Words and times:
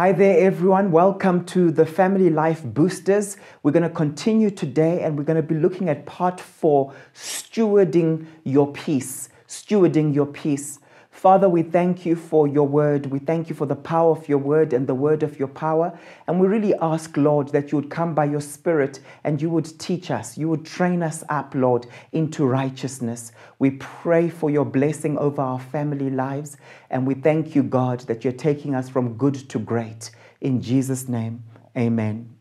Hi 0.00 0.12
there, 0.12 0.46
everyone. 0.46 0.92
Welcome 0.92 1.44
to 1.44 1.70
the 1.70 1.84
Family 1.84 2.30
Life 2.30 2.64
Boosters. 2.64 3.36
We're 3.62 3.72
going 3.72 3.82
to 3.82 3.90
continue 3.90 4.48
today 4.48 5.02
and 5.02 5.18
we're 5.18 5.24
going 5.24 5.36
to 5.36 5.42
be 5.42 5.56
looking 5.56 5.90
at 5.90 6.06
part 6.06 6.40
four 6.40 6.94
stewarding 7.14 8.24
your 8.42 8.72
peace. 8.72 9.28
Stewarding 9.46 10.14
your 10.14 10.24
peace. 10.24 10.79
Father, 11.20 11.50
we 11.50 11.62
thank 11.62 12.06
you 12.06 12.16
for 12.16 12.48
your 12.48 12.66
word. 12.66 13.04
We 13.04 13.18
thank 13.18 13.50
you 13.50 13.54
for 13.54 13.66
the 13.66 13.76
power 13.76 14.12
of 14.12 14.26
your 14.26 14.38
word 14.38 14.72
and 14.72 14.86
the 14.86 14.94
word 14.94 15.22
of 15.22 15.38
your 15.38 15.48
power. 15.48 15.92
And 16.26 16.40
we 16.40 16.46
really 16.48 16.74
ask, 16.76 17.14
Lord, 17.14 17.48
that 17.48 17.70
you 17.70 17.76
would 17.76 17.90
come 17.90 18.14
by 18.14 18.24
your 18.24 18.40
spirit 18.40 19.00
and 19.22 19.42
you 19.42 19.50
would 19.50 19.78
teach 19.78 20.10
us. 20.10 20.38
You 20.38 20.48
would 20.48 20.64
train 20.64 21.02
us 21.02 21.22
up, 21.28 21.54
Lord, 21.54 21.86
into 22.12 22.46
righteousness. 22.46 23.32
We 23.58 23.72
pray 23.72 24.30
for 24.30 24.48
your 24.48 24.64
blessing 24.64 25.18
over 25.18 25.42
our 25.42 25.60
family 25.60 26.08
lives. 26.08 26.56
And 26.88 27.06
we 27.06 27.12
thank 27.12 27.54
you, 27.54 27.64
God, 27.64 28.00
that 28.06 28.24
you're 28.24 28.32
taking 28.32 28.74
us 28.74 28.88
from 28.88 29.18
good 29.18 29.34
to 29.50 29.58
great. 29.58 30.12
In 30.40 30.62
Jesus' 30.62 31.06
name, 31.06 31.44
amen. 31.76 32.34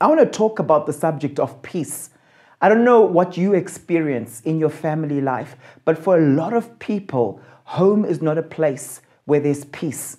I 0.00 0.06
want 0.06 0.20
to 0.20 0.38
talk 0.38 0.58
about 0.58 0.86
the 0.86 0.94
subject 0.94 1.38
of 1.38 1.60
peace. 1.60 2.08
I 2.60 2.68
don't 2.68 2.84
know 2.84 3.02
what 3.02 3.36
you 3.36 3.52
experience 3.52 4.40
in 4.40 4.58
your 4.58 4.70
family 4.70 5.20
life, 5.20 5.54
but 5.84 5.96
for 5.96 6.18
a 6.18 6.26
lot 6.26 6.54
of 6.54 6.78
people, 6.80 7.40
home 7.68 8.02
is 8.02 8.22
not 8.22 8.38
a 8.38 8.42
place 8.42 9.02
where 9.26 9.40
there's 9.40 9.66
peace. 9.66 10.16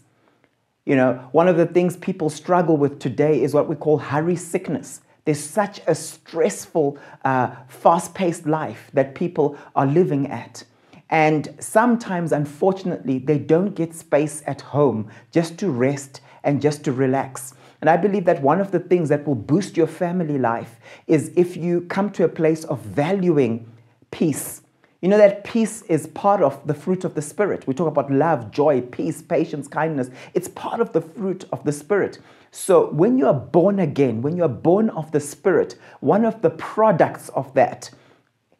You 0.86 0.96
know, 0.96 1.28
one 1.32 1.48
of 1.48 1.58
the 1.58 1.66
things 1.66 1.98
people 1.98 2.30
struggle 2.30 2.78
with 2.78 3.00
today 3.00 3.42
is 3.42 3.56
what 3.56 3.68
we 3.68 3.76
call 3.76 3.98
hurry 3.98 4.36
sickness. 4.36 5.02
There's 5.26 5.40
such 5.40 5.82
a 5.88 5.96
stressful, 5.96 7.00
uh, 7.26 7.56
fast 7.68 8.14
paced 8.14 8.46
life 8.46 8.92
that 8.94 9.16
people 9.16 9.58
are 9.76 9.88
living 9.88 10.28
at. 10.28 10.64
And 11.10 11.56
sometimes, 11.60 12.32
unfortunately, 12.32 13.18
they 13.18 13.40
don't 13.40 13.74
get 13.74 13.96
space 13.96 14.44
at 14.46 14.62
home 14.62 15.10
just 15.32 15.58
to 15.58 15.72
rest 15.72 16.22
and 16.44 16.62
just 16.62 16.84
to 16.84 16.92
relax. 16.92 17.56
And 17.82 17.90
I 17.90 17.98
believe 17.98 18.26
that 18.26 18.44
one 18.44 18.62
of 18.62 18.70
the 18.70 18.80
things 18.80 19.10
that 19.10 19.26
will 19.26 19.34
boost 19.34 19.76
your 19.76 19.88
family 19.88 20.38
life 20.38 20.80
is 21.08 21.32
if 21.36 21.58
you 21.58 21.82
come 21.82 22.12
to 22.12 22.26
a 22.26 22.30
place 22.30 22.64
of 22.66 22.80
valuing 22.82 23.72
peace 24.12 24.62
you 25.02 25.08
know 25.08 25.18
that 25.18 25.46
peace 25.46 25.82
is 25.84 26.08
part 26.08 26.42
of 26.42 26.66
the 26.68 26.74
fruit 26.74 27.06
of 27.06 27.16
the 27.16 27.22
Spirit. 27.22 27.66
We 27.66 27.74
talk 27.74 27.88
about 27.88 28.12
love, 28.12 28.52
joy, 28.52 28.82
peace, 28.82 29.22
patience, 29.22 29.68
kindness. 29.68 30.10
It's 30.34 30.50
part 30.50 30.82
of 30.82 30.92
the 30.92 31.02
fruit 31.02 31.46
of 31.54 31.64
the 31.64 31.72
Spirit. 31.72 32.20
So 32.52 32.90
when 32.92 33.18
you 33.18 33.28
are 33.28 33.34
born 33.34 33.80
again, 33.80 34.22
when 34.22 34.36
you 34.36 34.44
are 34.44 34.50
born 34.50 34.90
of 34.90 35.12
the 35.12 35.22
Spirit, 35.22 35.76
one 36.02 36.26
of 36.26 36.42
the 36.42 36.50
products 36.50 37.30
of 37.30 37.54
that 37.54 37.92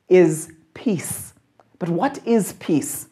is 0.08 0.54
peace. 0.74 1.34
But 1.78 1.90
what 1.90 2.26
is 2.26 2.54
peace? 2.54 3.08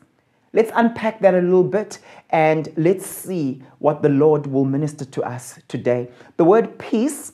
Let's 0.53 0.71
unpack 0.73 1.19
that 1.19 1.33
a 1.33 1.41
little 1.41 1.63
bit 1.63 1.99
and 2.29 2.71
let's 2.77 3.05
see 3.05 3.61
what 3.79 4.01
the 4.01 4.09
Lord 4.09 4.47
will 4.47 4.65
minister 4.65 5.03
to 5.03 5.23
us 5.23 5.59
today. 5.67 6.09
The 6.37 6.45
word 6.45 6.79
peace 6.79 7.33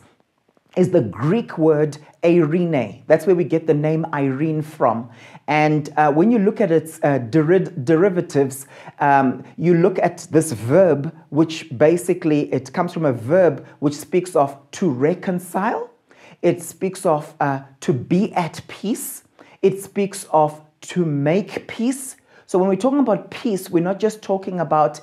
is 0.75 0.89
the 0.91 1.01
Greek 1.01 1.57
word 1.57 1.97
Irene. 2.23 3.03
That's 3.07 3.27
where 3.27 3.35
we 3.35 3.43
get 3.43 3.67
the 3.67 3.73
name 3.73 4.05
Irene 4.13 4.61
from. 4.61 5.09
And 5.47 5.93
uh, 5.97 6.11
when 6.11 6.31
you 6.31 6.39
look 6.39 6.61
at 6.61 6.71
its 6.71 6.99
uh, 7.03 7.17
derivatives, 7.19 8.67
um, 8.99 9.43
you 9.57 9.75
look 9.75 9.99
at 9.99 10.27
this 10.31 10.51
verb, 10.51 11.15
which 11.29 11.67
basically 11.77 12.51
it 12.53 12.73
comes 12.73 12.93
from 12.93 13.05
a 13.05 13.13
verb 13.13 13.65
which 13.79 13.95
speaks 13.95 14.35
of 14.35 14.57
to 14.71 14.89
reconcile. 14.89 15.91
It 16.41 16.61
speaks 16.61 17.05
of 17.05 17.33
uh, 17.39 17.61
to 17.81 17.93
be 17.93 18.33
at 18.33 18.61
peace. 18.67 19.23
It 19.61 19.81
speaks 19.81 20.25
of 20.31 20.61
to 20.81 21.05
make 21.05 21.67
peace. 21.67 22.15
So 22.45 22.59
when 22.59 22.69
we're 22.69 22.75
talking 22.75 22.99
about 22.99 23.31
peace, 23.31 23.69
we're 23.69 23.83
not 23.83 23.99
just 23.99 24.21
talking 24.21 24.59
about 24.59 25.01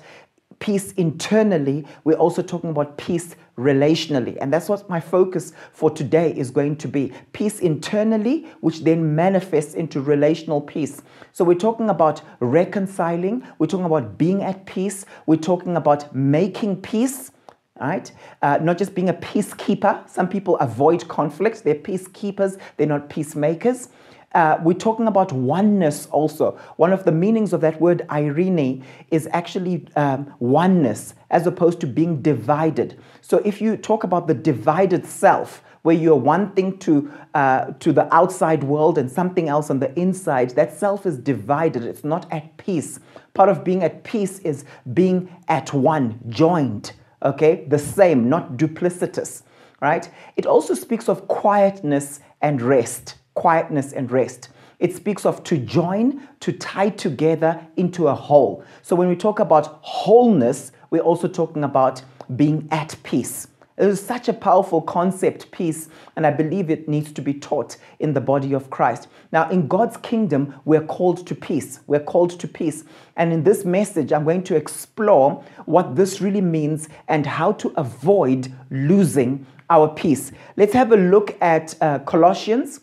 peace 0.60 0.92
internally, 0.92 1.84
we're 2.04 2.14
also 2.14 2.42
talking 2.42 2.70
about 2.70 2.96
peace 2.96 3.34
relationally. 3.58 4.38
And 4.40 4.52
that's 4.52 4.68
what 4.68 4.88
my 4.88 5.00
focus 5.00 5.52
for 5.72 5.90
today 5.90 6.32
is 6.36 6.50
going 6.50 6.76
to 6.76 6.88
be 6.88 7.12
peace 7.32 7.58
internally, 7.60 8.46
which 8.60 8.84
then 8.84 9.14
manifests 9.14 9.74
into 9.74 10.00
relational 10.00 10.60
peace. 10.60 11.02
So 11.32 11.44
we're 11.44 11.54
talking 11.54 11.90
about 11.90 12.22
reconciling, 12.40 13.46
we're 13.58 13.66
talking 13.66 13.86
about 13.86 14.16
being 14.16 14.42
at 14.42 14.66
peace, 14.66 15.04
we're 15.26 15.36
talking 15.36 15.76
about 15.76 16.14
making 16.14 16.82
peace. 16.82 17.32
Right? 17.80 18.12
Uh, 18.42 18.58
not 18.60 18.76
just 18.76 18.94
being 18.94 19.08
a 19.08 19.14
peacekeeper. 19.14 20.06
Some 20.06 20.28
people 20.28 20.58
avoid 20.58 21.08
conflict. 21.08 21.64
They're 21.64 21.74
peacekeepers, 21.74 22.60
they're 22.76 22.86
not 22.86 23.08
peacemakers. 23.08 23.88
Uh, 24.32 24.58
we're 24.62 24.72
talking 24.74 25.08
about 25.08 25.32
oneness 25.32 26.06
also. 26.06 26.56
One 26.76 26.92
of 26.92 27.04
the 27.04 27.10
meanings 27.10 27.52
of 27.52 27.60
that 27.62 27.80
word 27.80 28.06
Irene 28.10 28.84
is 29.10 29.28
actually 29.32 29.88
um, 29.96 30.32
oneness 30.38 31.14
as 31.30 31.46
opposed 31.46 31.80
to 31.80 31.86
being 31.86 32.22
divided. 32.22 33.00
So 33.22 33.38
if 33.44 33.60
you 33.60 33.76
talk 33.76 34.04
about 34.04 34.28
the 34.28 34.34
divided 34.34 35.04
self, 35.04 35.64
where 35.82 35.96
you're 35.96 36.14
one 36.14 36.52
thing 36.52 36.76
to, 36.78 37.10
uh, 37.34 37.72
to 37.80 37.92
the 37.92 38.12
outside 38.14 38.62
world 38.62 38.98
and 38.98 39.10
something 39.10 39.48
else 39.48 39.70
on 39.70 39.80
the 39.80 39.98
inside, 39.98 40.50
that 40.50 40.78
self 40.78 41.06
is 41.06 41.18
divided. 41.18 41.84
It's 41.84 42.04
not 42.04 42.30
at 42.30 42.56
peace. 42.58 43.00
Part 43.34 43.48
of 43.48 43.64
being 43.64 43.82
at 43.82 44.04
peace 44.04 44.40
is 44.40 44.64
being 44.92 45.34
at 45.48 45.72
one, 45.72 46.20
joined, 46.28 46.92
okay? 47.22 47.64
The 47.66 47.78
same, 47.78 48.28
not 48.28 48.58
duplicitous, 48.58 49.42
right? 49.80 50.08
It 50.36 50.46
also 50.46 50.74
speaks 50.74 51.08
of 51.08 51.26
quietness 51.28 52.20
and 52.42 52.60
rest 52.60 53.16
quietness 53.34 53.92
and 53.92 54.10
rest. 54.10 54.48
It 54.78 54.96
speaks 54.96 55.26
of 55.26 55.44
to 55.44 55.58
join, 55.58 56.26
to 56.40 56.52
tie 56.52 56.88
together 56.88 57.66
into 57.76 58.08
a 58.08 58.14
whole. 58.14 58.64
So 58.82 58.96
when 58.96 59.08
we 59.08 59.16
talk 59.16 59.38
about 59.38 59.80
wholeness, 59.82 60.72
we're 60.90 61.02
also 61.02 61.28
talking 61.28 61.64
about 61.64 62.02
being 62.34 62.66
at 62.70 62.96
peace. 63.02 63.48
It 63.76 63.88
is 63.88 64.04
such 64.04 64.28
a 64.28 64.34
powerful 64.34 64.82
concept, 64.82 65.50
peace, 65.52 65.88
and 66.14 66.26
I 66.26 66.30
believe 66.30 66.68
it 66.68 66.86
needs 66.86 67.12
to 67.12 67.22
be 67.22 67.32
taught 67.32 67.78
in 67.98 68.12
the 68.12 68.20
body 68.20 68.52
of 68.52 68.68
Christ. 68.68 69.08
Now, 69.32 69.48
in 69.48 69.68
God's 69.68 69.96
kingdom, 69.96 70.54
we're 70.66 70.84
called 70.84 71.26
to 71.26 71.34
peace. 71.34 71.80
We're 71.86 72.04
called 72.04 72.38
to 72.40 72.46
peace. 72.46 72.84
And 73.16 73.32
in 73.32 73.42
this 73.42 73.64
message, 73.64 74.12
I'm 74.12 74.24
going 74.24 74.44
to 74.44 74.56
explore 74.56 75.42
what 75.64 75.96
this 75.96 76.20
really 76.20 76.42
means 76.42 76.90
and 77.08 77.24
how 77.24 77.52
to 77.52 77.72
avoid 77.76 78.52
losing 78.70 79.46
our 79.70 79.88
peace. 79.88 80.32
Let's 80.58 80.74
have 80.74 80.92
a 80.92 80.96
look 80.96 81.36
at 81.40 81.74
uh, 81.80 82.00
Colossians 82.00 82.80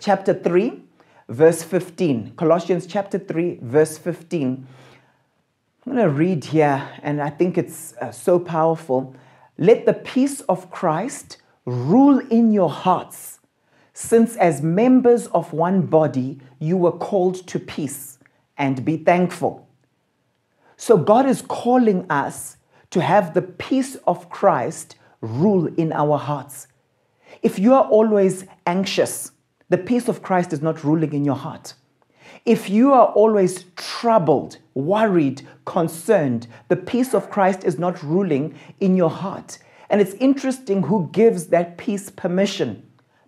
chapter 0.00 0.34
3, 0.34 0.82
verse 1.28 1.62
15. 1.62 2.34
Colossians 2.36 2.86
chapter 2.86 3.18
3, 3.18 3.58
verse 3.62 3.98
15. 3.98 4.66
I'm 5.86 5.92
going 5.92 6.04
to 6.04 6.10
read 6.10 6.44
here, 6.44 6.88
and 7.02 7.20
I 7.20 7.30
think 7.30 7.56
it's 7.56 7.94
uh, 8.00 8.10
so 8.10 8.38
powerful. 8.38 9.14
Let 9.56 9.86
the 9.86 9.94
peace 9.94 10.40
of 10.42 10.70
Christ 10.70 11.38
rule 11.64 12.18
in 12.18 12.52
your 12.52 12.70
hearts, 12.70 13.40
since 13.92 14.36
as 14.36 14.62
members 14.62 15.26
of 15.28 15.52
one 15.52 15.82
body 15.82 16.40
you 16.58 16.76
were 16.76 16.92
called 16.92 17.46
to 17.48 17.58
peace, 17.58 18.18
and 18.56 18.84
be 18.84 18.96
thankful. 18.96 19.66
So 20.76 20.96
God 20.96 21.26
is 21.26 21.42
calling 21.42 22.08
us 22.10 22.56
to 22.90 23.02
have 23.02 23.34
the 23.34 23.42
peace 23.42 23.96
of 24.06 24.30
Christ 24.30 24.96
rule 25.20 25.66
in 25.66 25.92
our 25.92 26.18
hearts. 26.18 26.68
If 27.42 27.58
you 27.58 27.74
are 27.74 27.84
always 27.84 28.46
anxious, 28.66 29.32
the 29.68 29.78
peace 29.78 30.08
of 30.08 30.22
Christ 30.22 30.52
is 30.52 30.62
not 30.62 30.82
ruling 30.82 31.12
in 31.12 31.24
your 31.24 31.36
heart. 31.36 31.74
If 32.44 32.70
you 32.70 32.92
are 32.92 33.08
always 33.08 33.64
troubled, 33.76 34.58
worried, 34.74 35.42
concerned, 35.66 36.46
the 36.68 36.76
peace 36.76 37.14
of 37.14 37.30
Christ 37.30 37.64
is 37.64 37.78
not 37.78 38.02
ruling 38.02 38.54
in 38.80 38.96
your 38.96 39.10
heart. 39.10 39.58
And 39.90 40.00
it's 40.00 40.14
interesting 40.14 40.84
who 40.84 41.10
gives 41.12 41.46
that 41.46 41.76
peace 41.76 42.10
permission. 42.10 42.82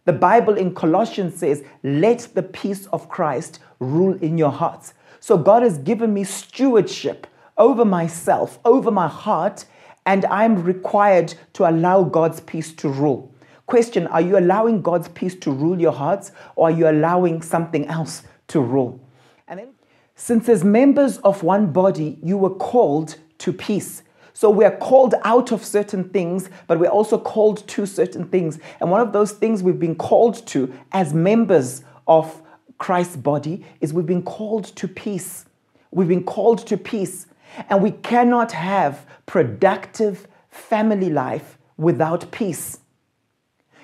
The 0.06 0.12
Bible 0.14 0.56
in 0.56 0.74
Colossians 0.74 1.36
says, 1.36 1.62
Let 1.82 2.28
the 2.34 2.42
peace 2.42 2.86
of 2.86 3.08
Christ 3.08 3.58
rule 3.78 4.16
in 4.22 4.38
your 4.38 4.50
hearts. 4.50 4.94
So 5.20 5.36
God 5.36 5.62
has 5.62 5.76
given 5.78 6.14
me 6.14 6.24
stewardship 6.24 7.26
over 7.58 7.84
myself, 7.84 8.58
over 8.64 8.90
my 8.90 9.08
heart, 9.08 9.66
and 10.06 10.24
I'm 10.26 10.62
required 10.62 11.34
to 11.52 11.68
allow 11.68 12.02
God's 12.04 12.40
peace 12.40 12.72
to 12.76 12.88
rule. 12.88 13.29
Question 13.70 14.08
Are 14.08 14.20
you 14.20 14.36
allowing 14.36 14.82
God's 14.82 15.06
peace 15.06 15.36
to 15.36 15.52
rule 15.52 15.80
your 15.80 15.92
hearts, 15.92 16.32
or 16.56 16.66
are 16.66 16.72
you 16.72 16.88
allowing 16.88 17.40
something 17.40 17.86
else 17.86 18.24
to 18.48 18.58
rule? 18.58 19.00
And 19.46 19.60
then, 19.60 19.68
since 20.16 20.48
as 20.48 20.64
members 20.64 21.18
of 21.18 21.44
one 21.44 21.70
body, 21.70 22.18
you 22.20 22.36
were 22.36 22.50
called 22.50 23.14
to 23.38 23.52
peace. 23.52 24.02
So 24.32 24.50
we 24.50 24.64
are 24.64 24.76
called 24.76 25.14
out 25.22 25.52
of 25.52 25.64
certain 25.64 26.08
things, 26.08 26.50
but 26.66 26.80
we're 26.80 26.90
also 26.90 27.16
called 27.16 27.68
to 27.68 27.86
certain 27.86 28.24
things. 28.24 28.58
And 28.80 28.90
one 28.90 29.00
of 29.00 29.12
those 29.12 29.30
things 29.30 29.62
we've 29.62 29.78
been 29.78 29.94
called 29.94 30.44
to 30.48 30.74
as 30.90 31.14
members 31.14 31.84
of 32.08 32.42
Christ's 32.78 33.18
body 33.18 33.64
is 33.80 33.94
we've 33.94 34.04
been 34.04 34.24
called 34.24 34.64
to 34.64 34.88
peace. 34.88 35.44
We've 35.92 36.08
been 36.08 36.24
called 36.24 36.66
to 36.66 36.76
peace. 36.76 37.28
And 37.68 37.84
we 37.84 37.92
cannot 37.92 38.50
have 38.50 39.06
productive 39.26 40.26
family 40.50 41.10
life 41.10 41.56
without 41.76 42.32
peace. 42.32 42.80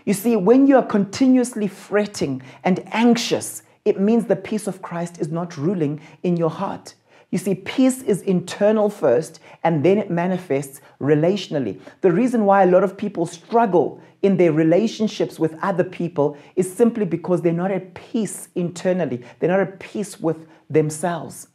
You 0.07 0.15
see, 0.15 0.37
when 0.37 0.69
you 0.69 0.77
are 0.77 0.87
continuously 0.87 1.67
fretting 1.67 2.41
and 2.63 2.81
anxious, 2.95 3.65
it 3.85 4.01
means 4.01 4.27
the 4.27 4.37
peace 4.37 4.69
of 4.69 4.81
Christ 4.81 5.21
is 5.21 5.33
not 5.33 5.57
ruling 5.57 6.01
in 6.23 6.37
your 6.37 6.49
heart. 6.49 6.95
You 7.33 7.39
see, 7.39 7.57
peace 7.57 8.03
is 8.03 8.23
internal 8.23 8.89
first 8.89 9.41
and 9.65 9.85
then 9.85 9.99
it 9.99 10.09
manifests 10.09 10.81
relationally. 11.01 11.81
The 12.03 12.13
reason 12.13 12.45
why 12.45 12.63
a 12.63 12.71
lot 12.71 12.85
of 12.85 12.97
people 12.97 13.27
struggle 13.27 14.01
in 14.23 14.37
their 14.37 14.53
relationships 14.53 15.41
with 15.41 15.59
other 15.61 15.83
people 15.83 16.39
is 16.55 16.73
simply 16.73 17.05
because 17.05 17.43
they're 17.43 17.53
not 17.53 17.73
at 17.73 17.95
peace 17.95 18.49
internally, 18.55 19.25
they're 19.41 19.51
not 19.51 19.61
at 19.61 19.81
peace 19.81 20.21
with 20.21 20.47
themselves. 20.71 21.49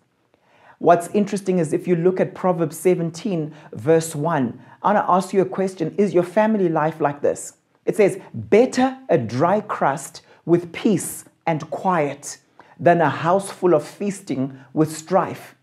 What's 0.79 1.07
interesting 1.09 1.59
is 1.59 1.71
if 1.71 1.87
you 1.87 1.95
look 1.95 2.19
at 2.19 2.35
Proverbs 2.35 2.77
17, 2.77 3.53
verse 3.71 4.13
1, 4.13 4.61
I 4.83 4.93
want 4.93 5.05
to 5.05 5.09
ask 5.09 5.31
you 5.31 5.41
a 5.41 5.45
question 5.45 5.95
Is 5.97 6.13
your 6.13 6.23
family 6.23 6.67
life 6.67 6.99
like 6.99 7.21
this? 7.21 7.53
It 7.91 7.97
says, 7.97 8.19
Better 8.33 8.97
a 9.09 9.17
dry 9.17 9.59
crust 9.59 10.21
with 10.45 10.71
peace 10.71 11.25
and 11.45 11.69
quiet 11.69 12.37
than 12.79 13.01
a 13.01 13.09
house 13.09 13.51
full 13.51 13.73
of 13.73 13.85
feasting 13.85 14.57
with 14.71 14.95
strife. 14.95 15.55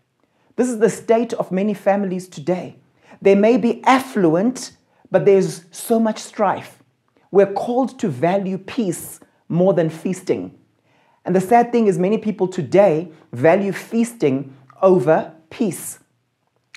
This 0.55 0.69
is 0.69 0.77
the 0.77 0.91
state 0.91 1.33
of 1.33 1.51
many 1.51 1.73
families 1.73 2.27
today. 2.27 2.75
They 3.19 3.33
may 3.33 3.57
be 3.57 3.83
affluent, 3.83 4.73
but 5.09 5.25
there's 5.25 5.65
so 5.71 5.99
much 5.99 6.19
strife. 6.19 6.83
We're 7.31 7.51
called 7.51 7.97
to 7.97 8.07
value 8.07 8.59
peace 8.59 9.19
more 9.47 9.73
than 9.73 9.89
feasting. 9.89 10.55
And 11.25 11.35
the 11.35 11.41
sad 11.41 11.71
thing 11.71 11.87
is, 11.87 11.97
many 11.97 12.19
people 12.19 12.47
today 12.47 13.11
value 13.33 13.71
feasting 13.71 14.55
over 14.83 15.33
peace. 15.49 15.97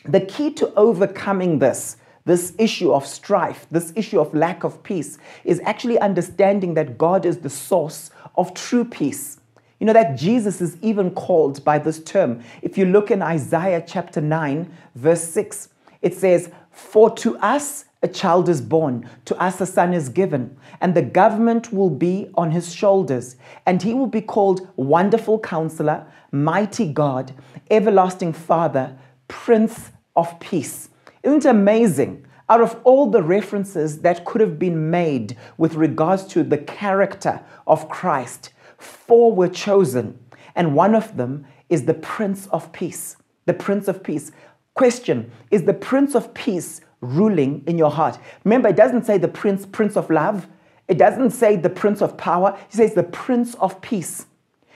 The 0.06 0.22
key 0.22 0.54
to 0.54 0.72
overcoming 0.76 1.58
this, 1.58 1.98
this 2.24 2.54
issue 2.58 2.92
of 2.92 3.06
strife, 3.06 3.66
this 3.70 3.92
issue 3.96 4.20
of 4.20 4.32
lack 4.34 4.64
of 4.64 4.82
peace, 4.82 5.18
is 5.44 5.60
actually 5.64 5.98
understanding 5.98 6.74
that 6.74 6.98
God 6.98 7.26
is 7.26 7.38
the 7.38 7.50
source 7.50 8.10
of 8.36 8.54
true 8.54 8.84
peace. 8.84 9.38
You 9.80 9.86
know 9.86 9.92
that 9.92 10.16
Jesus 10.16 10.60
is 10.60 10.76
even 10.80 11.10
called 11.10 11.64
by 11.64 11.78
this 11.78 12.02
term. 12.02 12.42
If 12.62 12.78
you 12.78 12.84
look 12.84 13.10
in 13.10 13.20
Isaiah 13.20 13.82
chapter 13.84 14.20
9, 14.20 14.72
verse 14.94 15.24
6, 15.24 15.70
it 16.02 16.14
says, 16.14 16.50
For 16.70 17.10
to 17.16 17.36
us 17.38 17.86
a 18.00 18.08
child 18.08 18.48
is 18.48 18.60
born, 18.60 19.08
to 19.24 19.36
us 19.42 19.60
a 19.60 19.66
son 19.66 19.92
is 19.92 20.08
given, 20.08 20.56
and 20.80 20.94
the 20.94 21.02
government 21.02 21.72
will 21.72 21.90
be 21.90 22.30
on 22.34 22.52
his 22.52 22.72
shoulders, 22.72 23.36
and 23.66 23.82
he 23.82 23.94
will 23.94 24.06
be 24.06 24.20
called 24.20 24.68
Wonderful 24.76 25.40
Counselor, 25.40 26.06
Mighty 26.30 26.92
God, 26.92 27.32
Everlasting 27.70 28.32
Father, 28.32 28.96
Prince 29.28 29.90
of 30.14 30.38
Peace. 30.40 30.90
Isn't 31.22 31.46
it 31.46 31.48
amazing? 31.48 32.26
Out 32.48 32.60
of 32.60 32.80
all 32.84 33.10
the 33.10 33.22
references 33.22 34.00
that 34.00 34.24
could 34.24 34.40
have 34.40 34.58
been 34.58 34.90
made 34.90 35.36
with 35.56 35.74
regards 35.74 36.24
to 36.26 36.42
the 36.42 36.58
character 36.58 37.40
of 37.66 37.88
Christ, 37.88 38.52
four 38.78 39.32
were 39.32 39.48
chosen, 39.48 40.18
and 40.54 40.74
one 40.74 40.94
of 40.94 41.16
them 41.16 41.46
is 41.68 41.84
the 41.84 41.94
Prince 41.94 42.46
of 42.48 42.72
Peace. 42.72 43.16
The 43.46 43.54
Prince 43.54 43.88
of 43.88 44.02
Peace. 44.02 44.32
Question 44.74 45.30
Is 45.50 45.64
the 45.64 45.74
Prince 45.74 46.14
of 46.14 46.34
Peace 46.34 46.80
ruling 47.00 47.62
in 47.66 47.78
your 47.78 47.90
heart? 47.90 48.18
Remember, 48.44 48.68
it 48.68 48.76
doesn't 48.76 49.06
say 49.06 49.18
the 49.18 49.28
Prince, 49.28 49.64
Prince 49.64 49.96
of 49.96 50.10
Love. 50.10 50.48
It 50.88 50.98
doesn't 50.98 51.30
say 51.30 51.56
the 51.56 51.70
Prince 51.70 52.02
of 52.02 52.16
Power. 52.16 52.58
He 52.68 52.76
says 52.76 52.94
the 52.94 53.02
Prince 53.02 53.54
of 53.54 53.80
Peace. 53.80 54.26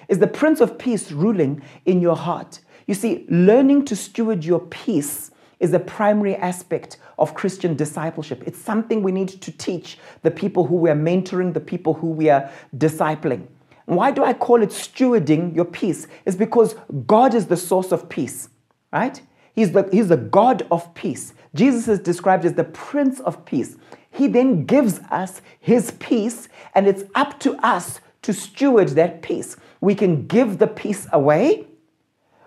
Is 0.09 0.21
the 0.21 0.27
Prince 0.27 0.61
of 0.61 0.79
Peace 0.79 1.11
ruling 1.11 1.63
in 1.85 2.01
your 2.01 2.17
heart? 2.17 2.61
You 2.87 2.95
see, 2.95 3.27
learning 3.29 3.85
to 3.87 3.97
steward 3.97 4.45
your 4.45 4.61
peace 4.61 5.33
is 5.61 5.73
a 5.73 5.79
primary 5.79 6.37
aspect 6.37 6.99
of 7.19 7.35
Christian 7.35 7.77
discipleship. 7.77 8.43
It's 8.47 8.59
something 8.59 9.03
we 9.03 9.13
need 9.13 9.29
to 9.29 9.53
teach 9.53 9.99
the 10.23 10.31
people 10.31 10.67
who 10.67 10.77
we 10.77 10.91
are 10.91 10.97
mentoring, 10.97 11.55
the 11.55 11.61
people 11.61 11.95
who 11.95 12.11
we 12.11 12.29
are 12.29 12.51
discipling. 12.77 13.47
Why 13.87 14.11
do 14.11 14.25
I 14.25 14.33
call 14.33 14.63
it 14.63 14.71
stewarding 14.71 15.55
your 15.55 15.65
peace? 15.65 16.09
It's 16.25 16.37
because 16.37 16.75
God 17.07 17.35
is 17.35 17.47
the 17.47 17.57
source 17.57 17.93
of 17.93 18.09
peace, 18.09 18.49
right? 18.93 19.21
He's 19.55 19.73
the, 19.73 19.89
he's 19.91 20.09
the 20.09 20.17
God 20.17 20.67
of 20.71 20.93
peace. 20.95 21.33
Jesus 21.55 21.89
is 21.89 22.01
described 22.01 22.45
as 22.45 22.55
the 22.55 22.65
Prince 22.65 23.21
of 23.21 23.45
Peace. 23.47 23.77
He 24.11 24.27
then 24.27 24.65
gives 24.65 24.99
us 25.11 25.41
his 25.61 25.93
peace, 25.93 26.49
and 26.75 26.87
it's 26.87 27.05
up 27.15 27.41
to 27.41 27.55
us 27.65 28.01
to 28.23 28.33
steward 28.33 28.89
that 28.91 29.23
peace. 29.23 29.57
We 29.81 29.95
can 29.95 30.27
give 30.27 30.59
the 30.59 30.67
peace 30.67 31.07
away, 31.13 31.67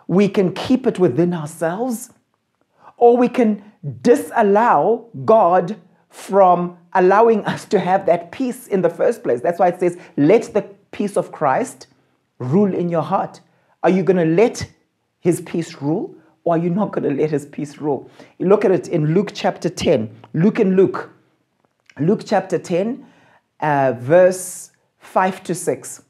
we 0.07 0.27
can 0.27 0.53
keep 0.53 0.85
it 0.87 0.99
within 0.99 1.33
ourselves, 1.33 2.11
or 2.99 3.17
we 3.17 3.27
can 3.29 3.63
disallow 4.01 5.07
God 5.25 5.79
from 6.09 6.77
allowing 6.93 7.45
us 7.45 7.65
to 7.65 7.79
have 7.79 8.05
that 8.05 8.31
peace 8.31 8.67
in 8.67 8.81
the 8.81 8.89
first 8.89 9.23
place. 9.23 9.41
That's 9.41 9.59
why 9.59 9.69
it 9.69 9.79
says, 9.79 9.97
let 10.17 10.53
the 10.53 10.61
peace 10.91 11.17
of 11.17 11.31
Christ 11.31 11.87
rule 12.39 12.73
in 12.73 12.89
your 12.89 13.01
heart? 13.01 13.41
Are 13.83 13.89
you 13.89 14.03
going 14.03 14.17
to 14.17 14.35
let 14.35 14.69
his 15.19 15.41
peace 15.41 15.81
rule 15.81 16.15
or 16.43 16.55
are 16.55 16.57
you 16.57 16.69
not 16.69 16.91
going 16.91 17.03
to 17.03 17.21
let 17.21 17.31
his 17.31 17.45
peace 17.45 17.77
rule? 17.77 18.09
You 18.37 18.47
look 18.47 18.65
at 18.65 18.71
it 18.71 18.87
in 18.87 19.13
Luke 19.13 19.31
chapter 19.33 19.69
10. 19.69 20.13
Luke 20.33 20.59
and 20.59 20.75
Luke. 20.75 21.11
Luke 21.99 22.21
chapter 22.25 22.57
10, 22.57 23.05
uh, 23.59 23.93
verse 23.97 24.71
5 24.99 25.43
to 25.43 25.55
6. 25.55 26.03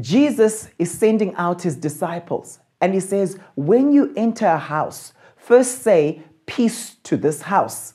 Jesus 0.00 0.70
is 0.78 0.90
sending 0.90 1.34
out 1.34 1.62
his 1.62 1.76
disciples 1.76 2.60
and 2.80 2.94
he 2.94 3.00
says, 3.00 3.38
When 3.54 3.92
you 3.92 4.12
enter 4.16 4.46
a 4.46 4.58
house, 4.58 5.12
first 5.52 5.82
say, 5.82 6.22
Peace 6.46 6.94
to 7.02 7.14
this 7.14 7.42
house. 7.42 7.92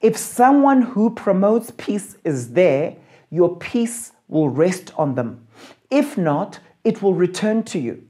If 0.00 0.16
someone 0.16 0.82
who 0.82 1.10
promotes 1.10 1.70
peace 1.76 2.16
is 2.24 2.54
there, 2.54 2.96
your 3.30 3.56
peace 3.56 4.10
will 4.26 4.48
rest 4.48 4.92
on 4.96 5.14
them. 5.14 5.46
If 5.90 6.18
not, 6.18 6.58
it 6.82 7.00
will 7.00 7.14
return 7.14 7.62
to 7.70 7.78
you. 7.78 8.02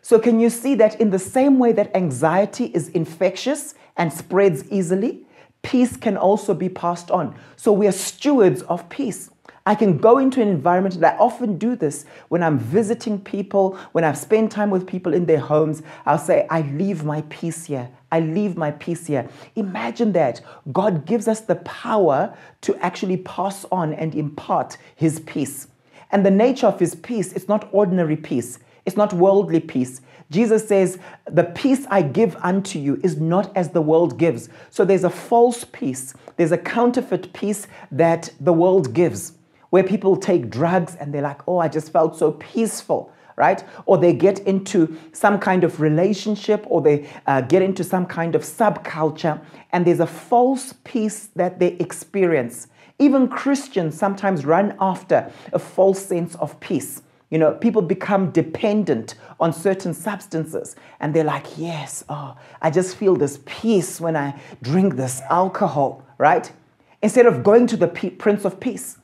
So, 0.00 0.18
can 0.18 0.40
you 0.40 0.50
see 0.50 0.74
that 0.74 1.00
in 1.00 1.10
the 1.10 1.18
same 1.20 1.60
way 1.60 1.70
that 1.70 1.94
anxiety 1.96 2.72
is 2.74 2.88
infectious 2.88 3.76
and 3.96 4.12
spreads 4.12 4.68
easily, 4.68 5.24
peace 5.62 5.96
can 5.96 6.16
also 6.16 6.54
be 6.54 6.68
passed 6.68 7.08
on? 7.12 7.36
So, 7.54 7.72
we 7.72 7.86
are 7.86 7.92
stewards 7.92 8.62
of 8.62 8.88
peace. 8.88 9.30
I 9.64 9.76
can 9.76 9.98
go 9.98 10.18
into 10.18 10.42
an 10.42 10.48
environment, 10.48 10.96
and 10.96 11.06
I 11.06 11.16
often 11.18 11.56
do 11.56 11.76
this 11.76 12.04
when 12.28 12.42
I'm 12.42 12.58
visiting 12.58 13.20
people, 13.20 13.78
when 13.92 14.02
I've 14.02 14.18
spent 14.18 14.50
time 14.50 14.70
with 14.70 14.88
people 14.88 15.14
in 15.14 15.26
their 15.26 15.38
homes. 15.38 15.82
I'll 16.04 16.18
say, 16.18 16.48
I 16.50 16.62
leave 16.62 17.04
my 17.04 17.22
peace 17.28 17.66
here. 17.66 17.88
I 18.10 18.20
leave 18.20 18.56
my 18.56 18.72
peace 18.72 19.06
here. 19.06 19.28
Imagine 19.54 20.12
that. 20.12 20.40
God 20.72 21.06
gives 21.06 21.28
us 21.28 21.42
the 21.42 21.56
power 21.56 22.36
to 22.62 22.76
actually 22.78 23.18
pass 23.18 23.64
on 23.70 23.94
and 23.94 24.16
impart 24.16 24.78
His 24.96 25.20
peace. 25.20 25.68
And 26.10 26.26
the 26.26 26.30
nature 26.30 26.66
of 26.66 26.80
His 26.80 26.96
peace, 26.96 27.32
it's 27.32 27.48
not 27.48 27.68
ordinary 27.70 28.16
peace, 28.16 28.58
it's 28.84 28.96
not 28.96 29.12
worldly 29.12 29.60
peace. 29.60 30.00
Jesus 30.32 30.66
says, 30.66 30.98
The 31.26 31.44
peace 31.44 31.86
I 31.88 32.02
give 32.02 32.36
unto 32.40 32.80
you 32.80 33.00
is 33.04 33.20
not 33.20 33.56
as 33.56 33.70
the 33.70 33.82
world 33.82 34.18
gives. 34.18 34.48
So 34.70 34.84
there's 34.84 35.04
a 35.04 35.10
false 35.10 35.62
peace, 35.62 36.14
there's 36.36 36.50
a 36.50 36.58
counterfeit 36.58 37.32
peace 37.32 37.68
that 37.92 38.30
the 38.40 38.52
world 38.52 38.92
gives 38.92 39.34
where 39.72 39.82
people 39.82 40.18
take 40.18 40.50
drugs 40.50 40.96
and 40.96 41.14
they're 41.14 41.22
like, 41.22 41.48
oh, 41.48 41.56
I 41.56 41.66
just 41.66 41.90
felt 41.94 42.14
so 42.14 42.32
peaceful, 42.32 43.10
right? 43.36 43.64
Or 43.86 43.96
they 43.96 44.12
get 44.12 44.40
into 44.40 44.98
some 45.12 45.38
kind 45.38 45.64
of 45.64 45.80
relationship 45.80 46.66
or 46.68 46.82
they 46.82 47.08
uh, 47.26 47.40
get 47.40 47.62
into 47.62 47.82
some 47.82 48.04
kind 48.04 48.34
of 48.34 48.42
subculture 48.42 49.40
and 49.70 49.86
there's 49.86 50.00
a 50.00 50.06
false 50.06 50.74
peace 50.84 51.30
that 51.36 51.58
they 51.58 51.68
experience. 51.78 52.68
Even 52.98 53.28
Christians 53.28 53.96
sometimes 53.96 54.44
run 54.44 54.76
after 54.78 55.32
a 55.54 55.58
false 55.58 56.04
sense 56.04 56.34
of 56.34 56.60
peace. 56.60 57.00
You 57.30 57.38
know, 57.38 57.52
people 57.52 57.80
become 57.80 58.30
dependent 58.30 59.14
on 59.40 59.54
certain 59.54 59.94
substances 59.94 60.76
and 61.00 61.14
they're 61.14 61.24
like, 61.24 61.46
yes, 61.56 62.04
oh, 62.10 62.36
I 62.60 62.70
just 62.70 62.96
feel 62.96 63.16
this 63.16 63.38
peace 63.46 64.02
when 64.02 64.16
I 64.16 64.38
drink 64.60 64.96
this 64.96 65.22
alcohol, 65.30 66.04
right? 66.18 66.52
Instead 67.00 67.24
of 67.24 67.42
going 67.42 67.66
to 67.68 67.78
the 67.78 67.88
Prince 67.88 68.44
of 68.44 68.60
Peace. 68.60 68.98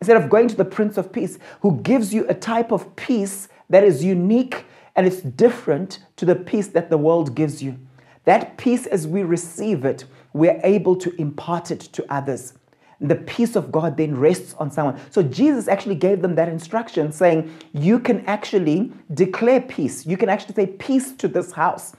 Instead 0.00 0.16
of 0.16 0.28
going 0.28 0.48
to 0.48 0.56
the 0.56 0.64
Prince 0.64 0.96
of 0.96 1.12
Peace, 1.12 1.38
who 1.60 1.80
gives 1.80 2.12
you 2.12 2.26
a 2.28 2.34
type 2.34 2.72
of 2.72 2.94
peace 2.96 3.48
that 3.70 3.84
is 3.84 4.04
unique 4.04 4.64
and 4.96 5.06
it's 5.06 5.22
different 5.22 6.00
to 6.16 6.24
the 6.24 6.36
peace 6.36 6.68
that 6.68 6.90
the 6.90 6.98
world 6.98 7.34
gives 7.34 7.62
you. 7.62 7.78
That 8.24 8.56
peace, 8.56 8.86
as 8.86 9.06
we 9.06 9.22
receive 9.22 9.84
it, 9.84 10.04
we're 10.32 10.60
able 10.62 10.96
to 10.96 11.14
impart 11.20 11.70
it 11.70 11.80
to 11.80 12.04
others. 12.12 12.54
The 13.00 13.16
peace 13.16 13.56
of 13.56 13.72
God 13.72 13.96
then 13.96 14.16
rests 14.16 14.54
on 14.54 14.70
someone. 14.70 14.98
So 15.10 15.22
Jesus 15.22 15.68
actually 15.68 15.96
gave 15.96 16.22
them 16.22 16.36
that 16.36 16.48
instruction 16.48 17.12
saying, 17.12 17.52
You 17.72 17.98
can 17.98 18.24
actually 18.26 18.92
declare 19.12 19.60
peace. 19.60 20.06
You 20.06 20.16
can 20.16 20.28
actually 20.28 20.54
say 20.54 20.66
peace 20.66 21.12
to 21.12 21.28
this 21.28 21.52
house. 21.52 21.94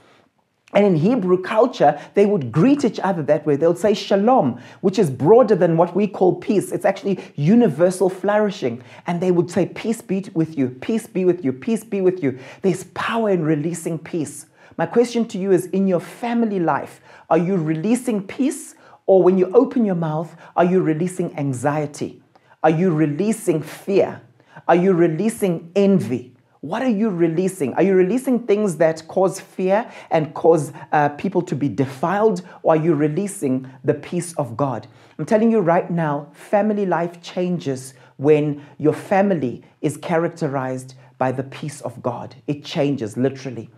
And 0.75 0.85
in 0.85 0.97
Hebrew 0.97 1.41
culture, 1.41 1.99
they 2.15 2.25
would 2.25 2.51
greet 2.51 2.83
each 2.83 2.99
other 2.99 3.23
that 3.23 3.45
way. 3.45 3.55
They 3.55 3.65
would 3.65 3.77
say 3.77 3.93
shalom, 3.93 4.61
which 4.81 4.99
is 4.99 5.09
broader 5.09 5.55
than 5.55 5.77
what 5.77 5.95
we 5.95 6.05
call 6.05 6.35
peace. 6.35 6.73
It's 6.73 6.83
actually 6.83 7.19
universal 7.35 8.09
flourishing. 8.09 8.83
And 9.07 9.21
they 9.21 9.31
would 9.31 9.49
say, 9.49 9.67
Peace 9.67 10.01
be 10.01 10.25
with 10.33 10.57
you, 10.57 10.69
peace 10.69 11.07
be 11.07 11.23
with 11.23 11.45
you, 11.45 11.53
peace 11.53 11.85
be 11.85 12.01
with 12.01 12.21
you. 12.21 12.37
There's 12.61 12.83
power 12.93 13.29
in 13.29 13.43
releasing 13.43 13.97
peace. 13.97 14.47
My 14.77 14.85
question 14.85 15.25
to 15.29 15.37
you 15.37 15.51
is 15.51 15.67
in 15.67 15.87
your 15.87 16.01
family 16.01 16.59
life, 16.59 16.99
are 17.29 17.37
you 17.37 17.55
releasing 17.55 18.21
peace? 18.21 18.75
Or 19.07 19.23
when 19.23 19.37
you 19.37 19.51
open 19.53 19.85
your 19.85 19.95
mouth, 19.95 20.35
are 20.55 20.65
you 20.65 20.81
releasing 20.81 21.37
anxiety? 21.37 22.21
Are 22.63 22.69
you 22.69 22.91
releasing 22.93 23.61
fear? 23.61 24.21
Are 24.67 24.75
you 24.75 24.93
releasing 24.93 25.71
envy? 25.75 26.34
What 26.65 26.81
are 26.81 26.89
you 26.89 27.11
releasing? 27.11 27.75
Are 27.75 27.83
you 27.83 27.93
releasing 27.93 28.39
things 28.39 28.77
that 28.77 29.07
cause 29.07 29.39
fear 29.39 29.87
and 30.09 30.33
cause 30.33 30.73
uh, 30.91 31.09
people 31.09 31.43
to 31.43 31.55
be 31.55 31.69
defiled, 31.69 32.41
or 32.63 32.73
are 32.73 32.75
you 32.75 32.95
releasing 32.95 33.69
the 33.83 33.93
peace 33.93 34.33
of 34.33 34.57
God? 34.57 34.87
I'm 35.19 35.27
telling 35.27 35.51
you 35.51 35.59
right 35.59 35.91
now, 35.91 36.29
family 36.33 36.87
life 36.87 37.21
changes 37.21 37.93
when 38.17 38.65
your 38.79 38.93
family 38.93 39.61
is 39.81 39.95
characterized 39.95 40.95
by 41.19 41.31
the 41.31 41.43
peace 41.43 41.81
of 41.81 42.01
God. 42.01 42.35
It 42.47 42.65
changes 42.65 43.15
literally. 43.15 43.69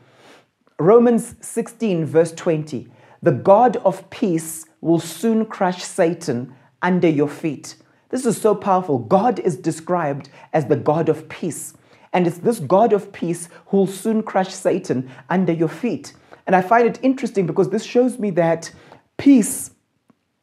Romans 0.80 1.36
16, 1.42 2.06
verse 2.06 2.32
20 2.32 2.88
The 3.22 3.34
God 3.34 3.76
of 3.84 4.10
peace 4.10 4.66
will 4.80 5.02
soon 5.02 5.46
crush 5.46 5.84
Satan 5.84 6.56
under 6.82 7.10
your 7.10 7.28
feet. 7.28 7.76
This 8.12 8.26
is 8.26 8.40
so 8.40 8.56
powerful. 8.56 8.98
God 8.98 9.40
is 9.40 9.58
described 9.58 10.30
as 10.54 10.68
the 10.68 10.78
God 10.78 11.10
of 11.10 11.28
peace. 11.28 11.74
And 12.14 12.28
it's 12.28 12.40
this 12.40 12.60
God 12.60 12.94
of 12.94 13.12
peace 13.12 13.50
who 13.68 13.78
will 13.78 13.88
soon 13.88 14.24
crush 14.24 14.54
Satan 14.54 15.10
under 15.30 15.54
your 15.54 15.68
feet. 15.68 16.14
And 16.46 16.56
I 16.56 16.62
find 16.62 16.88
it 16.88 17.00
interesting 17.02 17.46
because 17.46 17.70
this 17.70 17.84
shows 17.84 18.18
me 18.18 18.30
that 18.32 18.72
peace 19.18 19.72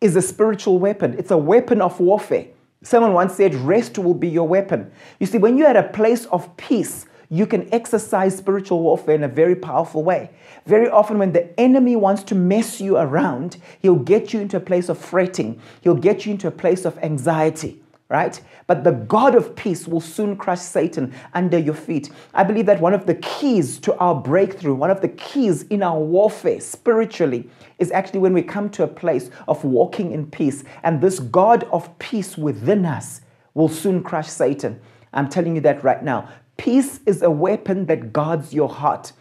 is 0.00 0.16
a 0.16 0.23
spiritual 0.23 0.78
weapon, 0.78 1.14
it's 1.18 1.30
a 1.30 1.38
weapon 1.38 1.80
of 1.80 1.99
warfare. 1.99 2.47
Someone 2.83 3.14
once 3.14 3.35
said, 3.35 3.54
Rest 3.54 3.99
will 3.99 4.14
be 4.14 4.28
your 4.28 4.47
weapon. 4.47 4.90
You 5.18 5.26
see, 5.26 5.38
when 5.38 5.56
you're 5.56 5.68
at 5.68 5.76
a 5.76 5.88
place 5.88 6.26
of 6.26 6.54
peace, 6.59 7.06
you 7.30 7.47
can 7.47 7.73
exercise 7.73 8.37
spiritual 8.37 8.83
warfare 8.83 9.14
in 9.14 9.25
a 9.25 9.28
very 9.28 9.56
powerful 9.56 10.04
way. 10.04 10.28
Very 10.66 10.90
often, 10.90 11.18
when 11.18 11.33
the 11.33 11.59
enemy 11.59 11.97
wants 11.97 12.23
to 12.25 12.35
mess 12.35 12.83
you 12.83 12.99
around, 12.99 13.56
he'll 13.80 13.97
get 13.97 14.35
you 14.35 14.40
into 14.40 14.59
a 14.59 14.61
place 14.61 14.90
of 14.90 14.99
fretting, 14.99 15.59
he'll 15.80 15.94
get 15.94 16.26
you 16.26 16.33
into 16.33 16.47
a 16.47 16.50
place 16.50 16.85
of 16.85 16.99
anxiety 16.99 17.80
right? 18.08 18.40
But 18.66 18.84
the 18.84 18.92
God 18.92 19.34
of 19.34 19.56
peace 19.56 19.88
will 19.88 20.00
soon 20.00 20.37
crush 20.37 20.61
Satan 20.61 21.14
under 21.32 21.58
your 21.58 21.75
feet. 21.75 22.11
I 22.34 22.44
believe 22.44 22.66
that 22.66 22.80
one 22.80 22.94
of 22.94 23.06
the 23.06 23.14
keys 23.14 23.78
to 23.80 23.96
our 23.96 24.14
breakthrough, 24.14 24.75
one 24.75 24.90
of 24.90 25.00
the 25.00 25.08
keys 25.08 25.62
in 25.64 25.82
our 25.82 25.99
warfare 25.99 26.61
spiritually, 26.61 27.49
is 27.78 27.90
actually 27.90 28.20
when 28.20 28.34
we 28.34 28.42
come 28.42 28.68
to 28.70 28.84
a 28.84 28.88
place 28.88 29.30
of 29.49 29.64
walking 29.64 30.12
in 30.12 30.30
peace. 30.30 30.64
And 30.82 31.00
this 31.00 31.18
God 31.18 31.64
of 31.73 31.99
peace 31.99 32.37
within 32.37 32.84
us 32.84 33.23
will 33.54 33.68
soon 33.68 34.02
crush 34.02 34.28
Satan. 34.28 34.80
I'm 35.12 35.28
telling 35.28 35.54
you 35.54 35.61
that 35.62 35.82
right 35.82 36.02
now. 36.02 36.28
Peace 36.56 37.00
is 37.06 37.23
a 37.23 37.30
weapon 37.30 37.87
that 37.87 38.12
guards 38.12 38.52
your 38.52 38.68
heart. 38.68 39.12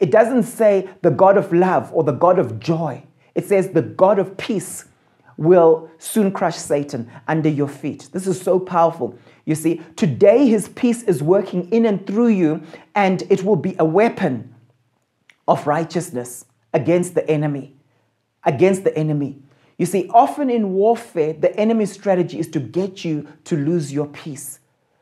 It 0.00 0.10
doesn't 0.10 0.42
say 0.42 0.88
the 1.02 1.10
God 1.10 1.36
of 1.36 1.52
love 1.52 1.90
or 1.92 2.02
the 2.02 2.12
God 2.12 2.38
of 2.38 2.58
joy, 2.58 3.04
it 3.34 3.46
says 3.46 3.70
the 3.70 3.82
God 3.82 4.18
of 4.18 4.36
peace 4.36 4.84
will 5.36 5.90
soon 5.98 6.32
crush 6.32 6.56
Satan 6.56 7.10
under 7.28 7.48
your 7.48 7.68
feet. 7.68 8.08
This 8.12 8.26
is 8.26 8.40
so 8.40 8.58
powerful. 8.58 9.18
You 9.44 9.54
see, 9.54 9.82
today 9.96 10.46
his 10.46 10.68
peace 10.68 11.02
is 11.02 11.22
working 11.22 11.70
in 11.70 11.86
and 11.86 12.06
through 12.06 12.28
you, 12.28 12.62
and 12.94 13.22
it 13.30 13.44
will 13.44 13.56
be 13.56 13.76
a 13.78 13.84
weapon 13.84 14.54
of 15.46 15.66
righteousness 15.66 16.46
against 16.72 17.14
the 17.14 17.28
enemy. 17.28 17.76
Against 18.44 18.84
the 18.84 18.96
enemy. 18.96 19.38
You 19.78 19.86
see, 19.86 20.08
often 20.12 20.50
in 20.50 20.72
warfare, 20.72 21.32
the 21.32 21.54
enemy's 21.56 21.92
strategy 21.92 22.38
is 22.38 22.48
to 22.48 22.60
get 22.60 23.04
you 23.04 23.26
to 23.44 23.56
lose 23.56 23.92
your 23.92 24.06
peace. 24.06 24.60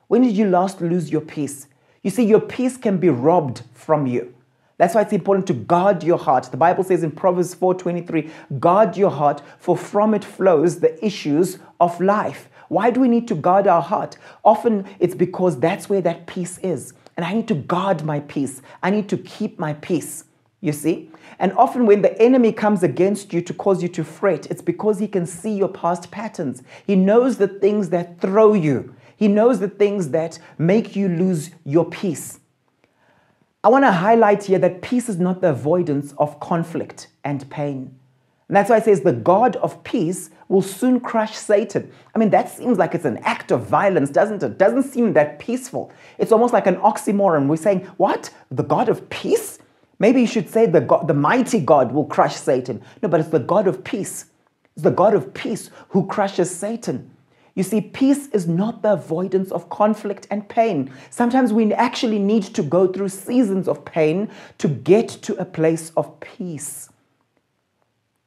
When 0.09 0.23
did 0.23 0.37
you 0.37 0.49
last 0.49 0.81
lose 0.81 1.11
your 1.11 1.21
peace? 1.21 1.67
You 2.03 2.11
see, 2.11 2.25
your 2.25 2.41
peace 2.41 2.77
can 2.77 2.99
be 2.99 3.09
robbed 3.09 3.62
from 3.75 4.07
you. 4.07 4.35
That's 4.83 4.97
why 4.97 5.03
it's 5.03 5.12
important 5.12 5.47
to 5.47 5.53
guard 5.53 6.03
your 6.03 6.19
heart. 6.19 6.51
The 6.51 6.57
Bible 6.57 6.83
says 6.83 7.05
in 7.05 7.12
Proverbs 7.12 7.55
4:23, 7.55 8.29
guard 8.59 8.97
your 8.97 9.12
heart, 9.12 9.41
for 9.57 9.77
from 9.77 10.12
it 10.12 10.25
flows 10.25 10.81
the 10.81 10.93
issues 11.07 11.61
of 11.79 12.01
life. 12.01 12.51
Why 12.67 12.91
do 12.91 12.99
we 12.99 13.07
need 13.07 13.29
to 13.29 13.37
guard 13.37 13.69
our 13.69 13.81
heart? 13.81 14.19
Often 14.45 14.87
it's 14.99 15.15
because 15.15 15.61
that's 15.61 15.89
where 15.89 16.01
that 16.01 16.27
peace 16.27 16.59
is. 16.65 16.95
And 17.17 17.25
I 17.25 17.33
need 17.33 17.47
to 17.47 17.55
guard 17.55 18.05
my 18.05 18.19
peace. 18.27 18.61
I 18.83 18.91
need 18.91 19.09
to 19.11 19.19
keep 19.19 19.57
my 19.57 19.75
peace. 19.75 20.25
You 20.61 20.73
see? 20.73 21.12
And 21.39 21.53
often 21.53 21.87
when 21.87 22.03
the 22.03 22.21
enemy 22.21 22.51
comes 22.51 22.83
against 22.83 23.33
you 23.33 23.41
to 23.41 23.55
cause 23.55 23.85
you 23.85 23.89
to 23.91 24.03
fret, 24.03 24.51
it's 24.51 24.62
because 24.62 24.99
he 24.99 25.07
can 25.07 25.27
see 25.27 25.53
your 25.53 25.69
past 25.69 26.11
patterns. 26.11 26.65
He 26.85 26.97
knows 26.97 27.37
the 27.37 27.47
things 27.47 27.91
that 27.91 28.21
throw 28.21 28.53
you. 28.53 28.97
He 29.17 29.29
knows 29.29 29.61
the 29.61 29.69
things 29.69 30.09
that 30.09 30.41
make 30.59 30.97
you 30.97 31.09
lose 31.09 31.53
your 31.65 31.85
peace. 31.85 32.41
I 33.64 33.69
want 33.69 33.85
to 33.85 33.92
highlight 33.92 34.45
here 34.45 34.59
that 34.59 34.83
peace 34.83 35.09
is 35.09 35.21
not 35.21 35.40
the 35.40 35.50
avoidance 35.50 36.14
of 36.19 36.40
conflict 36.40 37.07
and 37.23 37.49
pain. 37.49 37.97
And 38.49 38.57
that's 38.57 38.69
why 38.69 38.78
it 38.78 38.85
says 38.85 39.02
the 39.02 39.12
God 39.12 39.54
of 39.57 39.85
peace 39.85 40.31
will 40.49 40.62
soon 40.62 40.99
crush 40.99 41.37
Satan. 41.37 41.90
I 42.12 42.19
mean, 42.19 42.31
that 42.31 42.50
seems 42.50 42.76
like 42.76 42.95
it's 42.95 43.04
an 43.04 43.19
act 43.19 43.52
of 43.52 43.64
violence, 43.64 44.11
doesn't 44.11 44.42
it? 44.42 44.59
Doesn't 44.59 44.83
seem 44.83 45.12
that 45.12 45.38
peaceful. 45.38 45.92
It's 46.19 46.33
almost 46.33 46.52
like 46.52 46.66
an 46.66 46.76
oxymoron. 46.76 47.47
We're 47.47 47.57
saying, 47.57 47.85
what? 47.99 48.31
The 48.50 48.64
God 48.64 48.88
of 48.88 49.09
peace? 49.11 49.61
Maybe 50.00 50.21
you 50.21 50.26
should 50.26 50.50
say 50.50 50.66
the, 50.66 50.81
God, 50.81 51.07
the 51.07 51.14
mighty 51.14 51.61
God 51.61 51.92
will 51.92 52.07
crush 52.07 52.35
Satan. 52.35 52.83
No, 53.00 53.09
but 53.09 53.21
it's 53.21 53.28
the 53.28 53.38
God 53.38 53.69
of 53.69 53.85
peace. 53.85 54.26
It's 54.75 54.83
the 54.83 54.90
God 54.90 55.14
of 55.14 55.33
peace 55.33 55.71
who 55.90 56.07
crushes 56.09 56.54
Satan. 56.54 57.12
You 57.55 57.63
see, 57.63 57.81
peace 57.83 58.29
is 58.29 58.49
not 58.49 58.83
the 58.83 58.93
avoidance 58.95 59.53
of 59.53 59.69
conflict 59.69 60.27
and 60.31 60.49
pain. 60.49 60.91
Sometimes 61.11 61.53
we 61.53 61.73
actually 61.75 62.19
need 62.19 62.45
to 62.45 62.63
go 62.63 62.87
through 62.87 63.11
seasons 63.11 63.69
of 63.69 63.85
pain 63.85 64.31
to 64.59 64.69
get 64.69 65.09
to 65.09 65.37
a 65.37 65.45
place 65.45 65.93
of 65.97 66.19
peace. 66.21 66.89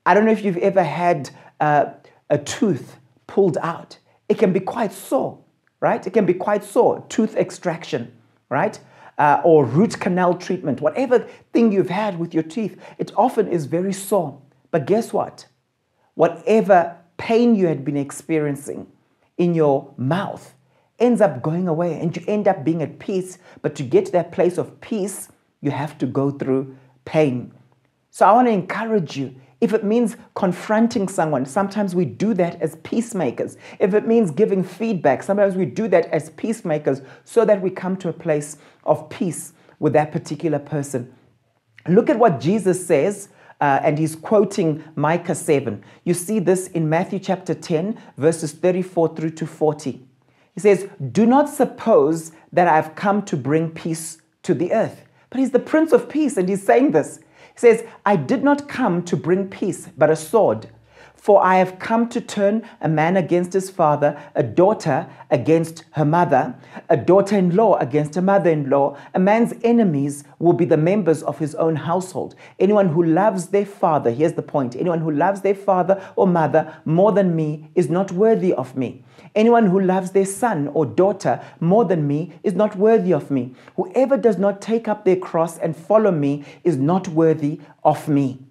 I 0.06 0.14
don't 0.14 0.26
know 0.26 0.32
if 0.32 0.46
you've 0.46 0.58
ever 0.58 0.84
had 0.84 1.32
uh, 1.60 1.86
a 2.30 2.38
tooth 2.38 2.98
pulled 3.26 3.58
out. 3.58 3.98
It 4.30 4.38
can 4.38 4.54
be 4.54 4.60
quite 4.60 4.94
sore, 4.94 5.40
right? 5.80 6.06
It 6.06 6.14
can 6.14 6.28
be 6.28 6.34
quite 6.34 6.64
sore. 6.64 7.04
Tooth 7.10 7.36
extraction, 7.36 8.12
right? 8.50 8.80
Uh, 9.18 9.42
or 9.44 9.66
root 9.66 10.00
canal 10.00 10.36
treatment, 10.36 10.82
whatever 10.82 11.20
thing 11.54 11.72
you've 11.72 11.90
had 11.90 12.20
with 12.20 12.34
your 12.34 12.44
teeth, 12.44 12.80
it 13.00 13.12
often 13.16 13.48
is 13.48 13.66
very 13.66 13.94
sore. 13.94 14.40
But 14.70 14.86
guess 14.86 15.14
what? 15.14 15.48
Whatever 16.14 16.98
pain 17.18 17.56
you 17.56 17.68
had 17.68 17.84
been 17.84 17.98
experiencing, 17.98 18.88
in 19.38 19.54
your 19.54 19.94
mouth 19.98 20.54
ends 21.00 21.22
up 21.22 21.42
going 21.42 21.68
away 21.68 22.00
and 22.00 22.16
you 22.16 22.24
end 22.28 22.48
up 22.48 22.64
being 22.64 22.82
at 22.82 23.00
peace. 23.00 23.38
But 23.62 23.76
to 23.76 23.84
get 23.84 24.06
to 24.08 24.12
that 24.14 24.32
place 24.32 24.58
of 24.58 24.80
peace, 24.82 25.30
you 25.62 25.72
have 25.72 25.98
to 25.98 26.06
go 26.06 26.32
through 26.32 26.76
pain. 27.04 27.54
So 28.12 28.26
I 28.26 28.32
want 28.32 28.48
to 28.48 28.54
encourage 28.54 29.18
you. 29.18 29.36
If 29.62 29.74
it 29.74 29.84
means 29.84 30.16
confronting 30.36 31.08
someone, 31.08 31.46
sometimes 31.46 31.96
we 31.96 32.06
do 32.06 32.34
that 32.36 32.62
as 32.62 32.76
peacemakers. 32.78 33.58
If 33.80 33.94
it 33.94 34.06
means 34.06 34.32
giving 34.32 34.64
feedback, 34.64 35.24
sometimes 35.24 35.56
we 35.56 35.66
do 35.66 35.88
that 35.88 36.06
as 36.08 36.30
peacemakers 36.32 37.02
so 37.24 37.46
that 37.46 37.62
we 37.62 37.70
come 37.70 37.98
to 37.98 38.10
a 38.10 38.14
place 38.14 38.58
of 38.84 39.10
peace 39.10 39.54
with 39.80 39.94
that 39.94 40.12
particular 40.12 40.60
person. 40.60 41.14
Look 41.88 42.10
at 42.10 42.20
what 42.20 42.40
Jesus 42.40 42.86
says 42.86 43.30
uh, 43.62 43.80
and 43.84 43.98
he's 43.98 44.16
quoting 44.16 44.84
Micah 44.96 45.36
7. 45.36 45.84
You 46.04 46.14
see 46.14 46.40
this 46.40 46.68
in 46.68 46.90
Matthew 46.90 47.20
chapter 47.20 47.54
10, 47.54 47.98
verses 48.18 48.52
34 48.52 49.16
through 49.16 49.32
to 49.32 49.48
40. 49.48 50.06
He 50.54 50.60
says, 50.60 50.88
Do 51.12 51.26
not 51.26 51.50
suppose 51.50 52.32
that 52.52 52.68
I 52.68 52.76
have 52.76 52.96
come 52.96 53.22
to 53.24 53.38
bring 53.38 53.72
peace 53.72 54.22
to 54.44 54.54
the 54.54 54.74
earth. 54.74 55.04
But 55.30 55.40
he's 55.40 55.52
the 55.52 55.60
Prince 55.60 55.92
of 55.92 56.10
Peace, 56.10 56.38
and 56.38 56.48
he's 56.48 56.64
saying 56.64 56.92
this. 56.92 57.20
He 57.54 57.60
says, 57.60 57.84
I 58.06 58.16
did 58.16 58.44
not 58.44 58.68
come 58.68 59.04
to 59.04 59.18
bring 59.18 59.50
peace, 59.50 59.90
but 59.98 60.10
a 60.10 60.16
sword. 60.16 60.70
For 61.26 61.44
I 61.44 61.56
have 61.56 61.80
come 61.80 62.08
to 62.10 62.22
turn 62.22 62.62
a 62.82 62.88
man 62.88 63.18
against 63.18 63.54
his 63.54 63.72
father, 63.72 64.16
a 64.36 64.44
daughter 64.44 65.08
against 65.32 65.84
her 65.94 66.06
mother, 66.06 66.54
a 66.88 66.96
daughter 66.96 67.36
in 67.36 67.56
law 67.56 67.78
against 67.78 68.16
a 68.16 68.22
mother 68.22 68.52
in 68.52 68.70
law. 68.70 68.96
A 69.16 69.20
man's 69.20 69.56
enemies 69.64 70.24
will 70.38 70.54
be 70.54 70.66
the 70.66 70.78
members 70.78 71.24
of 71.24 71.40
his 71.40 71.56
own 71.56 71.78
household. 71.78 72.36
Anyone 72.60 72.90
who 72.90 73.02
loves 73.02 73.48
their 73.48 73.66
father, 73.66 74.12
here's 74.12 74.34
the 74.34 74.44
point 74.44 74.76
anyone 74.76 75.00
who 75.00 75.10
loves 75.10 75.42
their 75.42 75.56
father 75.56 76.00
or 76.16 76.28
mother 76.28 76.72
more 76.86 77.12
than 77.12 77.36
me 77.36 77.72
is 77.74 77.90
not 77.90 78.12
worthy 78.12 78.54
of 78.54 78.78
me. 78.78 79.04
Anyone 79.34 79.66
who 79.66 79.80
loves 79.80 80.12
their 80.12 80.28
son 80.28 80.68
or 80.76 80.86
daughter 80.86 81.42
more 81.60 81.86
than 81.86 82.06
me 82.06 82.34
is 82.44 82.54
not 82.54 82.76
worthy 82.76 83.12
of 83.12 83.32
me. 83.32 83.56
Whoever 83.78 84.16
does 84.16 84.38
not 84.38 84.62
take 84.62 84.88
up 84.88 85.06
their 85.06 85.16
cross 85.16 85.58
and 85.58 85.76
follow 85.76 86.12
me 86.12 86.46
is 86.64 86.78
not 86.78 87.08
worthy 87.08 87.62
of 87.84 88.08
me. 88.08 88.46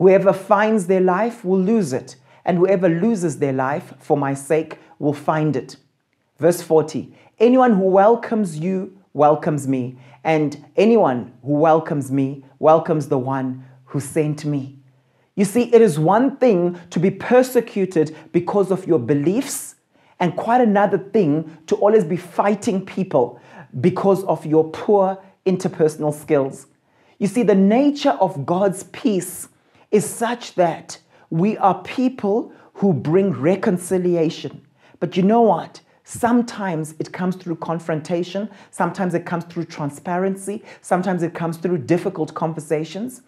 Whoever 0.00 0.32
finds 0.32 0.86
their 0.86 1.02
life 1.02 1.44
will 1.44 1.60
lose 1.60 1.92
it, 1.92 2.16
and 2.44 2.58
whoever 2.58 2.88
loses 2.88 3.38
their 3.38 3.52
life 3.52 3.94
for 3.98 4.16
my 4.16 4.34
sake 4.34 4.78
will 4.98 5.12
find 5.12 5.56
it. 5.56 5.76
Verse 6.38 6.62
40 6.62 7.14
Anyone 7.38 7.74
who 7.74 7.84
welcomes 7.84 8.58
you 8.58 8.96
welcomes 9.12 9.66
me, 9.66 9.96
and 10.24 10.64
anyone 10.76 11.32
who 11.42 11.54
welcomes 11.54 12.10
me 12.10 12.44
welcomes 12.58 13.08
the 13.08 13.18
one 13.18 13.64
who 13.86 14.00
sent 14.00 14.44
me. 14.44 14.78
You 15.34 15.44
see, 15.44 15.72
it 15.72 15.80
is 15.80 15.98
one 15.98 16.36
thing 16.36 16.78
to 16.90 17.00
be 17.00 17.10
persecuted 17.10 18.14
because 18.32 18.70
of 18.70 18.86
your 18.86 18.98
beliefs, 18.98 19.76
and 20.18 20.36
quite 20.36 20.60
another 20.60 20.98
thing 20.98 21.56
to 21.66 21.76
always 21.76 22.04
be 22.04 22.16
fighting 22.16 22.84
people 22.84 23.40
because 23.80 24.22
of 24.24 24.44
your 24.44 24.70
poor 24.70 25.18
interpersonal 25.46 26.12
skills. 26.12 26.66
You 27.18 27.26
see, 27.26 27.42
the 27.42 27.54
nature 27.54 28.16
of 28.20 28.44
God's 28.44 28.84
peace 28.84 29.48
is 29.90 30.08
such 30.08 30.54
that 30.54 30.98
we 31.30 31.56
are 31.58 31.82
people 31.82 32.52
who 32.74 32.92
bring 32.92 33.30
reconciliation. 33.32 34.66
But 34.98 35.16
you 35.16 35.22
know 35.22 35.42
what? 35.42 35.80
Sometimes 36.04 36.94
it 36.98 37.12
comes 37.12 37.36
through 37.36 37.56
confrontation, 37.56 38.50
sometimes 38.70 39.14
it 39.14 39.24
comes 39.24 39.44
through 39.44 39.66
transparency, 39.66 40.64
sometimes 40.80 41.22
it 41.22 41.34
comes 41.34 41.56
through 41.56 41.78
difficult 41.78 42.34
conversations. 42.34 43.22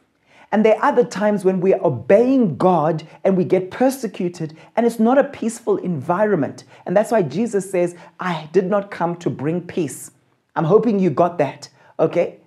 And 0.50 0.64
there 0.64 0.76
are 0.76 0.92
other 0.92 1.04
times 1.04 1.44
when 1.44 1.60
we 1.60 1.72
are 1.72 1.82
obeying 1.82 2.56
God 2.56 3.04
and 3.24 3.36
we 3.36 3.44
get 3.44 3.70
persecuted, 3.70 4.56
and 4.76 4.84
it's 4.84 4.98
not 4.98 5.16
a 5.16 5.24
peaceful 5.24 5.78
environment. 5.78 6.64
And 6.84 6.96
that's 6.96 7.10
why 7.10 7.22
Jesus 7.22 7.70
says, 7.70 7.94
I 8.20 8.48
did 8.52 8.66
not 8.66 8.90
come 8.90 9.16
to 9.16 9.30
bring 9.30 9.62
peace. 9.62 10.10
I'm 10.54 10.64
hoping 10.64 10.98
you 10.98 11.08
got 11.08 11.38
that, 11.38 11.68
okay? 11.98 12.40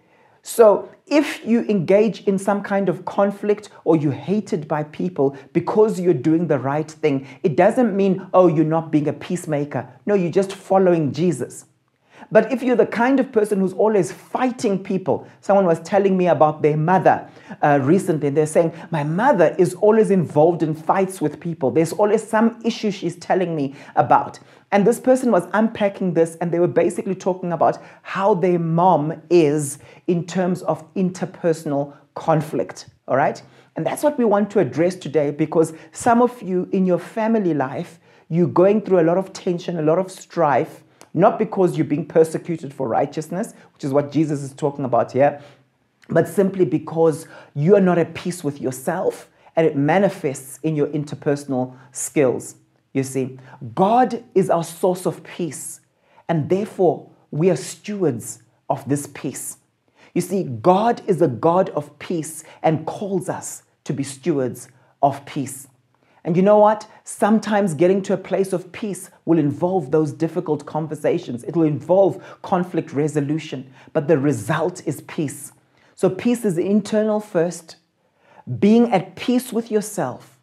So, 0.48 0.92
if 1.08 1.44
you 1.44 1.62
engage 1.64 2.22
in 2.26 2.38
some 2.38 2.62
kind 2.62 2.88
of 2.88 3.04
conflict 3.04 3.70
or 3.84 3.96
you're 3.96 4.12
hated 4.12 4.68
by 4.68 4.84
people 4.84 5.36
because 5.54 6.00
you're 6.00 6.14
doing 6.14 6.46
the 6.46 6.60
right 6.60 6.90
thing, 6.90 7.26
it 7.42 7.56
doesn't 7.56 7.98
mean, 7.98 8.28
oh, 8.32 8.46
you're 8.46 8.64
not 8.64 8.92
being 8.92 9.08
a 9.08 9.14
peacemaker. 9.14 9.92
No, 10.06 10.14
you're 10.14 10.32
just 10.32 10.54
following 10.54 11.12
Jesus. 11.14 11.66
But 12.32 12.52
if 12.52 12.62
you're 12.62 12.76
the 12.76 12.86
kind 12.86 13.20
of 13.20 13.32
person 13.32 13.60
who's 13.60 13.74
always 13.74 14.12
fighting 14.12 14.84
people, 14.84 15.28
someone 15.42 15.66
was 15.66 15.80
telling 15.80 16.16
me 16.16 16.28
about 16.28 16.62
their 16.62 16.78
mother 16.78 17.28
uh, 17.64 17.80
recently. 17.82 18.30
They're 18.30 18.46
saying, 18.46 18.72
My 18.92 19.04
mother 19.04 19.56
is 19.58 19.74
always 19.76 20.12
involved 20.12 20.62
in 20.62 20.76
fights 20.76 21.22
with 21.22 21.40
people. 21.40 21.72
There's 21.72 21.94
always 21.94 22.28
some 22.28 22.62
issue 22.64 22.92
she's 22.92 23.16
telling 23.16 23.56
me 23.56 23.74
about. 23.96 24.40
And 24.76 24.86
this 24.86 25.00
person 25.00 25.32
was 25.32 25.48
unpacking 25.54 26.16
this, 26.16 26.36
and 26.42 26.52
they 26.52 26.60
were 26.60 26.68
basically 26.68 27.16
talking 27.16 27.54
about 27.54 27.78
how 28.02 28.34
their 28.34 28.60
mom 28.60 29.22
is 29.30 29.80
in 30.06 30.28
terms 30.28 30.64
of 30.64 30.84
interpersonal 30.96 31.96
conflict. 32.14 32.90
All 33.08 33.16
right? 33.16 33.42
And 33.78 33.86
that's 33.86 34.04
what 34.04 34.18
we 34.18 34.26
want 34.26 34.52
to 34.52 34.60
address 34.60 34.98
today 34.98 35.32
because 35.32 35.72
some 35.94 36.22
of 36.22 36.42
you 36.42 36.68
in 36.74 36.86
your 36.86 37.00
family 37.00 37.54
life, 37.54 38.00
you're 38.28 38.50
going 38.50 38.82
through 38.82 39.00
a 39.00 39.08
lot 39.08 39.18
of 39.18 39.32
tension, 39.32 39.80
a 39.80 39.82
lot 39.82 39.98
of 39.98 40.12
strife 40.12 40.84
not 41.14 41.40
because 41.40 41.78
you're 41.78 41.86
being 41.86 42.06
persecuted 42.06 42.74
for 42.74 42.90
righteousness, 42.90 43.54
which 43.74 43.86
is 43.86 43.94
what 43.94 44.12
Jesus 44.12 44.42
is 44.42 44.52
talking 44.52 44.84
about 44.84 45.14
here, 45.14 45.42
but 46.10 46.28
simply 46.28 46.66
because 46.66 47.26
you 47.54 47.78
are 47.78 47.82
not 47.82 47.98
at 47.98 48.14
peace 48.14 48.44
with 48.44 48.60
yourself 48.60 49.30
and 49.56 49.66
it 49.66 49.78
manifests 49.78 50.60
in 50.64 50.76
your 50.76 50.88
interpersonal 50.88 51.74
skills. 51.94 52.56
You 52.96 53.04
see, 53.04 53.38
God 53.76 54.24
is 54.34 54.50
our 54.50 54.64
source 54.64 55.06
of 55.06 55.22
peace, 55.22 55.82
and 56.30 56.48
therefore 56.48 57.10
we 57.30 57.50
are 57.50 57.58
stewards 57.58 58.42
of 58.70 58.88
this 58.88 59.06
peace. 59.14 59.58
You 60.14 60.22
see, 60.22 60.44
God 60.44 61.02
is 61.06 61.22
a 61.22 61.28
God 61.28 61.72
of 61.72 62.00
peace 62.00 62.46
and 62.64 62.86
calls 62.86 63.28
us 63.28 63.64
to 63.84 63.92
be 63.92 64.04
stewards 64.04 64.70
of 65.04 65.26
peace. 65.26 65.68
And 66.24 66.38
you 66.38 66.42
know 66.42 66.58
what? 66.58 66.88
Sometimes 67.04 67.74
getting 67.74 68.02
to 68.04 68.14
a 68.14 68.18
place 68.18 68.54
of 68.54 68.72
peace 68.72 69.10
will 69.26 69.40
involve 69.40 69.92
those 69.92 70.14
difficult 70.14 70.66
conversations. 70.66 71.44
It 71.44 71.58
will 71.58 71.68
involve 71.68 72.24
conflict 72.44 72.94
resolution, 72.94 73.74
but 73.92 74.08
the 74.08 74.18
result 74.18 74.82
is 74.88 75.02
peace. 75.02 75.52
So, 75.96 76.10
peace 76.10 76.46
is 76.46 76.58
internal 76.58 77.20
first, 77.20 77.76
being 78.58 78.94
at 78.94 79.18
peace 79.18 79.52
with 79.52 79.70
yourself, 79.70 80.35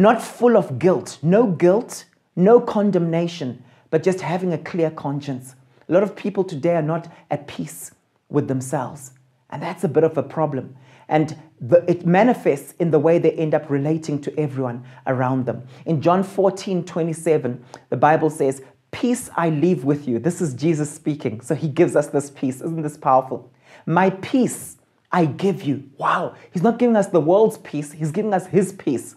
not 0.00 0.22
full 0.22 0.56
of 0.56 0.78
guilt, 0.78 1.18
no 1.22 1.46
guilt, 1.46 2.04
no 2.36 2.60
condemnation, 2.60 3.62
but 3.90 4.02
just 4.02 4.20
having 4.20 4.52
a 4.52 4.58
clear 4.58 4.90
conscience. 4.90 5.54
A 5.88 5.92
lot 5.92 6.02
of 6.02 6.16
people 6.16 6.44
today 6.44 6.76
are 6.76 6.82
not 6.82 7.12
at 7.30 7.46
peace 7.46 7.92
with 8.28 8.48
themselves, 8.48 9.12
and 9.50 9.62
that's 9.62 9.84
a 9.84 9.88
bit 9.88 10.04
of 10.04 10.16
a 10.16 10.22
problem. 10.22 10.76
And 11.08 11.36
the, 11.60 11.84
it 11.90 12.06
manifests 12.06 12.72
in 12.78 12.92
the 12.92 12.98
way 13.00 13.18
they 13.18 13.32
end 13.32 13.52
up 13.52 13.68
relating 13.68 14.20
to 14.22 14.38
everyone 14.38 14.84
around 15.08 15.46
them. 15.46 15.66
In 15.84 16.00
John 16.00 16.22
14 16.22 16.84
27, 16.84 17.64
the 17.88 17.96
Bible 17.96 18.30
says, 18.30 18.62
Peace 18.92 19.28
I 19.36 19.50
leave 19.50 19.84
with 19.84 20.08
you. 20.08 20.18
This 20.18 20.40
is 20.40 20.54
Jesus 20.54 20.90
speaking. 20.90 21.40
So 21.40 21.54
he 21.54 21.68
gives 21.68 21.94
us 21.94 22.08
this 22.08 22.30
peace. 22.30 22.56
Isn't 22.56 22.82
this 22.82 22.96
powerful? 22.96 23.52
My 23.86 24.10
peace 24.10 24.76
I 25.12 25.26
give 25.26 25.62
you. 25.62 25.90
Wow. 25.98 26.36
He's 26.52 26.62
not 26.62 26.78
giving 26.78 26.96
us 26.96 27.08
the 27.08 27.20
world's 27.20 27.58
peace, 27.58 27.92
he's 27.92 28.12
giving 28.12 28.32
us 28.32 28.46
his 28.46 28.72
peace. 28.72 29.16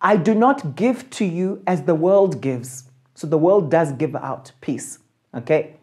I 0.00 0.16
do 0.16 0.34
not 0.34 0.76
give 0.76 1.10
to 1.10 1.24
you 1.24 1.62
as 1.66 1.82
the 1.82 1.94
world 1.94 2.40
gives. 2.40 2.84
So 3.14 3.26
the 3.26 3.38
world 3.38 3.70
does 3.70 3.92
give 3.92 4.14
out 4.14 4.52
peace. 4.60 4.98
Okay? 5.34 5.74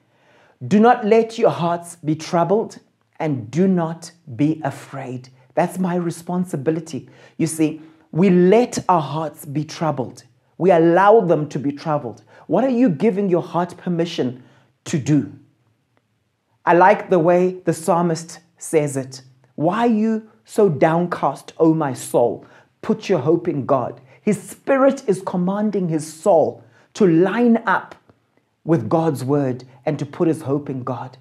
Do 0.66 0.80
not 0.80 1.06
let 1.06 1.38
your 1.38 1.50
hearts 1.50 1.98
be 1.98 2.16
troubled 2.16 2.80
and 3.20 3.52
do 3.52 3.68
not 3.68 4.12
be 4.36 4.62
afraid. 4.64 5.30
That's 5.54 5.78
my 5.78 5.96
responsibility. 5.96 7.10
You 7.38 7.48
see, 7.48 7.82
we 8.12 8.30
let 8.30 8.80
our 8.88 9.02
hearts 9.02 9.46
be 9.46 9.66
troubled. 9.66 10.24
We 10.58 10.72
allow 10.72 11.20
them 11.22 11.50
to 11.50 11.60
be 11.60 11.72
troubled. 11.74 12.24
What 12.48 12.64
are 12.64 12.70
you 12.70 12.90
giving 12.90 13.30
your 13.30 13.42
heart 13.42 13.76
permission 13.76 14.44
to 14.86 14.98
do? 14.98 15.34
I 16.66 16.74
like 16.74 17.10
the 17.10 17.20
way 17.20 17.60
the 17.66 17.74
psalmist 17.74 18.40
says 18.58 18.96
it. 18.96 19.22
Why 19.56 19.80
are 19.80 19.88
you 19.88 20.30
so 20.46 20.70
downcast, 20.70 21.54
O 21.58 21.74
my 21.74 21.94
soul? 21.94 22.46
Put 22.82 23.10
your 23.10 23.20
hope 23.20 23.48
in 23.48 23.66
God. 23.66 24.00
His 24.26 24.42
spirit 24.42 25.08
is 25.08 25.22
commanding 25.24 25.88
his 25.88 26.12
soul 26.12 26.64
to 26.96 27.06
line 27.06 27.62
up 27.68 27.94
with 28.64 28.90
God's 28.90 29.24
word 29.24 29.66
and 29.86 30.00
to 30.00 30.06
put 30.06 30.28
his 30.28 30.42
hope 30.42 30.68
in 30.68 30.84
God. 30.84 31.20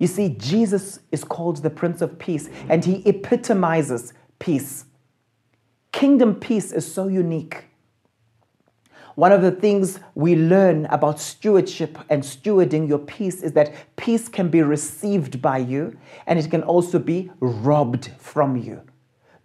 You 0.00 0.08
see, 0.08 0.30
Jesus 0.30 0.98
is 1.12 1.22
called 1.22 1.58
the 1.58 1.70
Prince 1.70 2.02
of 2.02 2.18
Peace, 2.18 2.50
and 2.68 2.84
he 2.84 3.08
epitomizes 3.08 4.12
peace. 4.40 4.86
Kingdom 5.92 6.34
peace 6.34 6.72
is 6.72 6.92
so 6.92 7.06
unique. 7.06 7.66
One 9.14 9.30
of 9.30 9.42
the 9.42 9.52
things 9.52 10.00
we 10.16 10.34
learn 10.34 10.86
about 10.86 11.20
stewardship 11.20 11.96
and 12.10 12.24
stewarding 12.24 12.88
your 12.88 12.98
peace 12.98 13.40
is 13.42 13.52
that 13.52 13.72
peace 13.94 14.28
can 14.28 14.48
be 14.48 14.62
received 14.62 15.40
by 15.40 15.58
you 15.58 15.96
and 16.26 16.40
it 16.40 16.50
can 16.50 16.64
also 16.64 16.98
be 16.98 17.30
robbed 17.38 18.10
from 18.18 18.56
you. 18.56 18.82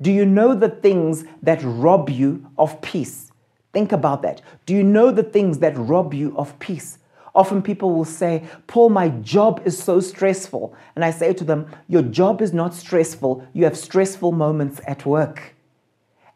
Do 0.01 0.11
you 0.11 0.25
know 0.25 0.53
the 0.53 0.69
things 0.69 1.25
that 1.41 1.59
rob 1.63 2.09
you 2.09 2.51
of 2.57 2.81
peace? 2.81 3.31
Think 3.73 3.91
about 3.91 4.21
that. 4.21 4.41
Do 4.65 4.73
you 4.73 4.83
know 4.83 5.11
the 5.11 5.23
things 5.23 5.59
that 5.59 5.77
rob 5.77 6.13
you 6.13 6.35
of 6.37 6.57
peace? 6.59 6.99
Often 7.33 7.61
people 7.63 7.93
will 7.93 8.05
say, 8.05 8.43
Paul, 8.67 8.89
my 8.89 9.09
job 9.09 9.61
is 9.65 9.77
so 9.77 9.99
stressful. 9.99 10.75
And 10.95 11.05
I 11.05 11.11
say 11.11 11.33
to 11.33 11.43
them, 11.43 11.67
Your 11.87 12.01
job 12.01 12.41
is 12.41 12.53
not 12.53 12.73
stressful. 12.73 13.47
You 13.53 13.63
have 13.65 13.77
stressful 13.77 14.31
moments 14.31 14.81
at 14.87 15.05
work. 15.05 15.55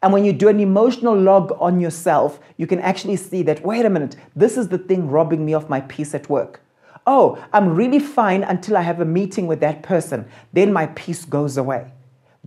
And 0.02 0.12
when 0.12 0.24
you 0.24 0.32
do 0.32 0.48
an 0.48 0.58
emotional 0.58 1.16
log 1.16 1.56
on 1.60 1.80
yourself, 1.80 2.40
you 2.56 2.66
can 2.66 2.80
actually 2.80 3.16
see 3.16 3.42
that, 3.44 3.64
wait 3.64 3.84
a 3.84 3.90
minute, 3.90 4.16
this 4.34 4.56
is 4.56 4.68
the 4.68 4.78
thing 4.78 5.08
robbing 5.08 5.44
me 5.46 5.54
of 5.54 5.70
my 5.70 5.80
peace 5.82 6.14
at 6.14 6.28
work. 6.28 6.60
Oh, 7.06 7.42
I'm 7.52 7.74
really 7.74 8.00
fine 8.00 8.42
until 8.42 8.76
I 8.76 8.82
have 8.82 9.00
a 9.00 9.04
meeting 9.04 9.46
with 9.46 9.60
that 9.60 9.82
person. 9.82 10.26
Then 10.52 10.72
my 10.72 10.86
peace 10.86 11.24
goes 11.24 11.56
away. 11.56 11.92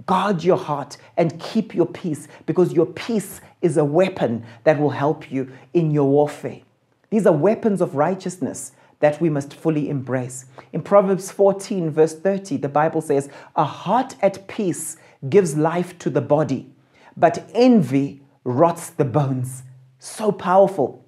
Guard 0.06 0.44
your 0.44 0.58
heart 0.58 0.98
and 1.16 1.40
keep 1.40 1.74
your 1.74 1.86
peace 1.86 2.28
because 2.46 2.74
your 2.74 2.86
peace 2.86 3.40
is 3.62 3.78
a 3.78 3.86
weapon 3.86 4.46
that 4.66 4.80
will 4.80 4.90
help 4.90 5.32
you 5.32 5.52
in 5.74 5.92
your 5.92 6.10
warfare. 6.10 6.62
These 7.10 7.26
are 7.26 7.34
weapons 7.34 7.80
of 7.80 7.96
righteousness 7.96 8.74
that 9.00 9.22
we 9.22 9.30
must 9.30 9.54
fully 9.54 9.90
embrace. 9.90 10.46
In 10.74 10.82
Proverbs 10.82 11.32
14, 11.32 11.90
verse 11.92 12.14
30, 12.14 12.58
the 12.58 12.70
Bible 12.70 13.02
says, 13.02 13.30
A 13.56 13.64
heart 13.64 14.16
at 14.22 14.48
peace 14.48 14.98
gives 15.30 15.56
life 15.56 15.98
to 16.00 16.10
the 16.10 16.22
body, 16.22 16.70
but 17.16 17.50
envy 17.54 18.22
rots 18.44 18.90
the 18.90 19.06
bones. 19.06 19.64
So 20.00 20.32
powerful. 20.32 21.06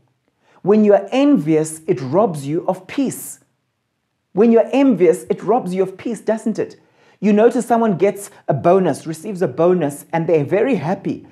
When 0.61 0.83
you 0.83 0.93
are 0.93 1.07
envious, 1.11 1.81
it 1.87 2.01
robs 2.01 2.45
you 2.47 2.65
of 2.67 2.87
peace. 2.87 3.39
When 4.33 4.51
you're 4.51 4.69
envious, 4.71 5.23
it 5.29 5.43
robs 5.43 5.73
you 5.73 5.83
of 5.83 5.97
peace, 5.97 6.21
doesn't 6.21 6.59
it? 6.59 6.79
You 7.19 7.33
notice 7.33 7.65
someone 7.65 7.97
gets 7.97 8.29
a 8.47 8.53
bonus, 8.53 9.07
receives 9.07 9.41
a 9.41 9.47
bonus, 9.47 10.05
and 10.13 10.27
they're 10.27 10.45
very 10.45 10.75
happy 10.75 11.25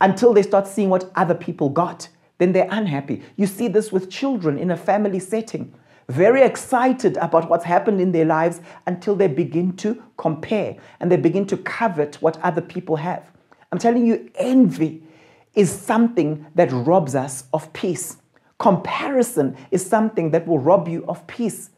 until 0.00 0.32
they 0.32 0.42
start 0.42 0.66
seeing 0.66 0.90
what 0.90 1.10
other 1.14 1.34
people 1.34 1.68
got 1.68 2.08
then 2.42 2.50
they're 2.50 2.66
unhappy. 2.72 3.22
You 3.36 3.46
see 3.46 3.68
this 3.68 3.92
with 3.92 4.10
children 4.10 4.58
in 4.58 4.72
a 4.72 4.76
family 4.76 5.20
setting. 5.20 5.72
Very 6.08 6.42
excited 6.42 7.16
about 7.18 7.48
what's 7.48 7.64
happened 7.64 8.00
in 8.00 8.10
their 8.10 8.24
lives 8.24 8.60
until 8.84 9.14
they 9.14 9.28
begin 9.28 9.76
to 9.76 10.02
compare 10.16 10.76
and 10.98 11.08
they 11.08 11.16
begin 11.16 11.46
to 11.46 11.56
covet 11.56 12.16
what 12.16 12.40
other 12.42 12.60
people 12.60 12.96
have. 12.96 13.30
I'm 13.70 13.78
telling 13.78 14.04
you, 14.04 14.28
envy 14.34 15.04
is 15.54 15.70
something 15.70 16.44
that 16.56 16.72
robs 16.72 17.14
us 17.14 17.44
of 17.52 17.72
peace. 17.72 18.16
Comparison 18.58 19.56
is 19.70 19.86
something 19.86 20.32
that 20.32 20.44
will 20.44 20.58
rob 20.58 20.88
you 20.88 21.04
of 21.06 21.24
peace. 21.28 21.70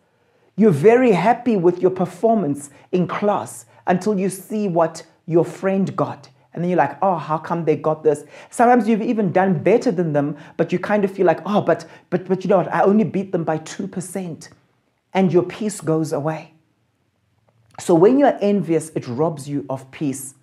You're 0.57 0.71
very 0.71 1.13
happy 1.13 1.57
with 1.57 1.81
your 1.81 1.91
performance 1.91 2.71
in 2.93 3.07
class 3.07 3.67
until 3.87 4.19
you 4.19 4.29
see 4.29 4.69
what 4.69 5.05
your 5.27 5.45
friend 5.45 5.95
got 5.97 6.29
and 6.55 6.63
then 6.63 6.71
you're 6.71 6.79
like, 6.79 6.97
oh, 7.03 7.17
how 7.17 7.37
come 7.37 7.65
they 7.65 7.75
got 7.75 8.05
this? 8.05 8.25
Sometimes 8.49 8.89
you've 8.89 9.03
even 9.03 9.33
done 9.33 9.61
better 9.63 9.91
than 9.91 10.13
them, 10.13 10.37
but 10.57 10.73
you 10.73 10.79
kind 10.79 11.05
of 11.05 11.11
feel 11.11 11.27
like, 11.27 11.41
oh, 11.45 11.61
but 11.61 11.85
but 12.11 12.27
but 12.29 12.45
you 12.45 12.49
know 12.49 12.59
what? 12.59 12.73
I 12.73 12.83
only 12.83 13.05
beat 13.05 13.33
them 13.33 13.43
by 13.43 13.59
2%. 13.59 14.49
And 15.13 15.33
your 15.33 15.43
peace 15.43 15.81
goes 15.81 16.13
away. 16.13 16.55
So 17.81 17.95
when 17.95 18.19
you're 18.19 18.39
envious, 18.41 18.91
it 18.91 19.07
robs 19.09 19.49
you 19.49 19.67
of 19.69 19.91
peace. 19.91 20.35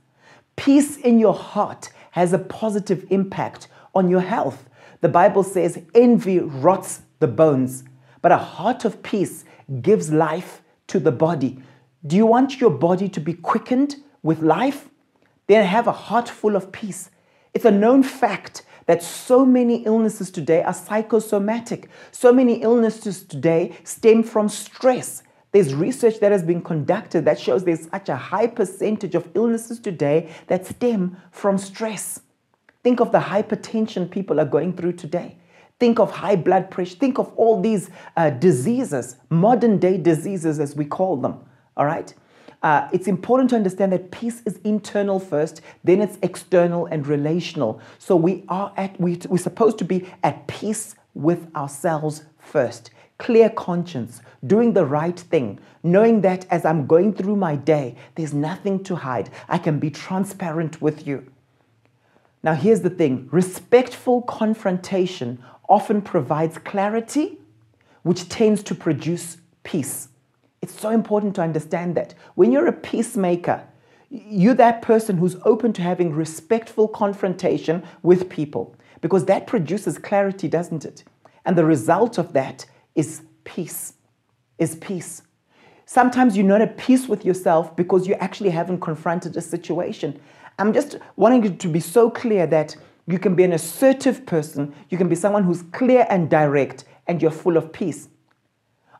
Peace 0.57 0.97
in 0.97 1.17
your 1.17 1.33
heart 1.33 1.89
has 2.11 2.33
a 2.33 2.37
positive 2.37 3.05
impact 3.09 3.69
on 3.95 4.09
your 4.09 4.19
health. 4.21 4.69
The 4.99 5.09
Bible 5.09 5.43
says 5.43 5.81
envy 5.95 6.39
rots 6.39 7.01
the 7.19 7.27
bones, 7.27 7.85
But 8.21 8.33
a 8.33 8.37
heart 8.37 8.83
of 8.83 9.01
peace 9.01 9.45
gives 9.81 10.11
life 10.11 10.61
to 10.87 10.99
the 10.99 11.11
body. 11.11 11.59
Do 12.05 12.15
you 12.15 12.25
want 12.25 12.59
your 12.59 12.71
body 12.71 13.07
to 13.09 13.19
be 13.19 13.33
quickened 13.33 13.95
with 14.23 14.41
life? 14.41 14.89
Then 15.47 15.65
have 15.65 15.87
a 15.87 15.91
heart 15.91 16.27
full 16.27 16.55
of 16.55 16.71
peace. 16.71 17.09
It's 17.53 17.65
a 17.65 17.71
known 17.71 18.03
fact 18.03 18.63
that 18.85 19.03
so 19.03 19.45
many 19.45 19.83
illnesses 19.85 20.31
today 20.31 20.63
are 20.63 20.73
psychosomatic. 20.73 21.89
So 22.11 22.33
many 22.33 22.61
illnesses 22.61 23.23
today 23.23 23.77
stem 23.83 24.23
from 24.23 24.49
stress. 24.49 25.23
There's 25.51 25.73
research 25.73 26.19
that 26.21 26.31
has 26.31 26.43
been 26.43 26.61
conducted 26.61 27.25
that 27.25 27.39
shows 27.39 27.63
there's 27.63 27.89
such 27.89 28.09
a 28.09 28.15
high 28.15 28.47
percentage 28.47 29.15
of 29.15 29.29
illnesses 29.35 29.79
today 29.79 30.29
that 30.47 30.65
stem 30.65 31.17
from 31.31 31.57
stress. 31.57 32.21
Think 32.83 32.99
of 32.99 33.11
the 33.11 33.19
hypertension 33.19 34.09
people 34.09 34.39
are 34.39 34.45
going 34.45 34.73
through 34.73 34.93
today. 34.93 35.37
Think 35.81 35.97
of 35.97 36.11
high 36.11 36.35
blood 36.35 36.69
pressure. 36.69 36.95
Think 36.95 37.17
of 37.17 37.33
all 37.35 37.59
these 37.59 37.89
uh, 38.15 38.29
diseases, 38.29 39.15
modern 39.31 39.79
day 39.79 39.97
diseases 39.97 40.59
as 40.59 40.75
we 40.75 40.85
call 40.85 41.17
them. 41.17 41.39
All 41.75 41.87
right? 41.87 42.13
Uh, 42.61 42.87
it's 42.93 43.07
important 43.07 43.49
to 43.49 43.55
understand 43.55 43.91
that 43.91 44.11
peace 44.11 44.43
is 44.45 44.59
internal 44.63 45.19
first, 45.19 45.61
then 45.83 45.99
it's 45.99 46.19
external 46.21 46.85
and 46.85 47.07
relational. 47.07 47.81
So 47.97 48.15
we 48.15 48.43
are 48.47 48.71
at 48.77 49.01
we, 49.01 49.19
we're 49.27 49.39
supposed 49.39 49.79
to 49.79 49.83
be 49.83 50.07
at 50.23 50.45
peace 50.45 50.93
with 51.15 51.47
ourselves 51.55 52.25
first. 52.37 52.91
Clear 53.17 53.49
conscience, 53.49 54.21
doing 54.45 54.73
the 54.73 54.85
right 54.85 55.19
thing, 55.19 55.59
knowing 55.81 56.21
that 56.21 56.45
as 56.51 56.63
I'm 56.63 56.85
going 56.85 57.11
through 57.11 57.37
my 57.37 57.55
day, 57.55 57.95
there's 58.13 58.35
nothing 58.35 58.83
to 58.83 58.97
hide. 58.97 59.31
I 59.49 59.57
can 59.57 59.79
be 59.79 59.89
transparent 59.89 60.79
with 60.79 61.07
you. 61.07 61.25
Now, 62.43 62.53
here's 62.53 62.81
the 62.81 62.89
thing 62.89 63.29
respectful 63.31 64.21
confrontation 64.23 65.43
often 65.71 66.01
provides 66.01 66.57
clarity, 66.57 67.39
which 68.03 68.27
tends 68.27 68.61
to 68.61 68.75
produce 68.75 69.37
peace. 69.63 70.09
It's 70.61 70.77
so 70.77 70.89
important 70.89 71.33
to 71.35 71.41
understand 71.41 71.95
that. 71.95 72.13
When 72.35 72.51
you're 72.51 72.67
a 72.67 72.73
peacemaker, 72.73 73.63
you're 74.09 74.53
that 74.55 74.81
person 74.81 75.17
who's 75.17 75.37
open 75.45 75.71
to 75.73 75.81
having 75.81 76.13
respectful 76.13 76.89
confrontation 76.89 77.83
with 78.03 78.29
people 78.29 78.75
because 78.99 79.25
that 79.25 79.47
produces 79.47 79.97
clarity, 79.97 80.49
doesn't 80.49 80.83
it? 80.83 81.05
And 81.45 81.57
the 81.57 81.65
result 81.65 82.17
of 82.17 82.33
that 82.33 82.65
is 82.93 83.21
peace. 83.45 83.93
Is 84.59 84.75
peace. 84.75 85.23
Sometimes 85.85 86.35
you're 86.35 86.45
not 86.45 86.61
at 86.61 86.77
peace 86.77 87.07
with 87.07 87.25
yourself 87.25 87.75
because 87.77 88.07
you 88.07 88.15
actually 88.15 88.49
haven't 88.49 88.81
confronted 88.81 89.37
a 89.37 89.41
situation. 89.41 90.19
I'm 90.59 90.73
just 90.73 90.97
wanting 91.15 91.43
you 91.43 91.49
to 91.49 91.67
be 91.69 91.79
so 91.79 92.09
clear 92.09 92.45
that 92.47 92.75
you 93.11 93.19
can 93.19 93.35
be 93.35 93.43
an 93.43 93.53
assertive 93.53 94.25
person, 94.25 94.73
you 94.89 94.97
can 94.97 95.09
be 95.09 95.15
someone 95.15 95.43
who's 95.43 95.63
clear 95.71 96.05
and 96.09 96.29
direct, 96.29 96.85
and 97.07 97.21
you're 97.21 97.31
full 97.31 97.57
of 97.57 97.73
peace. 97.73 98.09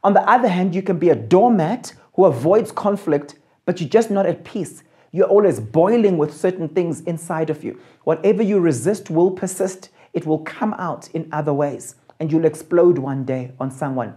On 0.04 0.14
the 0.14 0.28
other 0.30 0.48
hand, 0.48 0.74
you 0.74 0.82
can 0.82 0.98
be 0.98 1.10
a 1.10 1.16
doormat 1.16 1.94
who 2.14 2.26
avoids 2.26 2.72
conflict, 2.72 3.36
but 3.66 3.80
you're 3.80 3.90
just 3.90 4.10
not 4.10 4.26
at 4.26 4.44
peace. 4.44 4.84
You're 5.12 5.28
always 5.28 5.60
boiling 5.60 6.18
with 6.18 6.36
certain 6.36 6.70
things 6.70 7.02
inside 7.02 7.50
of 7.50 7.64
you. 7.64 7.80
Whatever 8.04 8.42
you 8.42 8.60
resist 8.60 9.10
will 9.10 9.32
persist, 9.32 9.90
it 10.14 10.26
will 10.26 10.40
come 10.40 10.74
out 10.76 11.10
in 11.12 11.30
other 11.32 11.54
ways, 11.54 11.96
and 12.20 12.32
you'll 12.32 12.46
explode 12.46 12.98
one 12.98 13.24
day 13.24 13.52
on 13.60 13.72
someone. 13.72 14.16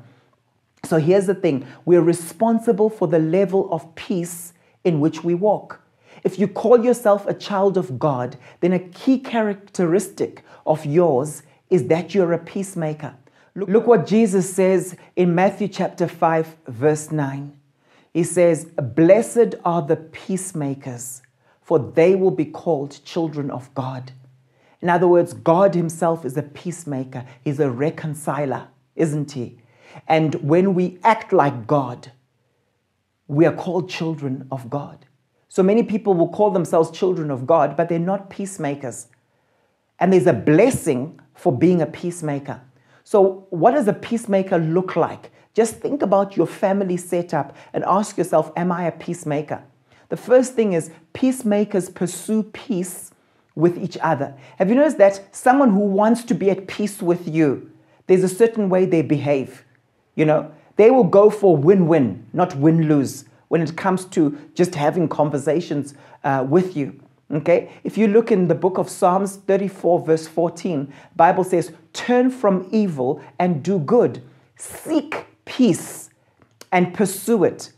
So 0.84 0.98
here's 0.98 1.26
the 1.26 1.34
thing 1.34 1.66
we're 1.84 2.00
responsible 2.00 2.90
for 2.90 3.08
the 3.08 3.18
level 3.18 3.72
of 3.72 3.94
peace 3.94 4.52
in 4.84 5.00
which 5.00 5.24
we 5.24 5.34
walk. 5.34 5.80
If 6.24 6.38
you 6.38 6.48
call 6.48 6.82
yourself 6.82 7.26
a 7.26 7.34
child 7.34 7.76
of 7.76 7.98
God, 7.98 8.36
then 8.60 8.72
a 8.72 8.78
key 8.78 9.18
characteristic 9.18 10.42
of 10.66 10.86
yours 10.86 11.42
is 11.68 11.86
that 11.88 12.14
you're 12.14 12.32
a 12.32 12.38
peacemaker. 12.38 13.14
Look, 13.54 13.68
look 13.68 13.86
what 13.86 14.06
Jesus 14.06 14.52
says 14.52 14.96
in 15.14 15.34
Matthew 15.34 15.68
chapter 15.68 16.08
5, 16.08 16.56
verse 16.66 17.12
9. 17.12 17.56
He 18.14 18.24
says, 18.24 18.64
Blessed 18.64 19.56
are 19.64 19.82
the 19.82 19.96
peacemakers, 19.96 21.20
for 21.60 21.78
they 21.78 22.14
will 22.14 22.30
be 22.30 22.46
called 22.46 23.04
children 23.04 23.50
of 23.50 23.72
God. 23.74 24.12
In 24.80 24.88
other 24.88 25.08
words, 25.08 25.34
God 25.34 25.74
Himself 25.74 26.24
is 26.24 26.36
a 26.36 26.42
peacemaker, 26.42 27.26
He's 27.42 27.60
a 27.60 27.70
reconciler, 27.70 28.68
isn't 28.96 29.32
He? 29.32 29.58
And 30.08 30.34
when 30.36 30.74
we 30.74 30.98
act 31.02 31.32
like 31.32 31.66
God, 31.66 32.12
we 33.28 33.46
are 33.46 33.54
called 33.54 33.88
children 33.88 34.46
of 34.50 34.70
God. 34.70 35.06
So 35.54 35.62
many 35.62 35.84
people 35.84 36.14
will 36.14 36.30
call 36.30 36.50
themselves 36.50 36.90
children 36.90 37.30
of 37.30 37.46
God, 37.46 37.76
but 37.76 37.88
they're 37.88 38.00
not 38.00 38.28
peacemakers. 38.28 39.06
And 40.00 40.12
there's 40.12 40.26
a 40.26 40.32
blessing 40.32 41.20
for 41.36 41.56
being 41.56 41.80
a 41.80 41.86
peacemaker. 41.86 42.60
So, 43.04 43.46
what 43.50 43.70
does 43.70 43.86
a 43.86 43.92
peacemaker 43.92 44.58
look 44.58 44.96
like? 44.96 45.30
Just 45.54 45.76
think 45.76 46.02
about 46.02 46.36
your 46.36 46.48
family 46.48 46.96
setup 46.96 47.56
and 47.72 47.84
ask 47.84 48.18
yourself, 48.18 48.50
Am 48.56 48.72
I 48.72 48.86
a 48.86 48.90
peacemaker? 48.90 49.62
The 50.08 50.16
first 50.16 50.54
thing 50.54 50.72
is 50.72 50.90
peacemakers 51.12 51.88
pursue 51.88 52.42
peace 52.42 53.12
with 53.54 53.78
each 53.78 53.96
other. 54.02 54.36
Have 54.58 54.70
you 54.70 54.74
noticed 54.74 54.98
that 54.98 55.36
someone 55.36 55.70
who 55.70 55.86
wants 55.86 56.24
to 56.24 56.34
be 56.34 56.50
at 56.50 56.66
peace 56.66 57.00
with 57.00 57.28
you, 57.28 57.70
there's 58.08 58.24
a 58.24 58.28
certain 58.28 58.68
way 58.68 58.86
they 58.86 59.02
behave? 59.02 59.62
You 60.16 60.24
know, 60.24 60.50
they 60.74 60.90
will 60.90 61.04
go 61.04 61.30
for 61.30 61.56
win 61.56 61.86
win, 61.86 62.26
not 62.32 62.56
win 62.56 62.88
lose 62.88 63.26
when 63.48 63.62
it 63.62 63.76
comes 63.76 64.04
to 64.06 64.38
just 64.54 64.74
having 64.74 65.08
conversations 65.08 65.94
uh, 66.22 66.44
with 66.48 66.76
you. 66.76 67.00
Okay? 67.32 67.70
If 67.84 67.96
you 67.98 68.08
look 68.08 68.30
in 68.30 68.48
the 68.48 68.54
book 68.54 68.78
of 68.78 68.88
Psalms 68.88 69.36
34, 69.36 70.04
verse 70.04 70.26
14, 70.26 70.92
Bible 71.16 71.44
says, 71.44 71.72
turn 71.92 72.30
from 72.30 72.68
evil 72.70 73.22
and 73.38 73.62
do 73.62 73.78
good. 73.78 74.22
Seek 74.56 75.26
peace 75.44 76.10
and 76.70 76.92
pursue 76.92 77.44
it. 77.44 77.72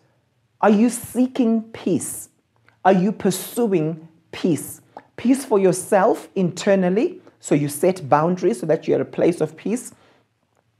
Are 0.60 0.70
you 0.70 0.90
seeking 0.90 1.62
peace? 1.62 2.28
Are 2.84 2.92
you 2.92 3.12
pursuing 3.12 4.08
peace? 4.32 4.80
Peace 5.16 5.44
for 5.44 5.58
yourself 5.58 6.28
internally, 6.34 7.20
so 7.40 7.54
you 7.54 7.68
set 7.68 8.08
boundaries 8.08 8.60
so 8.60 8.66
that 8.66 8.86
you're 8.86 8.96
at 8.96 9.00
a 9.00 9.04
place 9.04 9.40
of 9.40 9.56
peace. 9.56 9.92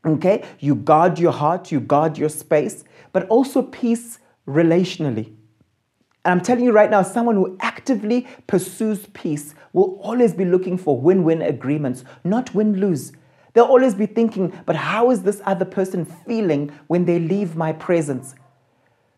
Okay? 0.05 0.45
You 0.61 0.75
guard 0.75 1.19
your 1.19 1.33
heart, 1.33 1.73
you 1.73 1.81
guard 1.81 2.19
your 2.19 2.29
space, 2.29 2.85
but 3.13 3.27
also 3.29 3.63
peace 3.63 4.19
relationally. 4.47 5.33
And 6.25 6.33
I'm 6.33 6.41
telling 6.41 6.65
you 6.65 6.73
right 6.73 6.91
now, 6.91 7.03
someone 7.03 7.37
who 7.37 7.57
actively 7.61 8.27
pursues 8.47 9.07
peace 9.13 9.55
will 9.73 9.99
always 10.03 10.35
be 10.35 10.45
looking 10.45 10.77
for 10.77 11.01
win 11.01 11.23
win 11.23 11.41
agreements, 11.43 12.05
not 12.25 12.55
win 12.55 12.81
lose. 12.81 13.13
They'll 13.53 13.65
always 13.65 13.95
be 13.95 14.07
thinking, 14.07 14.53
but 14.67 14.77
how 14.77 15.11
is 15.11 15.23
this 15.23 15.41
other 15.45 15.65
person 15.65 16.05
feeling 16.05 16.73
when 16.89 17.05
they 17.05 17.19
leave 17.19 17.57
my 17.57 17.73
presence? 17.73 18.35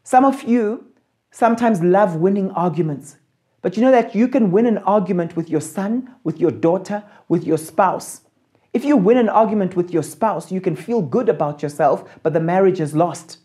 Some 0.05 0.25
of 0.25 0.43
you 0.45 0.87
sometimes 1.31 1.83
love 1.83 2.17
winning 2.17 2.51
arguments, 2.51 3.17
but 3.63 3.77
you 3.77 3.83
know 3.83 3.91
that 3.91 4.15
you 4.15 4.29
can 4.29 4.51
win 4.51 4.67
an 4.67 4.79
argument 4.79 5.35
with 5.35 5.51
your 5.51 5.61
son, 5.61 6.15
with 6.25 6.39
your 6.39 6.51
daughter, 6.51 7.03
with 7.29 7.45
your 7.45 7.59
spouse. 7.59 8.21
If 8.73 8.85
you 8.85 8.97
win 8.97 9.17
an 9.17 9.29
argument 9.29 9.77
with 9.77 9.93
your 9.93 10.03
spouse, 10.03 10.53
you 10.53 10.61
can 10.61 10.77
feel 10.77 11.03
good 11.03 11.29
about 11.29 11.63
yourself, 11.63 12.09
but 12.23 12.33
the 12.33 12.41
marriage 12.41 12.81
is 12.81 12.95
lost. 12.95 13.39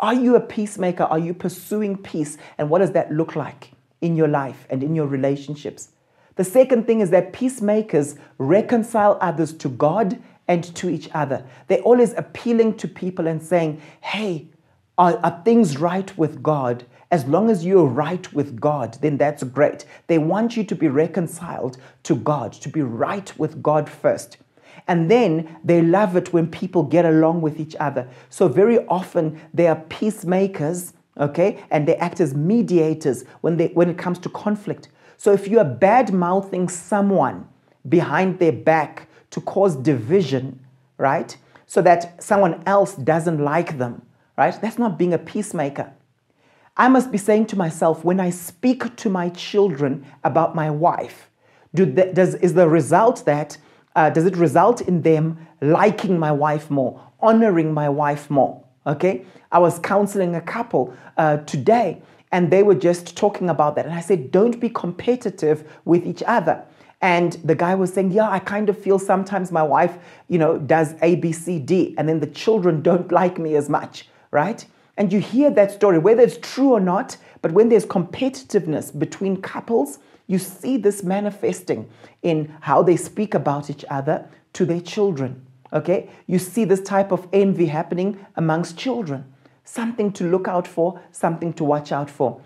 Are 0.00 0.14
you 0.14 0.36
a 0.36 0.40
peacemaker? 0.40 1.04
Are 1.04 1.18
you 1.18 1.34
pursuing 1.34 1.96
peace? 1.96 2.38
And 2.56 2.70
what 2.70 2.78
does 2.78 2.92
that 2.92 3.12
look 3.12 3.34
like 3.34 3.72
in 4.00 4.14
your 4.16 4.28
life 4.28 4.66
and 4.70 4.82
in 4.82 4.94
your 4.94 5.06
relationships? 5.06 5.90
The 6.36 6.44
second 6.44 6.86
thing 6.86 7.00
is 7.00 7.10
that 7.10 7.32
peacemakers 7.32 8.14
reconcile 8.38 9.18
others 9.20 9.52
to 9.54 9.68
God 9.68 10.22
and 10.46 10.62
to 10.76 10.88
each 10.88 11.10
other. 11.12 11.44
They're 11.66 11.80
always 11.80 12.14
appealing 12.14 12.76
to 12.76 12.86
people 12.86 13.26
and 13.26 13.42
saying, 13.42 13.82
hey, 14.00 14.48
are, 14.96 15.18
are, 15.24 15.42
things 15.44 15.78
right 15.78 16.16
with 16.16 16.42
God? 16.42 16.86
As 17.10 17.26
long 17.26 17.50
as 17.50 17.66
you're 17.66 17.86
right 17.86 18.32
with 18.32 18.60
God, 18.60 18.98
then 19.00 19.16
that's 19.16 19.42
great. 19.42 19.84
They 20.06 20.18
want 20.18 20.56
you 20.56 20.62
to 20.62 20.74
be 20.76 20.88
reconciled 20.88 21.78
to 22.04 22.14
God, 22.14 22.52
to 22.52 22.68
be 22.68 22.82
right 22.82 23.36
with 23.36 23.62
God 23.62 23.90
first. 23.90 24.36
And 24.88 25.10
then 25.10 25.56
they 25.62 25.82
love 25.82 26.16
it 26.16 26.32
when 26.32 26.50
people 26.50 26.82
get 26.82 27.04
along 27.04 27.42
with 27.42 27.60
each 27.60 27.76
other. 27.78 28.08
So 28.30 28.48
very 28.48 28.84
often 28.86 29.40
they 29.52 29.66
are 29.66 29.76
peacemakers, 29.76 30.94
okay? 31.18 31.62
And 31.70 31.86
they 31.86 31.96
act 31.96 32.20
as 32.20 32.34
mediators 32.34 33.24
when, 33.42 33.58
they, 33.58 33.68
when 33.68 33.90
it 33.90 33.98
comes 33.98 34.18
to 34.20 34.30
conflict. 34.30 34.88
So 35.18 35.32
if 35.32 35.46
you 35.46 35.58
are 35.58 35.64
bad 35.64 36.12
mouthing 36.12 36.68
someone 36.68 37.46
behind 37.88 38.38
their 38.38 38.52
back 38.52 39.08
to 39.30 39.40
cause 39.42 39.76
division, 39.76 40.60
right? 40.96 41.36
So 41.66 41.82
that 41.82 42.22
someone 42.22 42.62
else 42.64 42.94
doesn't 42.94 43.44
like 43.44 43.76
them, 43.76 44.02
right? 44.38 44.58
That's 44.60 44.78
not 44.78 44.98
being 44.98 45.12
a 45.12 45.18
peacemaker. 45.18 45.92
I 46.78 46.88
must 46.88 47.10
be 47.10 47.18
saying 47.18 47.46
to 47.46 47.56
myself, 47.56 48.04
when 48.04 48.20
I 48.20 48.30
speak 48.30 48.96
to 48.96 49.10
my 49.10 49.28
children 49.30 50.06
about 50.24 50.54
my 50.54 50.70
wife, 50.70 51.28
do 51.74 51.84
does, 51.84 52.36
is 52.36 52.54
the 52.54 52.68
result 52.68 53.24
that 53.26 53.58
uh, 53.96 54.10
does 54.10 54.26
it 54.26 54.36
result 54.36 54.80
in 54.82 55.02
them 55.02 55.46
liking 55.60 56.18
my 56.18 56.32
wife 56.32 56.70
more, 56.70 57.00
honoring 57.20 57.72
my 57.72 57.88
wife 57.88 58.30
more? 58.30 58.62
Okay, 58.86 59.24
I 59.52 59.58
was 59.58 59.78
counseling 59.80 60.34
a 60.34 60.40
couple 60.40 60.94
uh, 61.16 61.38
today 61.38 62.00
and 62.32 62.50
they 62.50 62.62
were 62.62 62.74
just 62.74 63.16
talking 63.16 63.48
about 63.50 63.74
that. 63.76 63.86
And 63.86 63.94
I 63.94 64.00
said, 64.00 64.30
don't 64.30 64.60
be 64.60 64.68
competitive 64.68 65.70
with 65.84 66.06
each 66.06 66.22
other. 66.26 66.64
And 67.00 67.34
the 67.44 67.54
guy 67.54 67.74
was 67.74 67.92
saying, 67.92 68.10
Yeah, 68.10 68.28
I 68.28 68.40
kind 68.40 68.68
of 68.68 68.76
feel 68.76 68.98
sometimes 68.98 69.52
my 69.52 69.62
wife, 69.62 69.98
you 70.28 70.38
know, 70.38 70.58
does 70.58 70.94
A, 71.00 71.14
B, 71.16 71.32
C, 71.32 71.58
D, 71.58 71.94
and 71.96 72.08
then 72.08 72.20
the 72.20 72.26
children 72.26 72.82
don't 72.82 73.12
like 73.20 73.38
me 73.38 73.54
as 73.54 73.68
much, 73.68 74.08
right? 74.30 74.64
And 74.96 75.12
you 75.12 75.20
hear 75.20 75.50
that 75.50 75.70
story, 75.70 75.98
whether 75.98 76.22
it's 76.22 76.38
true 76.38 76.72
or 76.72 76.80
not, 76.80 77.16
but 77.40 77.52
when 77.52 77.68
there's 77.68 77.86
competitiveness 77.86 78.96
between 78.98 79.40
couples, 79.40 80.00
you 80.28 80.38
see 80.38 80.76
this 80.76 81.02
manifesting 81.02 81.90
in 82.22 82.54
how 82.60 82.82
they 82.82 82.96
speak 82.96 83.34
about 83.34 83.68
each 83.68 83.84
other 83.90 84.28
to 84.52 84.64
their 84.64 84.80
children. 84.80 85.44
Okay? 85.72 86.10
You 86.26 86.38
see 86.38 86.64
this 86.64 86.82
type 86.82 87.10
of 87.10 87.26
envy 87.32 87.66
happening 87.66 88.24
amongst 88.36 88.78
children. 88.78 89.24
Something 89.64 90.12
to 90.12 90.24
look 90.24 90.46
out 90.46 90.68
for, 90.68 91.00
something 91.10 91.52
to 91.54 91.64
watch 91.64 91.90
out 91.90 92.08
for. 92.08 92.40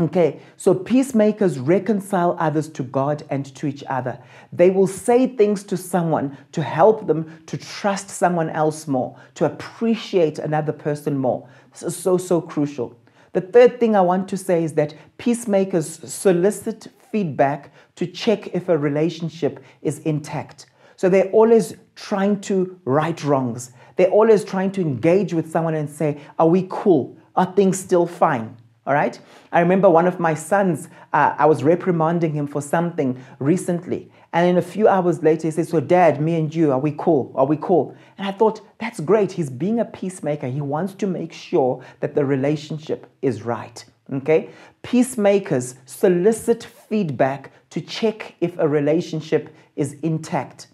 Okay, 0.00 0.38
so 0.56 0.74
peacemakers 0.74 1.58
reconcile 1.58 2.36
others 2.38 2.68
to 2.68 2.84
God 2.84 3.24
and 3.30 3.44
to 3.56 3.66
each 3.66 3.82
other. 3.88 4.20
They 4.52 4.70
will 4.70 4.86
say 4.86 5.26
things 5.26 5.64
to 5.64 5.76
someone 5.76 6.36
to 6.52 6.62
help 6.62 7.08
them 7.08 7.42
to 7.46 7.56
trust 7.56 8.08
someone 8.08 8.48
else 8.48 8.86
more, 8.86 9.18
to 9.34 9.44
appreciate 9.44 10.38
another 10.38 10.72
person 10.72 11.18
more. 11.18 11.48
This 11.72 11.82
is 11.82 11.96
so, 11.96 12.16
so 12.16 12.40
crucial. 12.40 12.96
The 13.32 13.40
third 13.40 13.80
thing 13.80 13.96
I 13.96 14.00
want 14.00 14.28
to 14.28 14.36
say 14.36 14.62
is 14.62 14.74
that 14.74 14.94
peacemakers 15.18 15.88
solicit 16.08 16.86
feedback 17.10 17.72
to 17.96 18.06
check 18.06 18.54
if 18.54 18.68
a 18.68 18.76
relationship 18.76 19.62
is 19.82 19.98
intact. 20.00 20.66
So 20.96 21.08
they're 21.08 21.30
always 21.30 21.74
trying 21.94 22.40
to 22.42 22.78
right 22.84 23.22
wrongs. 23.22 23.72
They're 23.96 24.10
always 24.10 24.44
trying 24.44 24.72
to 24.72 24.80
engage 24.80 25.32
with 25.32 25.50
someone 25.50 25.74
and 25.74 25.88
say, 25.88 26.20
Are 26.38 26.48
we 26.48 26.66
cool? 26.70 27.16
Are 27.36 27.52
things 27.54 27.78
still 27.78 28.06
fine? 28.06 28.56
All 28.86 28.94
right. 28.94 29.20
I 29.52 29.60
remember 29.60 29.90
one 29.90 30.06
of 30.06 30.18
my 30.18 30.32
sons, 30.32 30.88
uh, 31.12 31.34
I 31.36 31.44
was 31.44 31.62
reprimanding 31.62 32.32
him 32.32 32.46
for 32.46 32.62
something 32.62 33.22
recently. 33.38 34.10
And 34.32 34.46
then 34.46 34.56
a 34.56 34.66
few 34.66 34.88
hours 34.88 35.22
later, 35.22 35.48
he 35.48 35.50
says, 35.50 35.68
So, 35.68 35.78
dad, 35.78 36.20
me 36.20 36.36
and 36.36 36.54
you, 36.54 36.72
are 36.72 36.78
we 36.78 36.94
cool? 36.98 37.32
Are 37.34 37.46
we 37.46 37.58
cool? 37.58 37.94
And 38.16 38.26
I 38.26 38.32
thought, 38.32 38.60
That's 38.78 39.00
great. 39.00 39.32
He's 39.32 39.50
being 39.50 39.78
a 39.78 39.84
peacemaker. 39.84 40.48
He 40.48 40.60
wants 40.60 40.94
to 40.94 41.06
make 41.06 41.32
sure 41.32 41.84
that 42.00 42.14
the 42.14 42.24
relationship 42.24 43.06
is 43.20 43.42
right. 43.42 43.84
Okay? 44.12 44.50
Peacemakers 44.82 45.74
solicit 45.84 46.64
feedback 46.88 47.50
to 47.70 47.80
check 47.80 48.34
if 48.40 48.58
a 48.58 48.68
relationship 48.68 49.54
is 49.76 49.94
intact. 50.02 50.68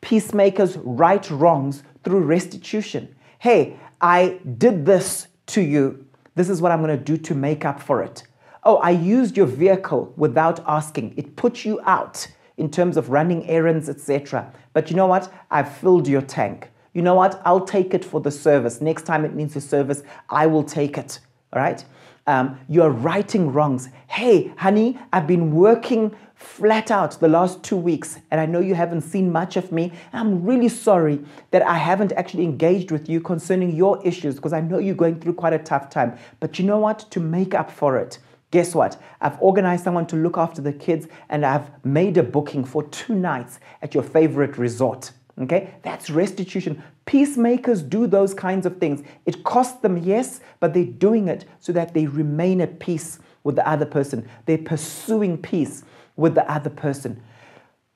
Peacemakers 0.00 0.76
right 0.78 1.28
wrongs 1.30 1.82
through 2.04 2.20
restitution. 2.20 3.14
Hey, 3.38 3.78
I 4.00 4.40
did 4.58 4.86
this 4.86 5.28
to 5.46 5.60
you 5.60 6.06
this 6.36 6.50
is 6.50 6.60
what 6.60 6.70
I'm 6.70 6.82
going 6.82 6.96
to 6.96 7.02
do 7.02 7.16
to 7.16 7.34
make 7.34 7.64
up 7.64 7.80
for 7.80 8.02
it. 8.02 8.22
Oh, 8.62 8.76
I 8.76 8.90
used 8.90 9.36
your 9.36 9.46
vehicle 9.46 10.12
without 10.16 10.60
asking. 10.66 11.14
It 11.16 11.34
put 11.34 11.64
you 11.64 11.80
out 11.84 12.28
in 12.58 12.70
terms 12.70 12.96
of 12.98 13.10
running 13.10 13.48
errands, 13.48 13.88
etc. 13.88 14.52
But 14.74 14.90
you 14.90 14.96
know 14.96 15.06
what? 15.06 15.32
I've 15.50 15.74
filled 15.78 16.06
your 16.06 16.20
tank. 16.20 16.70
You 16.92 17.02
know 17.02 17.14
what? 17.14 17.40
I'll 17.44 17.64
take 17.64 17.94
it 17.94 18.04
for 18.04 18.20
the 18.20 18.30
service. 18.30 18.80
Next 18.82 19.04
time 19.04 19.24
it 19.24 19.34
needs 19.34 19.56
a 19.56 19.60
service, 19.62 20.02
I 20.28 20.46
will 20.46 20.62
take 20.62 20.98
it. 20.98 21.20
All 21.54 21.60
right? 21.60 21.82
Um, 22.28 22.58
you're 22.68 22.90
righting 22.90 23.52
wrongs. 23.52 23.88
Hey, 24.08 24.52
honey, 24.56 24.98
I've 25.12 25.28
been 25.28 25.54
working 25.54 26.14
flat 26.34 26.90
out 26.90 27.20
the 27.20 27.28
last 27.28 27.62
two 27.62 27.76
weeks, 27.76 28.18
and 28.32 28.40
I 28.40 28.46
know 28.46 28.58
you 28.58 28.74
haven't 28.74 29.02
seen 29.02 29.30
much 29.30 29.56
of 29.56 29.70
me. 29.70 29.92
I'm 30.12 30.44
really 30.44 30.68
sorry 30.68 31.20
that 31.52 31.62
I 31.62 31.74
haven't 31.74 32.10
actually 32.12 32.42
engaged 32.42 32.90
with 32.90 33.08
you 33.08 33.20
concerning 33.20 33.76
your 33.76 34.04
issues 34.04 34.34
because 34.34 34.52
I 34.52 34.60
know 34.60 34.78
you're 34.78 34.96
going 34.96 35.20
through 35.20 35.34
quite 35.34 35.52
a 35.52 35.58
tough 35.58 35.88
time. 35.88 36.18
But 36.40 36.58
you 36.58 36.64
know 36.64 36.78
what? 36.78 36.98
To 37.12 37.20
make 37.20 37.54
up 37.54 37.70
for 37.70 37.96
it, 37.96 38.18
guess 38.50 38.74
what? 38.74 39.00
I've 39.20 39.40
organized 39.40 39.84
someone 39.84 40.06
to 40.08 40.16
look 40.16 40.36
after 40.36 40.60
the 40.60 40.72
kids, 40.72 41.06
and 41.28 41.46
I've 41.46 41.70
made 41.84 42.16
a 42.16 42.24
booking 42.24 42.64
for 42.64 42.82
two 42.88 43.14
nights 43.14 43.60
at 43.82 43.94
your 43.94 44.02
favorite 44.02 44.58
resort. 44.58 45.12
Okay, 45.38 45.74
that's 45.82 46.08
restitution. 46.08 46.82
Peacemakers 47.04 47.82
do 47.82 48.06
those 48.06 48.32
kinds 48.32 48.64
of 48.64 48.78
things. 48.78 49.02
It 49.26 49.44
costs 49.44 49.80
them, 49.80 49.98
yes, 49.98 50.40
but 50.60 50.72
they're 50.72 50.84
doing 50.84 51.28
it 51.28 51.44
so 51.60 51.72
that 51.72 51.92
they 51.92 52.06
remain 52.06 52.62
at 52.62 52.80
peace 52.80 53.18
with 53.44 53.56
the 53.56 53.68
other 53.68 53.84
person. 53.84 54.28
They're 54.46 54.56
pursuing 54.56 55.36
peace 55.36 55.84
with 56.16 56.34
the 56.34 56.50
other 56.50 56.70
person. 56.70 57.22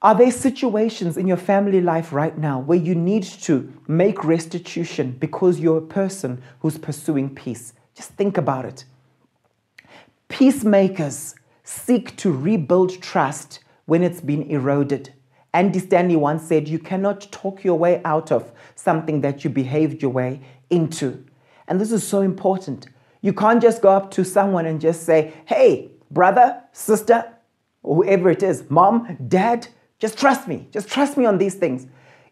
Are 0.03 0.14
there 0.14 0.31
situations 0.31 1.16
in 1.16 1.26
your 1.26 1.37
family 1.37 1.81
life 1.81 2.12
right 2.12 2.37
now 2.37 2.59
where 2.59 2.79
you 2.79 2.94
need 2.94 3.22
to 3.22 3.72
make 3.87 4.24
restitution 4.24 5.16
because 5.18 5.61
you're 5.61 5.79
a 5.79 5.83
person 5.83 6.42
who's 6.61 6.79
pursuing 6.79 7.35
peace? 7.35 7.72
Just 7.94 8.12
think 8.12 8.38
about 8.38 8.64
it. 8.64 8.85
Peacemakers 10.29 11.35
seek 11.64 12.16
to 12.16 12.33
rebuild 12.33 13.03
trust 13.03 13.61
when 13.85 14.03
it's 14.03 14.20
been 14.20 14.42
eroded. 14.44 15.12
Andy 15.52 15.78
Stanley 15.80 16.16
once 16.16 16.44
said, 16.44 16.68
You 16.68 16.78
cannot 16.78 17.30
talk 17.32 17.64
your 17.64 17.78
way 17.78 18.00
out 18.04 18.30
of 18.30 18.52
something 18.74 19.20
that 19.22 19.44
you 19.44 19.50
behaved 19.50 20.02
your 20.02 20.10
way 20.10 20.40
into. 20.70 21.24
And 21.66 21.80
this 21.80 21.92
is 21.92 22.06
so 22.06 22.20
important. 22.20 22.86
You 23.20 23.32
can't 23.32 23.60
just 23.60 23.82
go 23.82 23.90
up 23.90 24.10
to 24.12 24.24
someone 24.24 24.66
and 24.66 24.80
just 24.80 25.04
say, 25.04 25.32
Hey, 25.46 25.90
brother, 26.10 26.62
sister, 26.72 27.32
whoever 27.82 28.30
it 28.30 28.42
is, 28.42 28.68
mom, 28.70 29.16
dad, 29.28 29.68
just 29.98 30.18
trust 30.18 30.48
me. 30.48 30.68
Just 30.70 30.88
trust 30.88 31.16
me 31.16 31.26
on 31.26 31.38
these 31.38 31.54
things. 31.54 31.86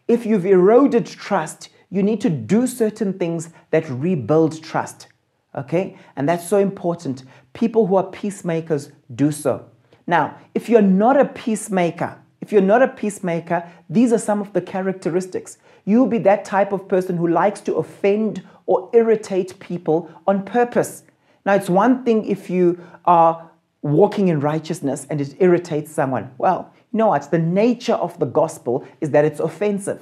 If 0.07 0.25
you've 0.25 0.45
eroded 0.45 1.05
trust, 1.05 1.69
you 1.89 2.03
need 2.03 2.21
to 2.21 2.29
do 2.29 2.67
certain 2.67 3.13
things 3.13 3.49
that 3.71 3.89
rebuild 3.89 4.63
trust. 4.63 5.07
Okay? 5.55 5.97
And 6.15 6.27
that's 6.27 6.47
so 6.47 6.57
important. 6.57 7.23
People 7.53 7.87
who 7.87 7.95
are 7.95 8.03
peacemakers 8.03 8.91
do 9.13 9.31
so. 9.31 9.69
Now, 10.07 10.37
if 10.55 10.69
you're 10.69 10.81
not 10.81 11.19
a 11.19 11.25
peacemaker, 11.25 12.17
if 12.49 12.53
you're 12.53 12.63
not 12.63 12.81
a 12.81 12.87
peacemaker, 12.87 13.63
these 13.91 14.11
are 14.11 14.17
some 14.17 14.41
of 14.41 14.53
the 14.53 14.61
characteristics. 14.61 15.59
You'll 15.85 16.07
be 16.07 16.17
that 16.17 16.45
type 16.45 16.71
of 16.71 16.87
person 16.87 17.15
who 17.15 17.27
likes 17.27 17.61
to 17.61 17.75
offend 17.75 18.41
or 18.65 18.89
irritate 18.91 19.59
people 19.59 20.09
on 20.25 20.43
purpose. 20.43 21.03
Now, 21.45 21.53
it's 21.53 21.69
one 21.69 22.03
thing 22.03 22.25
if 22.25 22.49
you 22.49 22.83
are 23.05 23.51
walking 23.83 24.29
in 24.29 24.39
righteousness 24.39 25.05
and 25.11 25.21
it 25.21 25.35
irritates 25.39 25.91
someone. 25.91 26.31
Well, 26.39 26.73
you 26.91 26.97
know 26.97 27.09
what? 27.09 27.29
The 27.29 27.37
nature 27.37 27.93
of 27.93 28.17
the 28.17 28.25
gospel 28.25 28.83
is 28.99 29.11
that 29.11 29.25
it's 29.25 29.39
offensive. 29.39 30.01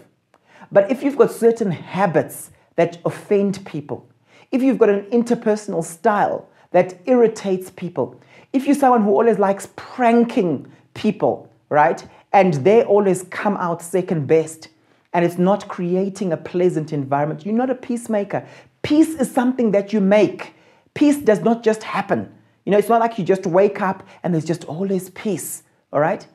But 0.71 0.89
if 0.89 1.03
you've 1.03 1.17
got 1.17 1.31
certain 1.31 1.71
habits 1.71 2.51
that 2.77 2.97
offend 3.03 3.65
people, 3.65 4.07
if 4.53 4.63
you've 4.63 4.77
got 4.77 4.88
an 4.88 5.03
interpersonal 5.12 5.83
style 5.83 6.47
that 6.71 6.97
irritates 7.07 7.71
people, 7.71 8.21
if 8.53 8.65
you're 8.65 8.73
someone 8.73 9.01
who 9.01 9.10
always 9.10 9.38
likes 9.38 9.67
pranking 9.75 10.71
people, 10.93 11.51
right? 11.69 12.07
And 12.38 12.54
they 12.54 12.84
always 12.84 13.23
come 13.23 13.58
out 13.58 13.82
second 13.82 14.28
best, 14.28 14.67
and 15.12 15.26
it's 15.26 15.39
not 15.39 15.67
creating 15.67 16.32
a 16.32 16.38
pleasant 16.38 16.93
environment, 16.93 17.43
you're 17.47 17.56
not 17.56 17.71
a 17.71 17.73
peacemaker. 17.73 18.45
Peace 18.84 19.15
is 19.15 19.32
something 19.32 19.71
that 19.71 19.91
you 19.91 20.00
make. 20.00 20.54
Peace 20.93 21.17
does 21.17 21.39
not 21.39 21.63
just 21.63 21.82
happen. 21.82 22.32
You 22.63 22.71
know, 22.71 22.78
it's 22.78 22.89
not 22.89 23.00
like 23.00 23.17
you 23.17 23.26
just 23.26 23.47
wake 23.47 23.82
up 23.82 24.08
and 24.21 24.36
there's 24.36 24.45
just 24.45 24.65
always 24.65 25.10
peace, 25.10 25.63
all 25.91 26.00
right? 26.00 26.28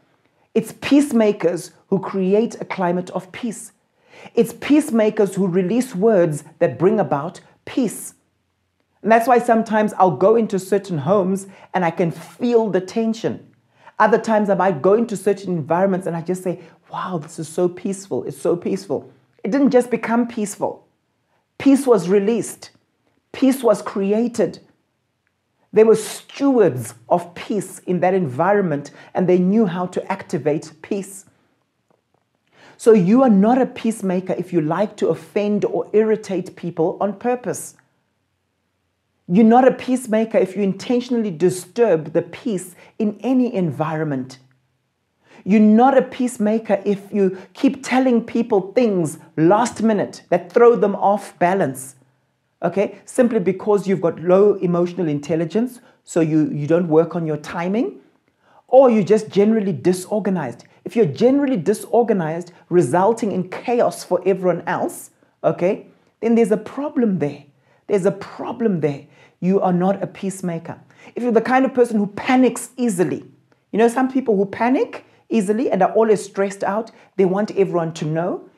It's 0.55 0.73
peacemakers 0.81 1.71
who 1.87 2.01
create 2.01 2.61
a 2.61 2.65
climate 2.65 3.11
of 3.11 3.31
peace. 3.31 3.71
It's 4.35 4.55
peacemakers 4.55 5.37
who 5.37 5.47
release 5.47 5.95
words 5.95 6.43
that 6.59 6.81
bring 6.81 6.99
about 6.99 7.41
peace. 7.65 8.15
And 9.03 9.13
that's 9.13 9.29
why 9.29 9.39
sometimes 9.39 9.93
I'll 9.93 10.17
go 10.17 10.35
into 10.35 10.59
certain 10.59 10.99
homes 10.99 11.47
and 11.73 11.85
I 11.85 11.93
can 11.93 12.11
feel 12.11 12.71
the 12.71 12.81
tension. 12.81 13.52
Other 14.03 14.19
times 14.19 14.51
I 14.51 14.55
might 14.55 14.83
go 14.83 14.95
into 14.95 15.17
certain 15.17 15.57
environments 15.57 16.07
and 16.07 16.17
I 16.17 16.23
just 16.23 16.43
say, 16.43 16.61
wow, 16.91 17.19
this 17.19 17.39
is 17.39 17.49
so 17.49 17.69
peaceful. 17.69 18.25
It's 18.25 18.41
so 18.41 18.57
peaceful. 18.57 19.11
It 19.45 19.51
didn't 19.51 19.71
just 19.71 19.91
become 19.91 20.29
peaceful, 20.29 20.87
peace 21.59 21.87
was 21.87 22.09
released, 22.09 22.71
peace 23.33 23.63
was 23.63 23.83
created 23.83 24.61
they 25.73 25.85
were 25.85 25.97
stewards 25.97 26.95
of 27.09 27.35
peace 27.35 27.79
in 27.81 28.01
that 28.01 28.15
environment 28.15 28.91
and 29.15 29.29
they 29.29 29.39
knew 29.39 29.67
how 29.67 29.87
to 29.87 30.13
activate 30.13 30.73
peace. 30.83 31.25
So, 32.77 32.93
you 32.93 33.23
are 33.23 33.31
not 33.31 33.63
a 33.63 33.67
peacemaker 33.67 34.33
if 34.33 34.53
you 34.53 34.61
like 34.61 34.97
to 34.97 35.09
offend 35.09 35.65
or 35.65 35.89
irritate 35.93 36.57
people 36.57 36.99
on 37.01 37.15
purpose. 37.15 37.75
You're 39.33 39.45
not 39.45 39.67
a 39.67 39.73
peacemaker 39.73 40.39
if 40.39 40.55
you 40.57 40.63
intentionally 40.63 41.31
disturb 41.31 42.13
the 42.13 42.23
peace 42.23 42.75
in 42.99 43.19
any 43.21 43.55
environment. 43.55 44.39
You're 45.45 45.61
not 45.61 45.97
a 45.97 46.03
peacemaker 46.03 46.83
if 46.85 47.13
you 47.13 47.39
keep 47.55 47.83
telling 47.83 48.25
people 48.25 48.73
things 48.73 49.19
last 49.37 49.83
minute 49.83 50.23
that 50.29 50.53
throw 50.53 50.77
them 50.77 50.95
off 50.95 51.39
balance 51.39 51.97
okay? 52.63 52.99
Simply 53.05 53.41
because 53.41 53.87
you've 53.87 54.01
got 54.01 54.21
low 54.21 54.55
emotional 54.55 55.09
intelligence, 55.09 55.81
so 56.05 56.21
you, 56.21 56.51
you 56.51 56.67
don't 56.67 56.89
work 56.89 57.15
on 57.15 57.27
your 57.27 57.37
timing, 57.37 58.01
or 58.69 58.91
you're 58.91 59.05
just 59.05 59.29
generally 59.29 59.73
disorganized. 59.73 60.65
If 60.85 60.97
you're 60.97 61.07
generally 61.07 61.57
disorganized, 61.57 62.53
resulting 62.69 63.33
in 63.33 63.51
chaos 63.51 64.03
for 64.03 64.23
everyone 64.27 64.63
else, 64.67 65.11
okay, 65.45 65.87
then 66.21 66.35
there's 66.35 66.51
a 66.51 66.57
problem 66.57 67.19
there. 67.19 67.45
There's 67.87 68.07
a 68.07 68.13
problem 68.13 68.81
there. 68.81 69.07
You 69.43 69.61
are 69.61 69.73
not 69.73 70.03
a 70.03 70.07
peacemaker. 70.07 70.81
If 71.15 71.23
you're 71.23 71.33
the 71.33 71.43
kind 71.43 71.67
of 71.67 71.75
person 71.75 71.99
who 71.99 72.07
panics 72.07 72.71
easily, 72.79 73.25
you 73.73 73.79
know, 73.79 73.89
some 73.89 74.11
people 74.11 74.37
who 74.37 74.47
panic 74.47 75.05
easily 75.33 75.71
and 75.71 75.83
are 75.83 75.93
always 75.93 76.23
stressed 76.25 76.63
out. 76.63 76.91
They 77.17 77.25
want 77.25 77.51
everyone 77.53 77.93
to 77.95 78.05
know, 78.05 78.49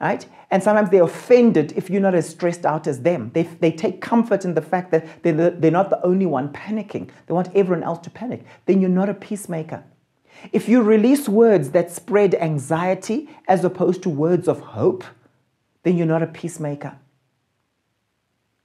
right? 0.00 0.26
And 0.50 0.62
sometimes 0.62 0.90
they're 0.90 1.04
offended 1.04 1.72
if 1.76 1.90
you're 1.90 2.00
not 2.00 2.14
as 2.14 2.28
stressed 2.28 2.66
out 2.66 2.86
as 2.86 3.02
them. 3.02 3.30
They, 3.34 3.44
they 3.44 3.70
take 3.70 4.00
comfort 4.00 4.44
in 4.44 4.54
the 4.54 4.62
fact 4.62 4.90
that 4.90 5.22
they're, 5.22 5.32
the, 5.32 5.50
they're 5.56 5.70
not 5.70 5.90
the 5.90 6.04
only 6.04 6.26
one 6.26 6.48
panicking. 6.52 7.10
They 7.26 7.34
want 7.34 7.54
everyone 7.54 7.84
else 7.84 7.98
to 8.00 8.10
panic. 8.10 8.44
Then 8.66 8.80
you're 8.80 8.90
not 8.90 9.08
a 9.08 9.14
peacemaker. 9.14 9.84
If 10.50 10.68
you 10.68 10.82
release 10.82 11.28
words 11.28 11.70
that 11.70 11.92
spread 11.92 12.34
anxiety 12.34 13.28
as 13.46 13.64
opposed 13.64 14.02
to 14.02 14.08
words 14.08 14.48
of 14.48 14.60
hope, 14.60 15.04
then 15.84 15.96
you're 15.96 16.06
not 16.06 16.22
a 16.22 16.26
peacemaker. 16.26 16.98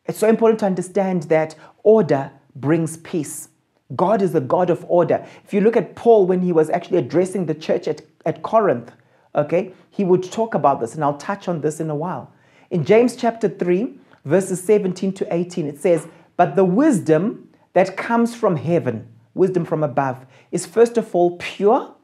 It's 0.07 0.19
so 0.19 0.29
important 0.29 0.59
to 0.61 0.65
understand 0.65 1.23
that 1.23 1.55
order 1.83 2.31
brings 2.55 2.97
peace. 2.97 3.49
God 3.95 4.21
is 4.21 4.35
a 4.35 4.41
God 4.41 4.69
of 4.69 4.85
order. 4.87 5.25
If 5.45 5.53
you 5.53 5.61
look 5.61 5.77
at 5.77 5.95
Paul 5.95 6.25
when 6.25 6.41
he 6.41 6.51
was 6.51 6.69
actually 6.69 6.97
addressing 6.97 7.45
the 7.45 7.53
church 7.53 7.87
at, 7.87 8.01
at 8.25 8.41
Corinth, 8.41 8.91
okay, 9.35 9.73
he 9.89 10.03
would 10.03 10.23
talk 10.23 10.53
about 10.53 10.79
this, 10.79 10.95
and 10.95 11.03
I'll 11.03 11.17
touch 11.17 11.47
on 11.47 11.61
this 11.61 11.79
in 11.79 11.89
a 11.89 11.95
while. 11.95 12.31
In 12.69 12.83
James 12.83 13.15
chapter 13.15 13.47
3, 13.47 13.97
verses 14.25 14.61
17 14.63 15.13
to 15.13 15.33
18, 15.33 15.67
it 15.67 15.79
says, 15.79 16.07
But 16.35 16.55
the 16.55 16.65
wisdom 16.65 17.49
that 17.73 17.95
comes 17.95 18.35
from 18.35 18.57
heaven, 18.57 19.07
wisdom 19.33 19.63
from 19.63 19.83
above, 19.83 20.25
is 20.51 20.65
first 20.65 20.97
of 20.97 21.15
all 21.15 21.37
pure, 21.37 21.95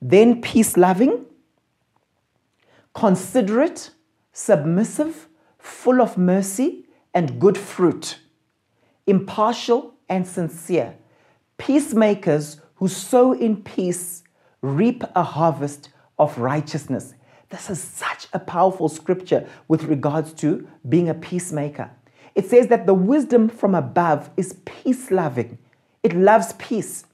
then 0.00 0.40
peace 0.40 0.76
loving, 0.76 1.26
considerate, 2.94 3.90
submissive, 4.32 5.28
full 5.58 6.00
of 6.00 6.16
mercy 6.16 6.85
and 7.16 7.40
good 7.40 7.56
fruit, 7.56 8.18
impartial 9.06 9.94
and 10.06 10.26
sincere, 10.26 10.94
peacemakers 11.56 12.60
who 12.74 12.86
sow 12.86 13.32
in 13.32 13.56
peace 13.62 14.22
reap 14.60 15.02
a 15.14 15.22
harvest 15.22 15.88
of 16.18 16.36
righteousness. 16.36 17.14
This 17.48 17.70
is 17.70 17.82
such 17.82 18.28
a 18.34 18.38
powerful 18.38 18.90
scripture 18.90 19.48
with 19.66 19.84
regards 19.84 20.34
to 20.34 20.68
being 20.86 21.08
a 21.08 21.14
peacemaker. 21.14 21.90
It 22.34 22.50
says 22.50 22.66
that 22.66 22.84
the 22.84 22.92
wisdom 22.92 23.48
from 23.48 23.74
above 23.74 24.28
is 24.36 24.60
peace 24.66 25.10
loving, 25.10 25.56
it 26.02 26.14
loves 26.14 26.52
peace. 26.58 27.06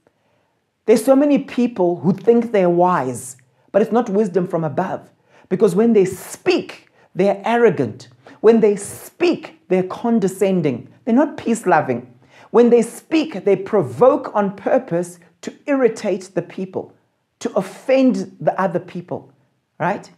There's 0.84 1.04
so 1.04 1.14
many 1.14 1.38
people 1.38 2.00
who 2.00 2.12
think 2.12 2.50
they're 2.50 2.68
wise, 2.68 3.36
but 3.70 3.82
it's 3.82 3.92
not 3.92 4.10
wisdom 4.10 4.48
from 4.48 4.64
above. 4.64 5.08
Because 5.48 5.76
when 5.76 5.92
they 5.92 6.06
speak, 6.06 6.88
they're 7.14 7.40
arrogant. 7.44 8.08
When 8.40 8.58
they 8.58 8.74
speak, 8.74 9.60
they're 9.72 9.82
condescending. 9.84 10.88
They're 11.04 11.14
not 11.14 11.36
peace 11.36 11.66
loving. 11.66 12.12
When 12.50 12.68
they 12.68 12.82
speak, 12.82 13.44
they 13.44 13.56
provoke 13.56 14.34
on 14.34 14.54
purpose 14.54 15.18
to 15.40 15.54
irritate 15.66 16.30
the 16.34 16.42
people, 16.42 16.94
to 17.38 17.50
offend 17.54 18.36
the 18.38 18.58
other 18.60 18.78
people, 18.78 19.32
right? 19.80 20.10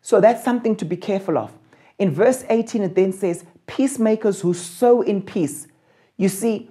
So 0.00 0.20
that's 0.20 0.42
something 0.42 0.74
to 0.76 0.84
be 0.84 0.96
careful 0.96 1.36
of. 1.36 1.52
In 1.98 2.10
verse 2.10 2.44
18, 2.48 2.82
it 2.82 2.94
then 2.94 3.12
says, 3.12 3.44
Peacemakers 3.66 4.40
who 4.40 4.54
sow 4.54 5.02
in 5.02 5.22
peace. 5.22 5.66
You 6.16 6.28
see, 6.28 6.70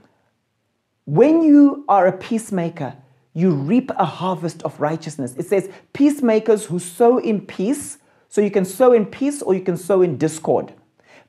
when 1.05 1.43
you 1.43 1.85
are 1.87 2.07
a 2.07 2.17
peacemaker, 2.17 2.95
you 3.33 3.51
reap 3.51 3.91
a 3.97 4.05
harvest 4.05 4.63
of 4.63 4.79
righteousness. 4.79 5.35
It 5.37 5.45
says, 5.45 5.69
Peacemakers 5.93 6.65
who 6.65 6.79
sow 6.79 7.17
in 7.17 7.41
peace. 7.41 7.97
So 8.29 8.41
you 8.41 8.51
can 8.51 8.65
sow 8.65 8.93
in 8.93 9.05
peace 9.05 9.41
or 9.41 9.53
you 9.53 9.61
can 9.61 9.77
sow 9.77 10.01
in 10.01 10.17
discord. 10.17 10.73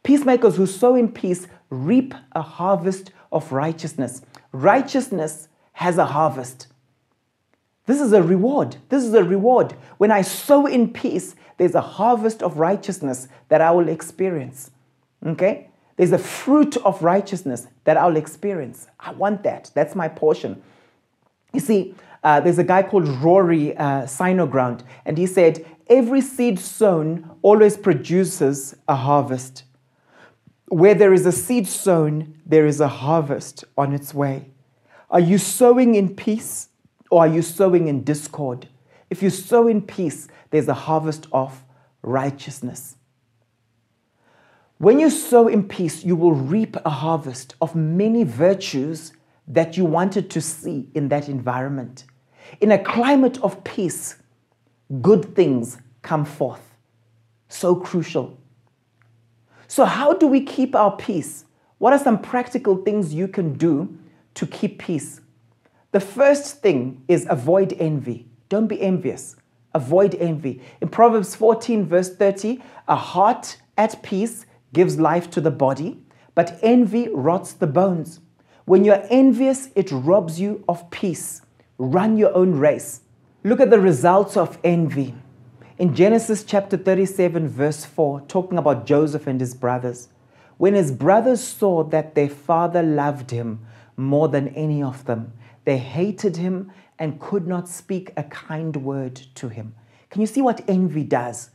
Peacemakers 0.04 0.56
who 0.56 0.66
sow 0.66 0.94
in 0.94 1.10
peace 1.10 1.48
reap 1.70 2.14
a 2.32 2.42
harvest 2.42 3.10
of 3.32 3.50
righteousness. 3.50 4.22
Righteousness 4.52 5.48
has 5.72 5.98
a 5.98 6.04
harvest. 6.06 6.68
This 7.86 8.00
is 8.00 8.12
a 8.12 8.22
reward. 8.22 8.76
This 8.90 9.02
is 9.02 9.14
a 9.14 9.24
reward. 9.24 9.74
When 9.98 10.10
I 10.10 10.22
sow 10.22 10.66
in 10.66 10.92
peace, 10.92 11.34
there's 11.56 11.74
a 11.74 11.80
harvest 11.80 12.42
of 12.42 12.58
righteousness 12.58 13.28
that 13.48 13.60
I 13.60 13.70
will 13.70 13.88
experience. 13.88 14.70
Okay? 15.26 15.70
There's 15.96 16.12
a 16.12 16.18
fruit 16.18 16.76
of 16.78 17.02
righteousness 17.02 17.66
that 17.84 17.96
I'll 17.96 18.16
experience. 18.16 18.88
I 19.00 19.12
want 19.12 19.42
that. 19.44 19.70
That's 19.74 19.94
my 19.94 20.08
portion. 20.08 20.62
You 21.52 21.60
see, 21.60 21.94
uh, 22.22 22.40
there's 22.40 22.58
a 22.58 22.64
guy 22.64 22.82
called 22.82 23.08
Rory 23.08 23.76
uh, 23.76 24.06
and 24.20 25.18
he 25.18 25.26
said, 25.26 25.64
Every 25.88 26.20
seed 26.22 26.58
sown 26.58 27.30
always 27.42 27.76
produces 27.76 28.74
a 28.88 28.96
harvest. 28.96 29.64
Where 30.74 30.94
there 30.96 31.12
is 31.12 31.24
a 31.24 31.30
seed 31.30 31.68
sown, 31.68 32.34
there 32.44 32.66
is 32.66 32.80
a 32.80 32.88
harvest 32.88 33.62
on 33.78 33.92
its 33.92 34.12
way. 34.12 34.50
Are 35.08 35.20
you 35.20 35.38
sowing 35.38 35.94
in 35.94 36.16
peace 36.16 36.68
or 37.12 37.20
are 37.20 37.28
you 37.28 37.42
sowing 37.42 37.86
in 37.86 38.02
discord? 38.02 38.66
If 39.08 39.22
you 39.22 39.30
sow 39.30 39.68
in 39.68 39.82
peace, 39.82 40.26
there's 40.50 40.66
a 40.66 40.74
harvest 40.74 41.28
of 41.30 41.62
righteousness. 42.02 42.96
When 44.78 44.98
you 44.98 45.10
sow 45.10 45.46
in 45.46 45.68
peace, 45.68 46.02
you 46.02 46.16
will 46.16 46.34
reap 46.34 46.76
a 46.84 46.90
harvest 46.90 47.54
of 47.60 47.76
many 47.76 48.24
virtues 48.24 49.12
that 49.46 49.76
you 49.76 49.84
wanted 49.84 50.28
to 50.30 50.40
see 50.40 50.88
in 50.92 51.08
that 51.10 51.28
environment. 51.28 52.02
In 52.60 52.72
a 52.72 52.82
climate 52.82 53.40
of 53.44 53.62
peace, 53.62 54.16
good 55.00 55.36
things 55.36 55.78
come 56.02 56.24
forth. 56.24 56.74
So 57.46 57.76
crucial. 57.76 58.36
So, 59.68 59.84
how 59.84 60.14
do 60.14 60.26
we 60.26 60.42
keep 60.42 60.74
our 60.74 60.96
peace? 60.96 61.44
What 61.78 61.92
are 61.92 61.98
some 61.98 62.20
practical 62.20 62.76
things 62.76 63.14
you 63.14 63.28
can 63.28 63.54
do 63.54 63.98
to 64.34 64.46
keep 64.46 64.78
peace? 64.78 65.20
The 65.92 66.00
first 66.00 66.60
thing 66.60 67.02
is 67.08 67.26
avoid 67.30 67.72
envy. 67.78 68.26
Don't 68.48 68.66
be 68.66 68.80
envious. 68.80 69.36
Avoid 69.74 70.14
envy. 70.16 70.60
In 70.80 70.88
Proverbs 70.88 71.34
14, 71.34 71.84
verse 71.86 72.14
30, 72.14 72.60
a 72.88 72.96
heart 72.96 73.58
at 73.76 74.02
peace 74.02 74.46
gives 74.72 74.98
life 74.98 75.30
to 75.30 75.40
the 75.40 75.50
body, 75.50 76.00
but 76.34 76.58
envy 76.62 77.08
rots 77.08 77.52
the 77.52 77.66
bones. 77.66 78.20
When 78.64 78.84
you're 78.84 79.06
envious, 79.10 79.68
it 79.74 79.90
robs 79.92 80.40
you 80.40 80.64
of 80.68 80.90
peace. 80.90 81.42
Run 81.78 82.16
your 82.16 82.34
own 82.34 82.52
race. 82.52 83.02
Look 83.42 83.60
at 83.60 83.70
the 83.70 83.80
results 83.80 84.36
of 84.36 84.58
envy. 84.64 85.14
In 85.76 85.92
Genesis 85.92 86.44
chapter 86.44 86.76
37, 86.76 87.48
verse 87.48 87.84
4, 87.84 88.20
talking 88.28 88.58
about 88.58 88.86
Joseph 88.86 89.26
and 89.26 89.40
his 89.40 89.54
brothers, 89.54 90.08
when 90.56 90.74
his 90.74 90.92
brothers 90.92 91.42
saw 91.42 91.82
that 91.82 92.14
their 92.14 92.28
father 92.28 92.80
loved 92.80 93.32
him 93.32 93.66
more 93.96 94.28
than 94.28 94.50
any 94.50 94.84
of 94.84 95.04
them, 95.06 95.32
they 95.64 95.78
hated 95.78 96.36
him 96.36 96.70
and 96.96 97.18
could 97.18 97.48
not 97.48 97.68
speak 97.68 98.12
a 98.16 98.22
kind 98.22 98.76
word 98.76 99.16
to 99.34 99.48
him. 99.48 99.74
Can 100.10 100.20
you 100.20 100.28
see 100.28 100.40
what 100.40 100.62
envy 100.68 101.02
does? 101.02 101.50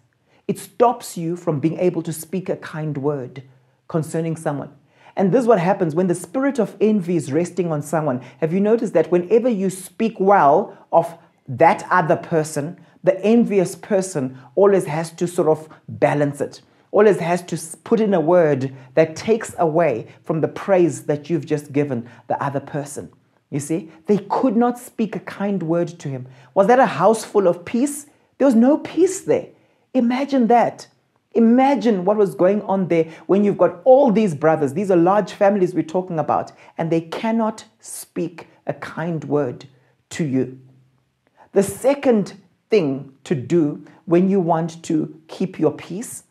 It 0.49 0.59
stops 0.59 1.15
you 1.15 1.37
from 1.37 1.61
being 1.61 1.79
able 1.79 2.01
to 2.01 2.11
speak 2.11 2.49
a 2.49 2.57
kind 2.57 2.97
word 2.97 3.43
concerning 3.87 4.35
someone. 4.35 4.71
And 5.15 5.31
this 5.31 5.43
is 5.43 5.47
what 5.47 5.59
happens 5.59 5.95
when 5.95 6.07
the 6.07 6.15
spirit 6.15 6.59
of 6.59 6.75
envy 6.81 7.15
is 7.15 7.31
resting 7.31 7.71
on 7.71 7.81
someone. 7.81 8.19
Have 8.41 8.51
you 8.51 8.59
noticed 8.59 8.91
that 8.95 9.11
whenever 9.11 9.47
you 9.47 9.69
speak 9.69 10.19
well 10.19 10.77
of 10.91 11.17
that 11.47 11.87
other 11.89 12.17
person, 12.17 12.77
the 13.03 13.19
envious 13.23 13.75
person 13.75 14.37
always 14.55 14.85
has 14.85 15.11
to 15.11 15.27
sort 15.27 15.47
of 15.47 15.69
balance 15.87 16.41
it, 16.41 16.61
always 16.91 17.19
has 17.19 17.41
to 17.43 17.77
put 17.83 17.99
in 17.99 18.13
a 18.13 18.19
word 18.19 18.75
that 18.95 19.15
takes 19.15 19.55
away 19.57 20.07
from 20.23 20.41
the 20.41 20.47
praise 20.47 21.03
that 21.03 21.29
you've 21.29 21.45
just 21.45 21.71
given 21.71 22.09
the 22.27 22.41
other 22.43 22.59
person. 22.59 23.11
You 23.49 23.59
see, 23.59 23.91
they 24.05 24.19
could 24.29 24.55
not 24.55 24.77
speak 24.77 25.15
a 25.15 25.19
kind 25.21 25.63
word 25.63 25.87
to 25.99 26.09
him. 26.09 26.27
Was 26.53 26.67
that 26.67 26.79
a 26.79 26.85
house 26.85 27.23
full 27.23 27.47
of 27.47 27.65
peace? 27.65 28.05
There 28.37 28.45
was 28.45 28.55
no 28.55 28.77
peace 28.77 29.21
there. 29.21 29.47
Imagine 29.93 30.47
that. 30.47 30.87
Imagine 31.33 32.05
what 32.05 32.17
was 32.17 32.35
going 32.35 32.61
on 32.63 32.87
there 32.87 33.05
when 33.27 33.43
you've 33.43 33.57
got 33.57 33.81
all 33.85 34.11
these 34.11 34.33
brothers, 34.33 34.73
these 34.73 34.89
are 34.89 34.97
large 34.97 35.31
families 35.31 35.75
we're 35.75 35.83
talking 35.83 36.17
about, 36.17 36.51
and 36.77 36.91
they 36.91 37.01
cannot 37.01 37.65
speak 37.79 38.47
a 38.65 38.73
kind 38.73 39.23
word 39.25 39.65
to 40.09 40.25
you. 40.25 40.59
The 41.51 41.63
second 41.63 42.33
thing 42.69 43.13
to 43.23 43.35
do 43.35 43.85
when 44.05 44.29
you 44.29 44.39
want 44.39 44.83
to 44.83 45.21
keep 45.27 45.59
your 45.59 45.71
peace 45.71 46.23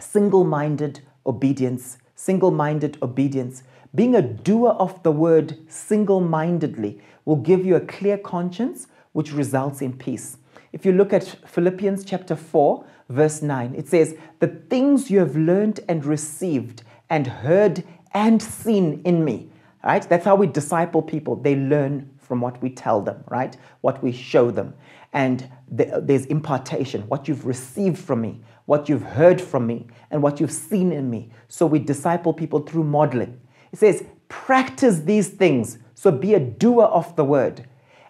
single 0.00 0.44
minded 0.44 1.00
obedience. 1.26 1.98
Single 2.14 2.50
minded 2.50 2.98
obedience. 3.02 3.62
Being 3.94 4.14
a 4.14 4.22
doer 4.22 4.70
of 4.70 5.02
the 5.02 5.12
word 5.12 5.58
single 5.68 6.20
mindedly 6.20 7.00
will 7.24 7.36
give 7.36 7.64
you 7.64 7.76
a 7.76 7.80
clear 7.80 8.18
conscience, 8.18 8.86
which 9.12 9.32
results 9.32 9.80
in 9.80 9.96
peace. 9.96 10.36
If 10.72 10.84
you 10.84 10.92
look 10.92 11.12
at 11.12 11.36
Philippians 11.46 12.04
chapter 12.04 12.34
4, 12.34 12.84
verse 13.08 13.42
9. 13.42 13.74
It 13.74 13.88
says, 13.88 14.16
The 14.40 14.48
things 14.48 15.10
you 15.10 15.20
have 15.20 15.36
learned 15.36 15.80
and 15.88 16.04
received 16.04 16.82
and 17.10 17.26
heard 17.26 17.84
and 18.12 18.42
seen 18.42 19.02
in 19.04 19.24
me. 19.24 19.50
Right? 19.84 20.08
That's 20.08 20.24
how 20.24 20.36
we 20.36 20.46
disciple 20.46 21.02
people. 21.02 21.36
They 21.36 21.56
learn 21.56 22.10
from 22.18 22.40
what 22.40 22.60
we 22.62 22.70
tell 22.70 23.02
them, 23.02 23.22
right? 23.28 23.54
What 23.82 24.02
we 24.02 24.10
show 24.10 24.50
them. 24.50 24.74
And 25.14 25.48
there's 25.68 26.26
impartation, 26.26 27.02
what 27.08 27.26
you've 27.28 27.46
received 27.46 27.98
from 27.98 28.20
me, 28.20 28.42
what 28.66 28.88
you've 28.88 29.02
heard 29.02 29.40
from 29.40 29.66
me, 29.66 29.86
and 30.10 30.22
what 30.22 30.40
you've 30.40 30.52
seen 30.52 30.92
in 30.92 31.08
me. 31.08 31.30
So 31.48 31.64
we 31.64 31.78
disciple 31.78 32.34
people 32.34 32.60
through 32.60 32.84
modeling. 32.84 33.40
It 33.72 33.78
says, 33.78 34.04
practice 34.28 35.00
these 35.00 35.28
things. 35.28 35.78
So 35.94 36.10
be 36.10 36.34
a 36.34 36.40
doer 36.40 36.84
of 36.84 37.16
the 37.16 37.24
word. 37.24 37.66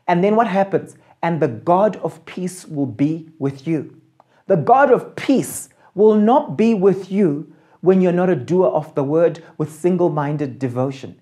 And 0.08 0.24
then 0.24 0.34
what 0.34 0.48
happens? 0.48 0.96
and 1.24 1.40
the 1.40 1.48
God 1.48 1.96
of 2.02 2.22
peace 2.26 2.66
will 2.66 2.84
be 2.84 3.30
with 3.38 3.66
you. 3.66 3.98
The 4.46 4.56
God 4.58 4.92
of 4.92 5.16
peace 5.16 5.70
will 5.94 6.16
not 6.16 6.58
be 6.58 6.74
with 6.74 7.10
you 7.10 7.50
when 7.80 8.02
you're 8.02 8.12
not 8.12 8.28
a 8.28 8.36
doer 8.36 8.66
of 8.66 8.94
the 8.94 9.02
word 9.02 9.42
with 9.56 9.72
single 9.72 10.10
minded 10.10 10.58
devotion. 10.58 11.18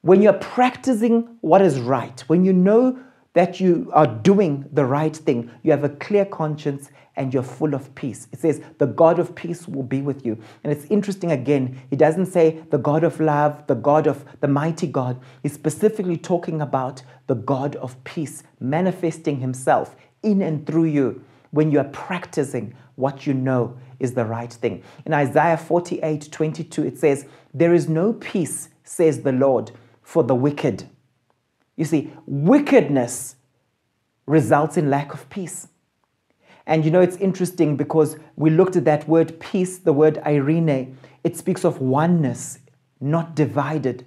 When 0.00 0.22
you're 0.22 0.32
practicing 0.32 1.36
what 1.42 1.60
is 1.60 1.82
right, 1.82 2.18
when 2.28 2.46
you 2.46 2.54
know 2.54 2.98
that 3.34 3.60
you 3.60 3.90
are 3.92 4.06
doing 4.06 4.68
the 4.72 4.84
right 4.84 5.14
thing, 5.14 5.50
you 5.62 5.70
have 5.70 5.84
a 5.84 5.88
clear 5.88 6.24
conscience 6.24 6.90
and 7.16 7.32
you're 7.32 7.42
full 7.42 7.74
of 7.74 7.94
peace. 7.94 8.26
It 8.32 8.40
says, 8.40 8.60
the 8.78 8.86
God 8.86 9.18
of 9.18 9.34
peace 9.34 9.68
will 9.68 9.82
be 9.82 10.00
with 10.00 10.24
you. 10.26 10.38
And 10.62 10.72
it's 10.72 10.84
interesting 10.86 11.30
again, 11.30 11.80
he 11.90 11.96
doesn't 11.96 12.26
say 12.26 12.62
the 12.70 12.78
God 12.78 13.04
of 13.04 13.20
love, 13.20 13.66
the 13.66 13.74
God 13.74 14.06
of 14.06 14.24
the 14.40 14.48
mighty 14.48 14.86
God. 14.86 15.20
He's 15.42 15.52
specifically 15.52 16.16
talking 16.16 16.60
about 16.60 17.02
the 17.26 17.34
God 17.34 17.76
of 17.76 18.02
peace 18.04 18.42
manifesting 18.58 19.40
himself 19.40 19.94
in 20.22 20.42
and 20.42 20.66
through 20.66 20.86
you 20.86 21.24
when 21.50 21.70
you 21.70 21.78
are 21.78 21.84
practicing 21.84 22.74
what 22.96 23.26
you 23.26 23.34
know 23.34 23.76
is 24.00 24.14
the 24.14 24.24
right 24.24 24.52
thing. 24.52 24.82
In 25.04 25.12
Isaiah 25.12 25.56
48 25.56 26.30
22, 26.30 26.84
it 26.84 26.98
says, 26.98 27.26
There 27.52 27.74
is 27.74 27.88
no 27.88 28.12
peace, 28.12 28.68
says 28.82 29.22
the 29.22 29.32
Lord 29.32 29.70
for 30.02 30.22
the 30.22 30.34
wicked. 30.34 30.88
You 31.76 31.84
see, 31.84 32.12
wickedness 32.26 33.36
results 34.26 34.76
in 34.76 34.90
lack 34.90 35.12
of 35.12 35.28
peace. 35.30 35.68
And 36.66 36.84
you 36.84 36.90
know, 36.90 37.00
it's 37.00 37.16
interesting 37.16 37.76
because 37.76 38.16
we 38.36 38.50
looked 38.50 38.76
at 38.76 38.84
that 38.86 39.06
word 39.08 39.38
peace, 39.38 39.78
the 39.78 39.92
word 39.92 40.20
eirene, 40.24 40.94
It 41.22 41.36
speaks 41.36 41.64
of 41.64 41.80
oneness, 41.80 42.58
not 43.00 43.34
divided. 43.34 44.06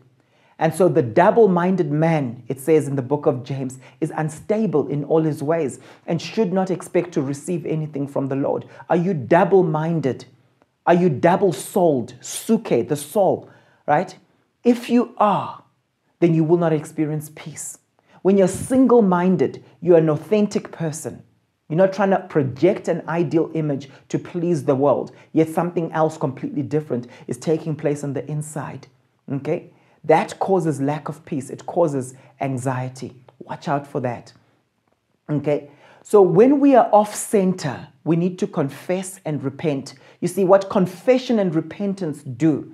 And 0.59 0.73
so 0.73 0.89
the 0.89 1.03
double 1.03 1.47
minded 1.47 1.91
man, 1.91 2.43
it 2.47 2.59
says 2.59 2.87
in 2.87 2.95
the 2.95 3.03
book 3.03 3.27
of 3.27 3.43
James, 3.43 3.77
is 4.01 4.11
unstable 4.15 4.87
in 4.87 5.03
all 5.03 5.21
his 5.21 5.43
ways 5.43 5.79
and 6.07 6.19
should 6.19 6.51
not 6.51 6.71
expect 6.71 7.11
to 7.11 7.21
receive 7.21 7.63
anything 7.65 8.07
from 8.07 8.27
the 8.27 8.35
Lord. 8.35 8.65
Are 8.89 8.95
you 8.95 9.13
double 9.13 9.61
minded? 9.61 10.25
Are 10.87 10.95
you 10.95 11.09
double 11.09 11.53
souled? 11.53 12.15
Psuche, 12.21 12.87
the 12.87 12.95
soul, 12.95 13.49
right? 13.85 14.17
If 14.63 14.89
you 14.89 15.13
are, 15.17 15.63
then 16.19 16.33
you 16.33 16.43
will 16.43 16.57
not 16.57 16.73
experience 16.73 17.31
peace. 17.35 17.77
When 18.21 18.37
you're 18.37 18.47
single 18.47 19.01
minded, 19.01 19.63
you're 19.81 19.97
an 19.97 20.09
authentic 20.09 20.71
person. 20.71 21.23
You're 21.69 21.77
not 21.77 21.93
trying 21.93 22.11
to 22.11 22.19
project 22.19 22.87
an 22.87 23.03
ideal 23.07 23.51
image 23.53 23.89
to 24.09 24.19
please 24.19 24.63
the 24.63 24.75
world, 24.75 25.11
yet 25.33 25.49
something 25.49 25.91
else 25.91 26.17
completely 26.17 26.61
different 26.61 27.07
is 27.27 27.37
taking 27.37 27.75
place 27.75 28.03
on 28.03 28.13
the 28.13 28.29
inside. 28.29 28.87
Okay? 29.31 29.71
That 30.03 30.39
causes 30.39 30.79
lack 30.79 31.09
of 31.09 31.25
peace, 31.25 31.49
it 31.49 31.65
causes 31.65 32.13
anxiety. 32.39 33.15
Watch 33.39 33.67
out 33.67 33.85
for 33.85 33.99
that. 34.01 34.33
Okay? 35.29 35.69
So 36.03 36.21
when 36.21 36.61
we 36.61 36.73
are 36.75 36.89
off 36.93 37.13
center, 37.13 37.89
we 38.05 38.15
need 38.15 38.39
to 38.39 38.47
confess 38.47 39.19
and 39.25 39.43
repent. 39.43 39.95
You 40.21 40.29
see, 40.29 40.45
what 40.45 40.69
confession 40.69 41.37
and 41.37 41.53
repentance 41.53 42.23
do 42.23 42.73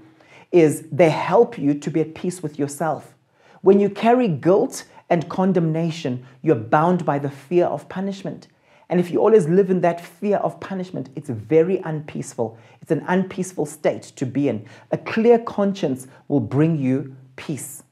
is 0.51 0.87
they 0.91 1.09
help 1.09 1.57
you 1.57 1.73
to 1.73 1.89
be 1.89 2.01
at 2.01 2.13
peace 2.13 2.43
with 2.43 2.59
yourself. 2.59 3.15
When 3.63 3.79
you 3.79 3.89
carry 3.89 4.27
guilt 4.27 4.83
and 5.09 5.29
condemnation, 5.29 6.25
you're 6.41 6.53
bound 6.53 7.05
by 7.05 7.17
the 7.17 7.29
fear 7.29 7.65
of 7.65 7.87
punishment. 7.87 8.49
And 8.89 8.99
if 8.99 9.09
you 9.09 9.19
always 9.19 9.47
live 9.47 9.69
in 9.69 9.79
that 9.81 10.01
fear 10.01 10.35
of 10.37 10.59
punishment, 10.59 11.07
it's 11.15 11.29
very 11.29 11.77
unpeaceful. 11.77 12.57
It's 12.81 12.91
an 12.91 13.05
unpeaceful 13.07 13.65
state 13.65 14.03
to 14.17 14.25
be 14.25 14.49
in. 14.49 14.65
A 14.91 14.97
clear 14.97 15.39
conscience 15.39 16.07
will 16.27 16.41
bring 16.41 16.77
you 16.77 17.15
peace. 17.37 17.83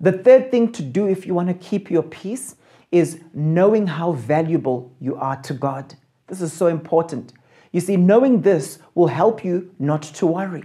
The 0.00 0.12
third 0.12 0.50
thing 0.50 0.72
to 0.72 0.82
do 0.82 1.06
if 1.08 1.26
you 1.26 1.34
want 1.34 1.48
to 1.48 1.54
keep 1.54 1.90
your 1.90 2.02
peace 2.02 2.56
is 2.90 3.20
knowing 3.34 3.86
how 3.86 4.12
valuable 4.12 4.90
you 4.98 5.14
are 5.16 5.36
to 5.42 5.52
God. 5.52 5.94
This 6.26 6.40
is 6.40 6.54
so 6.54 6.68
important. 6.68 7.34
You 7.70 7.80
see, 7.80 7.98
knowing 7.98 8.40
this 8.40 8.78
will 8.94 9.08
help 9.08 9.44
you 9.44 9.74
not 9.78 10.02
to 10.04 10.26
worry. 10.26 10.64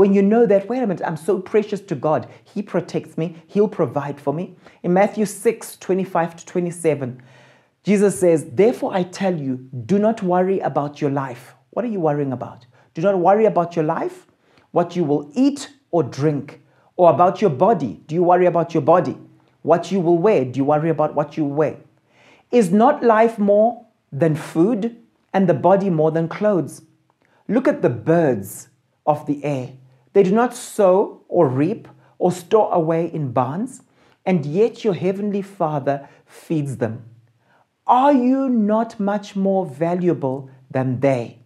When 0.00 0.14
you 0.14 0.22
know 0.22 0.46
that, 0.46 0.66
wait 0.66 0.82
a 0.82 0.86
minute, 0.86 1.06
I'm 1.06 1.18
so 1.18 1.38
precious 1.38 1.82
to 1.82 1.94
God, 1.94 2.26
He 2.42 2.62
protects 2.62 3.18
me, 3.18 3.36
He'll 3.46 3.68
provide 3.68 4.18
for 4.18 4.32
me. 4.32 4.56
In 4.82 4.94
Matthew 4.94 5.26
6 5.26 5.76
25 5.76 6.36
to 6.36 6.46
27, 6.46 7.22
Jesus 7.82 8.18
says, 8.18 8.46
Therefore 8.50 8.94
I 8.94 9.02
tell 9.02 9.38
you, 9.38 9.68
do 9.84 9.98
not 9.98 10.22
worry 10.22 10.58
about 10.60 11.02
your 11.02 11.10
life. 11.10 11.54
What 11.68 11.84
are 11.84 11.88
you 11.88 12.00
worrying 12.00 12.32
about? 12.32 12.64
Do 12.94 13.02
not 13.02 13.18
worry 13.18 13.44
about 13.44 13.76
your 13.76 13.84
life, 13.84 14.26
what 14.70 14.96
you 14.96 15.04
will 15.04 15.30
eat 15.34 15.68
or 15.90 16.02
drink, 16.02 16.62
or 16.96 17.10
about 17.10 17.42
your 17.42 17.50
body. 17.50 18.00
Do 18.06 18.14
you 18.14 18.22
worry 18.22 18.46
about 18.46 18.72
your 18.72 18.82
body? 18.82 19.18
What 19.60 19.92
you 19.92 20.00
will 20.00 20.16
wear? 20.16 20.46
Do 20.46 20.56
you 20.56 20.64
worry 20.64 20.88
about 20.88 21.14
what 21.14 21.36
you 21.36 21.44
wear? 21.44 21.76
Is 22.50 22.72
not 22.72 23.04
life 23.04 23.38
more 23.38 23.84
than 24.10 24.34
food, 24.34 24.96
and 25.34 25.46
the 25.46 25.52
body 25.52 25.90
more 25.90 26.10
than 26.10 26.26
clothes? 26.26 26.80
Look 27.48 27.68
at 27.68 27.82
the 27.82 27.90
birds 27.90 28.70
of 29.04 29.26
the 29.26 29.44
air. 29.44 29.74
They 30.12 30.22
do 30.22 30.32
not 30.32 30.54
sow 30.54 31.22
or 31.28 31.48
reap 31.48 31.88
or 32.18 32.32
store 32.32 32.72
away 32.72 33.06
in 33.12 33.32
barns, 33.32 33.82
and 34.26 34.44
yet 34.44 34.84
your 34.84 34.94
heavenly 34.94 35.42
Father 35.42 36.08
feeds 36.26 36.76
them. 36.76 37.04
Are 37.86 38.12
you 38.12 38.48
not 38.48 39.00
much 39.00 39.34
more 39.34 39.66
valuable 39.66 40.50
than 40.70 41.00
they? 41.00 41.38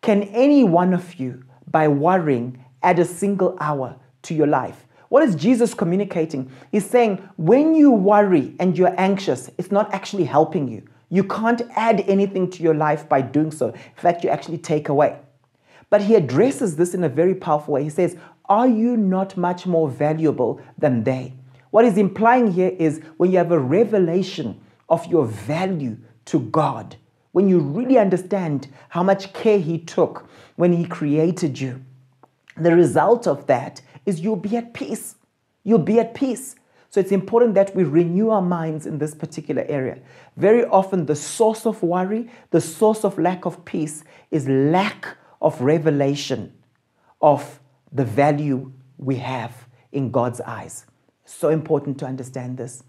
Can 0.00 0.24
any 0.24 0.64
one 0.64 0.92
of 0.92 1.14
you, 1.14 1.44
by 1.70 1.88
worrying, 1.88 2.64
add 2.82 2.98
a 2.98 3.04
single 3.04 3.56
hour 3.60 3.96
to 4.22 4.34
your 4.34 4.48
life? 4.48 4.86
What 5.08 5.22
is 5.22 5.34
Jesus 5.34 5.74
communicating? 5.74 6.50
He's 6.70 6.88
saying, 6.88 7.18
when 7.36 7.74
you 7.74 7.90
worry 7.90 8.54
and 8.58 8.76
you're 8.76 8.98
anxious, 8.98 9.50
it's 9.58 9.70
not 9.70 9.92
actually 9.94 10.24
helping 10.24 10.68
you. 10.68 10.82
You 11.10 11.24
can't 11.24 11.62
add 11.76 12.00
anything 12.08 12.50
to 12.50 12.62
your 12.62 12.74
life 12.74 13.08
by 13.08 13.20
doing 13.20 13.50
so. 13.50 13.68
In 13.68 13.96
fact, 13.96 14.24
you 14.24 14.30
actually 14.30 14.58
take 14.58 14.88
away. 14.88 15.18
But 15.92 16.00
he 16.00 16.14
addresses 16.14 16.76
this 16.76 16.94
in 16.94 17.04
a 17.04 17.08
very 17.10 17.34
powerful 17.34 17.74
way. 17.74 17.84
He 17.84 17.90
says, 17.90 18.16
Are 18.46 18.66
you 18.66 18.96
not 18.96 19.36
much 19.36 19.66
more 19.66 19.90
valuable 19.90 20.58
than 20.78 21.04
they? 21.04 21.34
What 21.68 21.84
he's 21.84 21.98
implying 21.98 22.50
here 22.50 22.74
is 22.78 23.02
when 23.18 23.30
you 23.30 23.36
have 23.36 23.52
a 23.52 23.58
revelation 23.58 24.58
of 24.88 25.04
your 25.08 25.26
value 25.26 25.98
to 26.24 26.40
God, 26.40 26.96
when 27.32 27.46
you 27.46 27.58
really 27.58 27.98
understand 27.98 28.68
how 28.88 29.02
much 29.02 29.34
care 29.34 29.58
he 29.58 29.76
took 29.76 30.26
when 30.56 30.72
he 30.72 30.86
created 30.86 31.60
you, 31.60 31.84
the 32.56 32.74
result 32.74 33.26
of 33.26 33.46
that 33.48 33.82
is 34.06 34.20
you'll 34.20 34.36
be 34.36 34.56
at 34.56 34.72
peace. 34.72 35.16
You'll 35.62 35.78
be 35.78 36.00
at 36.00 36.14
peace. 36.14 36.56
So 36.88 37.00
it's 37.00 37.12
important 37.12 37.54
that 37.56 37.76
we 37.76 37.84
renew 37.84 38.30
our 38.30 38.40
minds 38.40 38.86
in 38.86 38.96
this 38.96 39.14
particular 39.14 39.66
area. 39.68 39.98
Very 40.38 40.64
often, 40.64 41.04
the 41.04 41.16
source 41.16 41.66
of 41.66 41.82
worry, 41.82 42.30
the 42.50 42.62
source 42.62 43.04
of 43.04 43.18
lack 43.18 43.44
of 43.44 43.62
peace 43.66 44.04
is 44.30 44.48
lack 44.48 45.18
of 45.42 45.60
revelation 45.60 46.52
of 47.20 47.60
the 47.92 48.04
value 48.04 48.72
we 48.96 49.16
have 49.16 49.68
in 49.90 50.10
God's 50.10 50.40
eyes. 50.40 50.86
So 51.26 51.50
important 51.50 51.98
to 51.98 52.06
understand 52.06 52.56
this. 52.56 52.84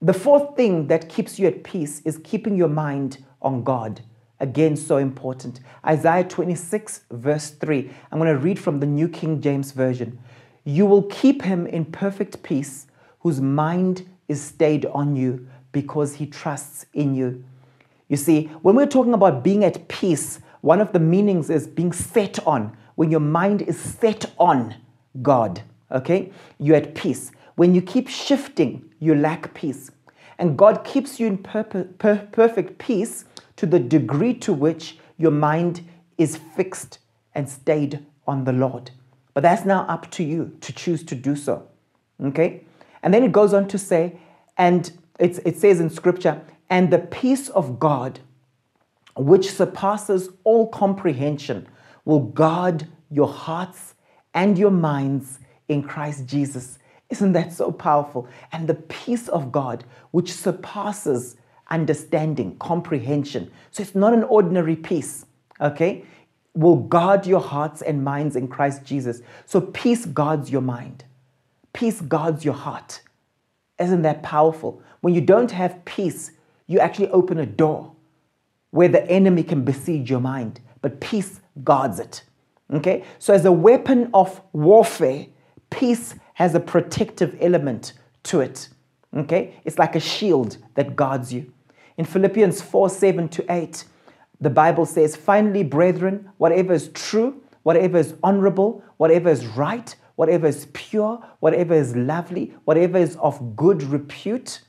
The 0.00 0.12
fourth 0.12 0.54
thing 0.56 0.86
that 0.86 1.08
keeps 1.08 1.38
you 1.38 1.48
at 1.48 1.64
peace 1.64 2.00
is 2.04 2.20
keeping 2.22 2.56
your 2.56 2.68
mind 2.68 3.24
on 3.42 3.64
God. 3.64 4.02
Again, 4.38 4.76
so 4.76 4.98
important. 4.98 5.58
Isaiah 5.84 6.22
26, 6.22 7.00
verse 7.10 7.50
3. 7.50 7.90
I'm 8.12 8.18
going 8.18 8.32
to 8.32 8.38
read 8.38 8.58
from 8.58 8.78
the 8.78 8.86
New 8.86 9.08
King 9.08 9.40
James 9.40 9.72
Version. 9.72 10.20
You 10.64 10.86
will 10.86 11.02
keep 11.04 11.42
him 11.42 11.66
in 11.66 11.86
perfect 11.86 12.42
peace, 12.44 12.86
whose 13.20 13.40
mind 13.40 14.08
is 14.28 14.40
stayed 14.40 14.86
on 14.86 15.16
you 15.16 15.48
because 15.72 16.14
he 16.14 16.26
trusts 16.26 16.86
in 16.92 17.14
you. 17.14 17.42
You 18.08 18.16
see, 18.16 18.44
when 18.62 18.76
we're 18.76 18.86
talking 18.86 19.14
about 19.14 19.42
being 19.42 19.64
at 19.64 19.88
peace, 19.88 20.38
one 20.60 20.80
of 20.80 20.92
the 20.92 20.98
meanings 20.98 21.50
is 21.50 21.66
being 21.66 21.92
set 21.92 22.44
on. 22.46 22.76
When 22.96 23.10
your 23.10 23.20
mind 23.20 23.62
is 23.62 23.78
set 23.78 24.26
on 24.38 24.74
God, 25.22 25.62
okay, 25.90 26.32
you're 26.58 26.76
at 26.76 26.94
peace. 26.94 27.30
When 27.54 27.74
you 27.74 27.82
keep 27.82 28.08
shifting, 28.08 28.90
you 28.98 29.14
lack 29.14 29.54
peace. 29.54 29.90
And 30.38 30.56
God 30.56 30.84
keeps 30.84 31.18
you 31.18 31.26
in 31.26 31.38
per- 31.38 31.64
per- 31.64 32.28
perfect 32.32 32.78
peace 32.78 33.24
to 33.56 33.66
the 33.66 33.80
degree 33.80 34.34
to 34.34 34.52
which 34.52 34.98
your 35.16 35.32
mind 35.32 35.82
is 36.16 36.36
fixed 36.36 36.98
and 37.34 37.48
stayed 37.48 38.04
on 38.26 38.44
the 38.44 38.52
Lord. 38.52 38.90
But 39.34 39.42
that's 39.42 39.64
now 39.64 39.82
up 39.88 40.10
to 40.12 40.24
you 40.24 40.56
to 40.60 40.72
choose 40.72 41.04
to 41.04 41.14
do 41.14 41.36
so. 41.36 41.68
Okay? 42.22 42.64
And 43.02 43.14
then 43.14 43.22
it 43.22 43.32
goes 43.32 43.54
on 43.54 43.68
to 43.68 43.78
say, 43.78 44.18
and 44.56 44.90
it 45.18 45.58
says 45.58 45.80
in 45.80 45.90
scripture, 45.90 46.40
and 46.70 46.92
the 46.92 46.98
peace 46.98 47.48
of 47.48 47.78
God, 47.78 48.20
which 49.18 49.50
surpasses 49.50 50.30
all 50.44 50.68
comprehension, 50.68 51.66
will 52.04 52.20
guard 52.20 52.86
your 53.10 53.28
hearts 53.28 53.94
and 54.34 54.56
your 54.56 54.70
minds 54.70 55.40
in 55.68 55.82
Christ 55.82 56.26
Jesus. 56.26 56.78
Isn't 57.10 57.32
that 57.32 57.52
so 57.52 57.72
powerful? 57.72 58.28
And 58.52 58.68
the 58.68 58.74
peace 58.74 59.28
of 59.28 59.50
God, 59.50 59.84
which 60.10 60.32
surpasses 60.32 61.36
understanding, 61.68 62.56
comprehension. 62.58 63.50
So 63.70 63.82
it's 63.82 63.94
not 63.94 64.14
an 64.14 64.24
ordinary 64.24 64.76
peace, 64.76 65.26
okay? 65.60 66.04
Will 66.54 66.76
guard 66.76 67.26
your 67.26 67.40
hearts 67.40 67.82
and 67.82 68.04
minds 68.04 68.36
in 68.36 68.48
Christ 68.48 68.84
Jesus. 68.84 69.20
So 69.46 69.60
peace 69.60 70.06
guards 70.06 70.50
your 70.50 70.62
mind, 70.62 71.04
peace 71.72 72.00
guards 72.00 72.44
your 72.44 72.54
heart. 72.54 73.02
Isn't 73.78 74.02
that 74.02 74.22
powerful? 74.22 74.82
When 75.00 75.14
you 75.14 75.20
don't 75.20 75.50
have 75.50 75.84
peace, 75.84 76.32
you 76.66 76.78
actually 76.80 77.08
open 77.10 77.38
a 77.38 77.46
door 77.46 77.92
where 78.70 78.88
the 78.88 79.08
enemy 79.10 79.42
can 79.42 79.64
besiege 79.64 80.10
your 80.10 80.20
mind, 80.20 80.60
but 80.82 81.00
peace 81.00 81.40
guards 81.64 81.98
it. 81.98 82.22
Okay? 82.72 83.04
So, 83.18 83.32
as 83.32 83.44
a 83.44 83.52
weapon 83.52 84.10
of 84.12 84.40
warfare, 84.52 85.26
peace 85.70 86.14
has 86.34 86.54
a 86.54 86.60
protective 86.60 87.36
element 87.40 87.94
to 88.24 88.40
it. 88.40 88.68
Okay? 89.16 89.54
It's 89.64 89.78
like 89.78 89.96
a 89.96 90.00
shield 90.00 90.58
that 90.74 90.96
guards 90.96 91.32
you. 91.32 91.52
In 91.96 92.04
Philippians 92.04 92.62
4 92.62 92.90
7 92.90 93.28
to 93.30 93.52
8, 93.52 93.84
the 94.40 94.50
Bible 94.50 94.86
says, 94.86 95.16
Finally, 95.16 95.64
brethren, 95.64 96.30
whatever 96.36 96.72
is 96.72 96.88
true, 96.90 97.42
whatever 97.62 97.98
is 97.98 98.14
honorable, 98.22 98.82
whatever 98.98 99.30
is 99.30 99.46
right, 99.46 99.94
whatever 100.16 100.46
is 100.46 100.66
pure, 100.72 101.24
whatever 101.40 101.74
is 101.74 101.96
lovely, 101.96 102.54
whatever 102.64 102.98
is 102.98 103.16
of 103.16 103.56
good 103.56 103.82
repute, 103.82 104.60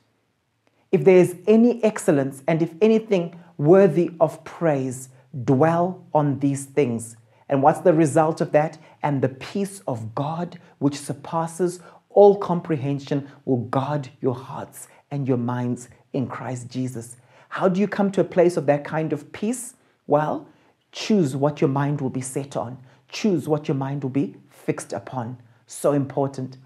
if 0.92 1.04
there 1.04 1.18
is 1.18 1.36
any 1.48 1.84
excellence 1.84 2.42
and 2.48 2.62
if 2.62 2.74
anything 2.82 3.40
worthy 3.60 4.10
of 4.20 4.44
praise, 4.44 5.10
dwell 5.44 6.04
on 6.14 6.40
these 6.40 6.66
things. 6.66 7.18
And 7.50 7.62
what's 7.62 7.82
the 7.82 7.94
result 7.94 8.42
of 8.42 8.52
that? 8.54 8.80
And 9.04 9.22
the 9.22 9.30
peace 9.30 9.82
of 9.88 10.16
God, 10.16 10.60
which 10.80 10.98
surpasses 10.98 11.82
all 12.10 12.38
comprehension, 12.38 13.30
will 13.46 13.66
guard 13.66 14.10
your 14.22 14.34
hearts 14.34 14.88
and 15.12 15.28
your 15.28 15.38
minds 15.38 15.90
in 16.14 16.28
Christ 16.28 16.70
Jesus. 16.70 17.18
How 17.50 17.68
do 17.68 17.82
you 17.82 17.88
come 17.88 18.12
to 18.12 18.22
a 18.22 18.26
place 18.26 18.56
of 18.58 18.66
that 18.68 18.84
kind 18.84 19.12
of 19.12 19.32
peace? 19.34 19.76
Well, 20.08 20.48
choose 20.92 21.36
what 21.36 21.60
your 21.60 21.70
mind 21.70 22.02
will 22.02 22.10
be 22.10 22.22
set 22.22 22.56
on, 22.56 22.78
choose 23.10 23.48
what 23.48 23.68
your 23.68 23.76
mind 23.76 24.04
will 24.04 24.10
be 24.10 24.36
fixed 24.50 24.94
upon. 24.94 25.38
So 25.68 25.92
important. 25.92 26.58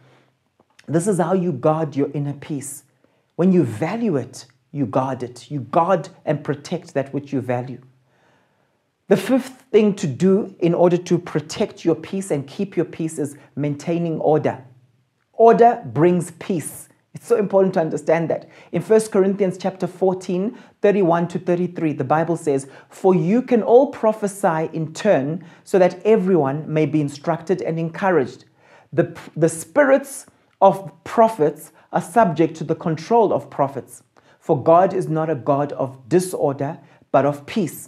This 0.87 1.07
is 1.07 1.17
how 1.19 1.33
you 1.33 1.53
guard 1.53 1.95
your 1.95 2.11
inner 2.13 2.33
peace. 2.33 2.83
When 3.35 3.51
you 3.51 3.63
value 3.63 4.15
it, 4.15 4.45
you 4.73 4.85
guard 4.85 5.23
it. 5.23 5.49
You 5.49 5.61
guard 5.61 6.09
and 6.25 6.43
protect 6.43 6.93
that 6.95 7.13
which 7.13 7.31
you 7.31 7.39
value. 7.39 7.79
The 9.07 9.15
fifth 9.15 9.65
thing 9.71 9.95
to 9.95 10.07
do 10.07 10.55
in 10.59 10.73
order 10.73 10.97
to 10.97 11.17
protect 11.19 11.85
your 11.85 11.95
peace 11.95 12.31
and 12.31 12.47
keep 12.47 12.75
your 12.75 12.85
peace 12.85 13.19
is 13.19 13.37
maintaining 13.55 14.19
order. 14.19 14.65
Order 15.33 15.83
brings 15.85 16.31
peace. 16.31 16.89
It's 17.13 17.27
so 17.27 17.37
important 17.37 17.75
to 17.75 17.81
understand 17.81 18.29
that. 18.31 18.49
In 18.71 18.81
1 18.81 19.01
Corinthians 19.11 19.57
chapter 19.59 19.85
14, 19.85 20.57
31 20.81 21.27
to 21.27 21.39
33, 21.39 21.93
the 21.93 22.03
Bible 22.03 22.35
says, 22.35 22.67
For 22.89 23.13
you 23.13 23.43
can 23.43 23.61
all 23.61 23.91
prophesy 23.91 24.69
in 24.73 24.93
turn, 24.93 25.45
so 25.63 25.77
that 25.77 26.01
everyone 26.03 26.71
may 26.71 26.87
be 26.87 27.01
instructed 27.01 27.61
and 27.61 27.77
encouraged. 27.77 28.45
The, 28.91 29.15
the 29.35 29.49
spirits 29.49 30.25
of 30.59 30.91
prophets 31.03 31.71
are 31.91 32.01
subject 32.01 32.55
to 32.55 32.63
the 32.63 32.75
control 32.75 33.31
of 33.31 33.51
prophets. 33.51 34.01
For 34.43 34.61
God 34.61 34.93
is 34.93 35.07
not 35.07 35.29
a 35.29 35.35
God 35.35 35.71
of 35.71 36.09
disorder, 36.09 36.77
but 37.13 37.25
of 37.25 37.45
peace, 37.45 37.87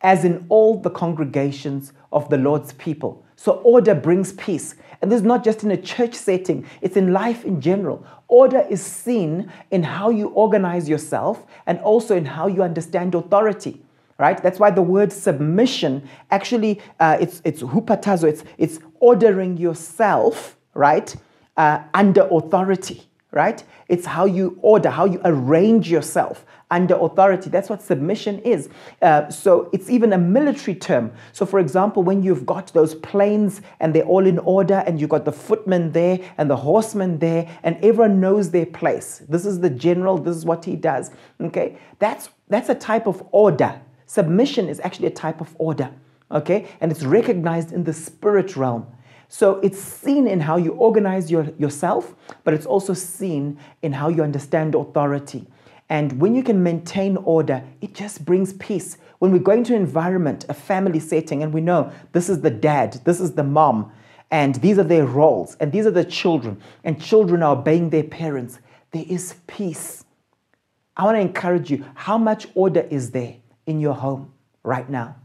as 0.00 0.24
in 0.24 0.46
all 0.48 0.80
the 0.80 0.88
congregations 0.88 1.92
of 2.10 2.30
the 2.30 2.38
Lord's 2.38 2.72
people. 2.72 3.22
So 3.36 3.56
order 3.56 3.94
brings 3.94 4.32
peace. 4.32 4.74
And 5.02 5.12
this 5.12 5.20
is 5.20 5.26
not 5.26 5.44
just 5.44 5.64
in 5.64 5.70
a 5.70 5.76
church 5.76 6.14
setting, 6.14 6.64
it's 6.80 6.96
in 6.96 7.12
life 7.12 7.44
in 7.44 7.60
general. 7.60 8.06
Order 8.28 8.64
is 8.70 8.82
seen 8.82 9.52
in 9.70 9.82
how 9.82 10.08
you 10.08 10.28
organize 10.28 10.88
yourself 10.88 11.44
and 11.66 11.78
also 11.80 12.16
in 12.16 12.24
how 12.24 12.46
you 12.46 12.62
understand 12.62 13.14
authority. 13.14 13.82
Right? 14.16 14.42
That's 14.42 14.58
why 14.58 14.70
the 14.70 14.80
word 14.80 15.12
submission 15.12 16.08
actually 16.30 16.80
uh, 17.00 17.18
it's 17.20 17.42
it's 17.44 17.60
hupotasso. 17.60 18.24
It's 18.24 18.44
it's 18.56 18.78
ordering 19.00 19.58
yourself 19.58 20.56
right 20.72 21.14
uh, 21.58 21.82
under 21.92 22.26
authority 22.30 23.02
right? 23.32 23.64
It's 23.88 24.06
how 24.06 24.26
you 24.26 24.58
order, 24.62 24.90
how 24.90 25.06
you 25.06 25.20
arrange 25.24 25.90
yourself 25.90 26.44
under 26.70 26.94
authority. 26.94 27.50
That's 27.50 27.68
what 27.68 27.82
submission 27.82 28.38
is. 28.40 28.68
Uh, 29.00 29.28
so 29.30 29.68
it's 29.72 29.90
even 29.90 30.12
a 30.12 30.18
military 30.18 30.74
term. 30.74 31.12
So, 31.32 31.44
for 31.44 31.58
example, 31.58 32.02
when 32.02 32.22
you've 32.22 32.46
got 32.46 32.72
those 32.72 32.94
planes 32.94 33.62
and 33.80 33.94
they're 33.94 34.04
all 34.04 34.26
in 34.26 34.38
order, 34.38 34.82
and 34.86 35.00
you've 35.00 35.10
got 35.10 35.24
the 35.24 35.32
footmen 35.32 35.92
there 35.92 36.18
and 36.38 36.48
the 36.48 36.56
horsemen 36.56 37.18
there, 37.18 37.48
and 37.62 37.76
everyone 37.82 38.20
knows 38.20 38.50
their 38.50 38.66
place. 38.66 39.22
This 39.28 39.44
is 39.46 39.60
the 39.60 39.70
general. 39.70 40.18
This 40.18 40.36
is 40.36 40.44
what 40.44 40.64
he 40.64 40.76
does. 40.76 41.10
Okay, 41.40 41.78
that's 41.98 42.30
that's 42.48 42.68
a 42.68 42.74
type 42.74 43.06
of 43.06 43.26
order. 43.32 43.80
Submission 44.06 44.68
is 44.68 44.78
actually 44.80 45.08
a 45.08 45.12
type 45.12 45.40
of 45.40 45.54
order. 45.58 45.90
Okay, 46.30 46.66
and 46.80 46.90
it's 46.90 47.02
recognized 47.02 47.72
in 47.72 47.84
the 47.84 47.92
spirit 47.92 48.56
realm. 48.56 48.86
So 49.32 49.60
it's 49.60 49.78
seen 49.78 50.26
in 50.26 50.40
how 50.40 50.58
you 50.58 50.72
organize 50.72 51.30
your, 51.30 51.44
yourself, 51.56 52.14
but 52.44 52.52
it's 52.52 52.66
also 52.66 52.92
seen 52.92 53.58
in 53.80 53.90
how 53.90 54.10
you 54.10 54.22
understand 54.22 54.74
authority. 54.74 55.46
And 55.88 56.20
when 56.20 56.34
you 56.34 56.42
can 56.42 56.62
maintain 56.62 57.16
order, 57.16 57.64
it 57.80 57.94
just 57.94 58.26
brings 58.26 58.52
peace. 58.52 58.98
When 59.20 59.32
we 59.32 59.38
go 59.38 59.52
into 59.52 59.74
an 59.74 59.80
environment, 59.80 60.44
a 60.50 60.54
family 60.54 61.00
setting, 61.00 61.42
and 61.42 61.50
we 61.50 61.62
know 61.62 61.90
this 62.12 62.28
is 62.28 62.42
the 62.42 62.50
dad, 62.50 63.00
this 63.06 63.20
is 63.20 63.32
the 63.32 63.42
mom, 63.42 63.90
and 64.30 64.56
these 64.56 64.78
are 64.78 64.84
their 64.84 65.06
roles, 65.06 65.56
and 65.60 65.72
these 65.72 65.86
are 65.86 65.90
the 65.90 66.04
children, 66.04 66.60
and 66.84 67.00
children 67.00 67.42
are 67.42 67.56
obeying 67.56 67.88
their 67.88 68.04
parents, 68.04 68.58
there 68.90 69.06
is 69.08 69.36
peace. 69.46 70.04
I 70.94 71.06
want 71.06 71.16
to 71.16 71.22
encourage 71.22 71.70
you 71.70 71.86
how 71.94 72.18
much 72.18 72.48
order 72.54 72.86
is 72.90 73.12
there 73.12 73.36
in 73.64 73.80
your 73.80 73.94
home 73.94 74.34
right 74.62 74.90
now? 74.90 75.21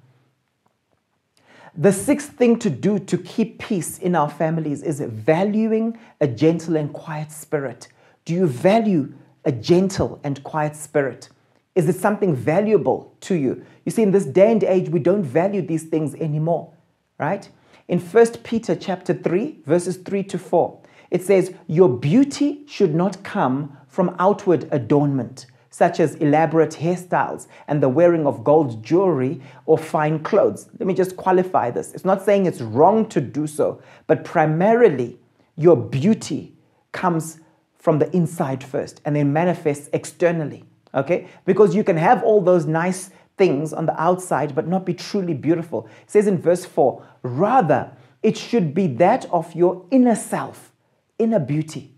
The 1.79 1.93
sixth 1.93 2.31
thing 2.31 2.57
to 2.59 2.71
do 2.71 2.97
to 2.97 3.19
keep 3.19 3.59
peace 3.59 3.99
in 3.99 4.15
our 4.15 4.31
families 4.31 4.81
is 4.81 4.99
valuing 4.99 5.95
a 6.19 6.27
gentle 6.27 6.75
and 6.75 6.91
quiet 6.91 7.31
spirit. 7.31 7.87
Do 8.25 8.33
you 8.33 8.47
value 8.47 9.13
a 9.45 9.51
gentle 9.51 10.19
and 10.23 10.43
quiet 10.43 10.75
spirit? 10.75 11.29
Is 11.75 11.87
it 11.87 11.97
something 11.97 12.35
valuable 12.35 13.13
to 13.21 13.35
you? 13.35 13.63
You 13.85 13.91
see, 13.91 14.01
in 14.01 14.09
this 14.09 14.25
day 14.25 14.51
and 14.51 14.63
age, 14.63 14.89
we 14.89 14.97
don't 14.97 15.21
value 15.21 15.61
these 15.61 15.83
things 15.83 16.15
anymore, 16.15 16.73
right? 17.19 17.47
In 17.87 17.99
1 17.99 18.25
Peter 18.43 18.75
chapter 18.75 19.13
3, 19.13 19.59
verses 19.63 19.97
3 19.97 20.23
to 20.23 20.39
4, 20.39 20.79
it 21.11 21.21
says, 21.21 21.53
Your 21.67 21.89
beauty 21.89 22.63
should 22.65 22.95
not 22.95 23.23
come 23.23 23.77
from 23.87 24.15
outward 24.17 24.67
adornment 24.71 25.45
such 25.77 25.99
as 25.99 26.15
elaborate 26.15 26.71
hairstyles 26.71 27.45
and 27.67 27.83
the 27.83 27.87
wearing 27.87 28.25
of 28.25 28.43
gold 28.43 28.83
jewelry 28.83 29.39
or 29.67 29.77
fine 29.77 30.17
clothes. 30.17 30.67
Let 30.79 30.87
me 30.87 30.95
just 30.95 31.15
qualify 31.15 31.69
this. 31.69 31.93
It's 31.93 32.03
not 32.03 32.25
saying 32.25 32.47
it's 32.47 32.61
wrong 32.61 33.07
to 33.09 33.21
do 33.21 33.45
so, 33.45 33.79
but 34.07 34.25
primarily 34.25 35.19
your 35.55 35.77
beauty 35.77 36.55
comes 36.93 37.41
from 37.77 37.99
the 37.99 38.09
inside 38.15 38.63
first 38.63 39.01
and 39.05 39.15
then 39.15 39.31
manifests 39.31 39.87
externally. 39.93 40.63
Okay? 40.95 41.27
Because 41.45 41.75
you 41.75 41.83
can 41.83 41.97
have 41.97 42.23
all 42.23 42.41
those 42.41 42.65
nice 42.65 43.11
things 43.37 43.71
on 43.71 43.85
the 43.85 44.01
outside 44.01 44.55
but 44.55 44.67
not 44.67 44.83
be 44.83 44.95
truly 44.95 45.35
beautiful. 45.35 45.87
It 46.01 46.09
says 46.09 46.25
in 46.25 46.39
verse 46.41 46.65
4 46.65 47.05
rather, 47.21 47.91
it 48.23 48.35
should 48.35 48.73
be 48.73 48.87
that 48.95 49.25
of 49.25 49.53
your 49.53 49.85
inner 49.91 50.15
self, 50.15 50.71
inner 51.19 51.39
beauty. 51.39 51.93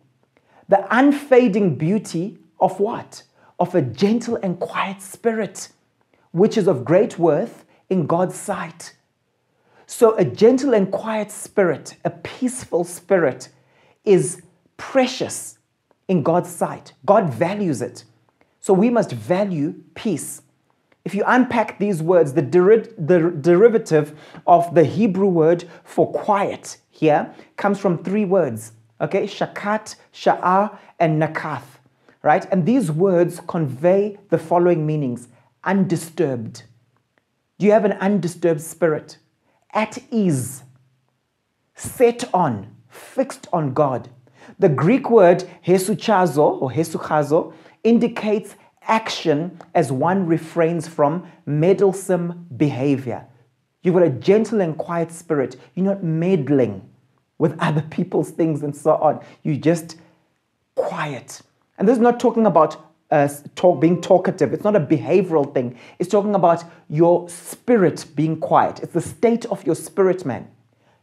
The 0.68 0.86
unfading 0.94 1.78
beauty 1.78 2.40
of 2.60 2.82
what? 2.82 3.24
Of 3.60 3.76
a 3.76 3.82
gentle 3.82 4.38
and 4.38 4.60
quiet 4.60 5.02
spirit, 5.02 5.70
which 6.32 6.58
is 6.58 6.68
of 6.68 6.86
great 6.86 7.20
worth 7.20 7.66
in 7.90 8.08
God's 8.08 8.36
sight. 8.36 8.96
So, 9.86 10.16
a 10.18 10.24
gentle 10.24 10.74
and 10.74 10.92
quiet 10.92 11.32
spirit, 11.32 11.96
a 12.06 12.12
peaceful 12.12 12.84
spirit, 12.84 13.50
is 14.06 14.42
precious 14.78 15.58
in 16.08 16.22
God's 16.22 16.50
sight. 16.50 16.94
God 17.06 17.34
values 17.34 17.82
it. 17.82 18.04
So, 18.60 18.72
we 18.74 18.90
must 18.90 19.12
value 19.12 19.82
peace. 19.96 20.44
If 21.06 21.16
you 21.16 21.24
unpack 21.26 21.80
these 21.80 22.04
words, 22.04 22.34
the, 22.34 22.42
deri- 22.44 22.94
the 22.98 23.32
derivative 23.32 24.18
of 24.46 24.74
the 24.76 24.84
Hebrew 24.84 25.28
word 25.28 25.68
for 25.84 26.12
quiet 26.12 26.78
here 26.92 27.34
comes 27.58 27.80
from 27.80 28.04
three 28.04 28.26
words, 28.26 28.74
okay? 29.02 29.24
Shakat, 29.24 29.96
Sha'ah, 30.14 30.78
and 31.00 31.20
Nakath 31.20 31.79
right? 32.22 32.46
And 32.52 32.66
these 32.66 32.92
words 32.92 33.40
convey 33.48 34.18
the 34.30 34.38
following 34.38 34.86
meanings 34.86 35.28
undisturbed. 35.64 36.64
Do 37.58 37.66
you 37.66 37.72
have 37.72 37.86
an 37.86 37.94
undisturbed 37.94 38.62
spirit? 38.62 39.18
At 39.74 40.00
ease, 40.12 40.64
set 41.76 42.34
on, 42.34 42.76
fixed 42.90 43.48
on 43.54 43.74
God. 43.74 44.10
The 44.58 44.70
Greek 44.70 45.10
word 45.10 45.44
hesuchazo 45.66 46.62
or 46.62 46.72
hesuchazo 46.72 47.54
indicates 47.84 48.56
action 48.82 49.60
as 49.76 49.92
one 49.92 50.26
refrains 50.26 50.88
from 50.88 51.28
meddlesome 51.46 52.48
behavior. 52.58 53.26
You've 53.82 53.94
got 53.94 54.04
a 54.04 54.10
gentle 54.10 54.62
and 54.62 54.78
quiet 54.78 55.12
spirit. 55.12 55.56
You're 55.76 55.86
not 55.86 56.04
meddling 56.04 56.90
with 57.38 57.58
other 57.60 57.82
people's 57.82 58.32
things 58.32 58.64
and 58.64 58.76
so 58.76 58.96
on. 58.96 59.24
You're 59.44 59.56
just 59.56 59.98
quiet. 60.76 61.42
And 61.80 61.88
this 61.88 61.96
is 61.96 62.02
not 62.02 62.20
talking 62.20 62.46
about 62.46 62.78
uh, 63.10 63.28
talk, 63.56 63.80
being 63.80 64.02
talkative. 64.02 64.54
It's 64.54 64.64
not 64.64 64.76
a 64.76 64.80
behavioral 64.80 65.52
thing. 65.52 65.80
It's 65.98 66.10
talking 66.10 66.36
about 66.36 66.64
your 66.90 67.28
spirit 67.30 68.06
being 68.16 68.40
quiet. 68.40 68.82
It's 68.82 68.94
the 68.94 69.02
state 69.02 69.46
of 69.46 69.66
your 69.66 69.76
spirit, 69.76 70.26
man. 70.26 70.50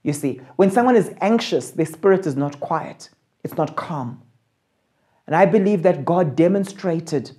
You 0.02 0.12
see, 0.12 0.40
when 0.54 0.70
someone 0.70 0.94
is 0.94 1.12
anxious, 1.20 1.72
their 1.72 1.86
spirit 1.86 2.26
is 2.26 2.36
not 2.36 2.60
quiet, 2.60 3.08
it's 3.42 3.56
not 3.56 3.74
calm. 3.74 4.22
And 5.26 5.34
I 5.34 5.46
believe 5.46 5.82
that 5.82 6.04
God 6.04 6.36
demonstrated 6.36 7.32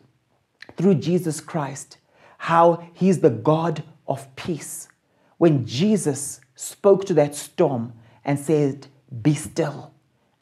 through 0.75 0.95
Jesus 0.95 1.39
Christ 1.39 1.97
how 2.39 2.85
He's 2.93 3.19
the 3.19 3.29
God 3.29 3.83
of 4.05 4.35
peace. 4.35 4.89
When 5.37 5.65
Jesus 5.65 6.41
spoke 6.55 7.05
to 7.05 7.13
that 7.13 7.35
storm 7.35 7.93
and 8.25 8.37
said, 8.37 8.87
Be 9.21 9.35
still, 9.35 9.93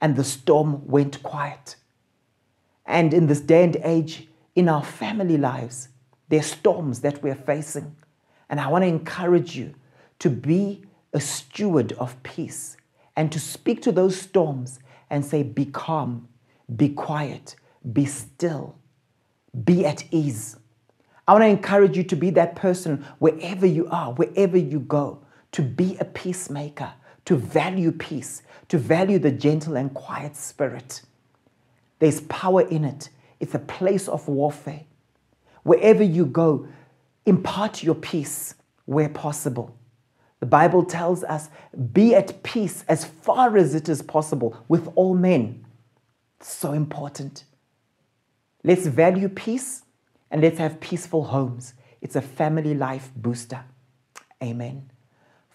and 0.02 0.16
the 0.16 0.24
storm 0.24 0.88
went 0.88 1.22
quiet. 1.22 1.76
And 2.86 3.14
in 3.14 3.28
this 3.28 3.42
day 3.42 3.64
and 3.64 3.78
age, 3.84 4.28
in 4.56 4.70
our 4.70 4.84
family 4.84 5.38
lives, 5.38 5.90
there 6.30 6.40
are 6.40 6.44
storms 6.44 7.02
that 7.02 7.22
we're 7.22 7.36
facing. 7.36 7.96
And 8.50 8.60
I 8.60 8.68
want 8.68 8.84
to 8.84 8.88
encourage 8.88 9.56
you 9.56 9.74
to 10.20 10.30
be 10.30 10.84
a 11.14 11.20
steward 11.20 11.94
of 11.94 12.22
peace 12.24 12.78
and 13.16 13.32
to 13.32 13.40
speak 13.40 13.82
to 13.84 13.92
those 13.92 14.20
storms 14.20 14.80
and 15.10 15.26
say, 15.26 15.44
Be 15.44 15.66
calm, 15.66 16.28
be 16.76 16.90
quiet, 16.90 17.56
be 17.94 18.06
still, 18.06 18.76
be 19.64 19.86
at 19.86 20.04
ease. 20.12 20.58
I 21.28 21.34
want 21.34 21.44
to 21.44 21.48
encourage 21.48 21.98
you 21.98 22.04
to 22.04 22.16
be 22.16 22.30
that 22.32 22.56
person 22.56 23.06
wherever 23.20 23.66
you 23.66 23.88
are, 23.90 24.14
wherever 24.14 24.58
you 24.58 24.80
go, 24.80 25.24
to 25.54 25.62
be 25.62 25.98
a 26.00 26.06
peacemaker, 26.06 26.94
to 27.26 27.36
value 27.36 27.92
peace, 27.92 28.44
to 28.68 28.78
value 28.78 29.18
the 29.18 29.32
gentle 29.32 29.76
and 29.76 29.94
quiet 29.94 30.36
spirit. 30.36 31.02
There's 32.00 32.22
power 32.22 32.62
in 32.62 32.84
it. 32.84 33.10
It's 33.40 33.56
a 33.56 33.60
place 33.60 34.08
of 34.08 34.28
warfare. 34.28 34.84
Wherever 35.64 36.04
you 36.04 36.26
go, 36.26 36.68
impart 37.26 37.84
your 37.84 37.96
peace 37.96 38.56
where 38.86 39.10
possible. 39.10 39.76
The 40.40 40.46
Bible 40.46 40.84
tells 40.84 41.24
us, 41.24 41.50
be 41.94 42.14
at 42.14 42.44
peace 42.44 42.84
as 42.88 43.06
far 43.06 43.58
as 43.58 43.74
it 43.74 43.90
is 43.90 44.02
possible 44.02 44.58
with 44.68 44.92
all 44.96 45.16
men. 45.16 45.66
It's 46.40 46.54
so 46.54 46.74
important. 46.74 47.46
Let's 48.64 48.86
value 48.86 49.30
peace 49.30 49.84
and 50.30 50.42
let's 50.42 50.58
have 50.60 50.80
peaceful 50.80 51.24
homes. 51.24 51.74
It's 52.02 52.16
a 52.16 52.22
family 52.22 52.76
life 52.76 53.12
booster. 53.16 53.64
Amen. 54.44 54.92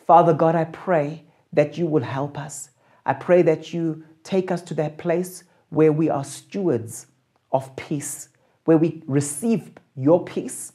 Father 0.07 0.33
God, 0.33 0.55
I 0.57 0.65
pray 0.65 1.25
that 1.53 1.79
you 1.79 1.87
will 1.87 2.03
help 2.03 2.39
us. 2.39 2.71
I 3.07 3.13
pray 3.13 3.43
that 3.43 3.73
you 3.73 4.05
take 4.25 4.51
us 4.51 4.63
to 4.63 4.75
that 4.75 4.99
place 4.99 5.45
where 5.71 5.93
we 5.93 6.09
are 6.11 6.25
stewards 6.25 7.07
of 7.53 7.75
peace, 7.77 8.29
where 8.65 8.77
we 8.77 9.03
receive 9.07 9.73
your 9.97 10.25
peace, 10.25 10.73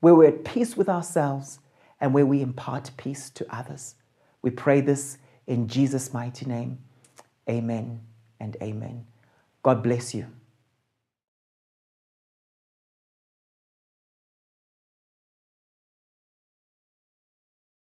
where 0.00 0.14
we're 0.14 0.28
at 0.28 0.44
peace 0.44 0.76
with 0.76 0.88
ourselves, 0.88 1.60
and 2.00 2.12
where 2.14 2.26
we 2.26 2.40
impart 2.42 2.90
peace 2.96 3.30
to 3.30 3.46
others. 3.54 3.94
We 4.42 4.50
pray 4.50 4.80
this 4.80 5.18
in 5.46 5.68
Jesus' 5.68 6.12
mighty 6.12 6.46
name. 6.46 6.78
Amen 7.48 8.00
and 8.38 8.56
amen. 8.62 9.06
God 9.62 9.82
bless 9.82 10.14
you. 10.14 10.26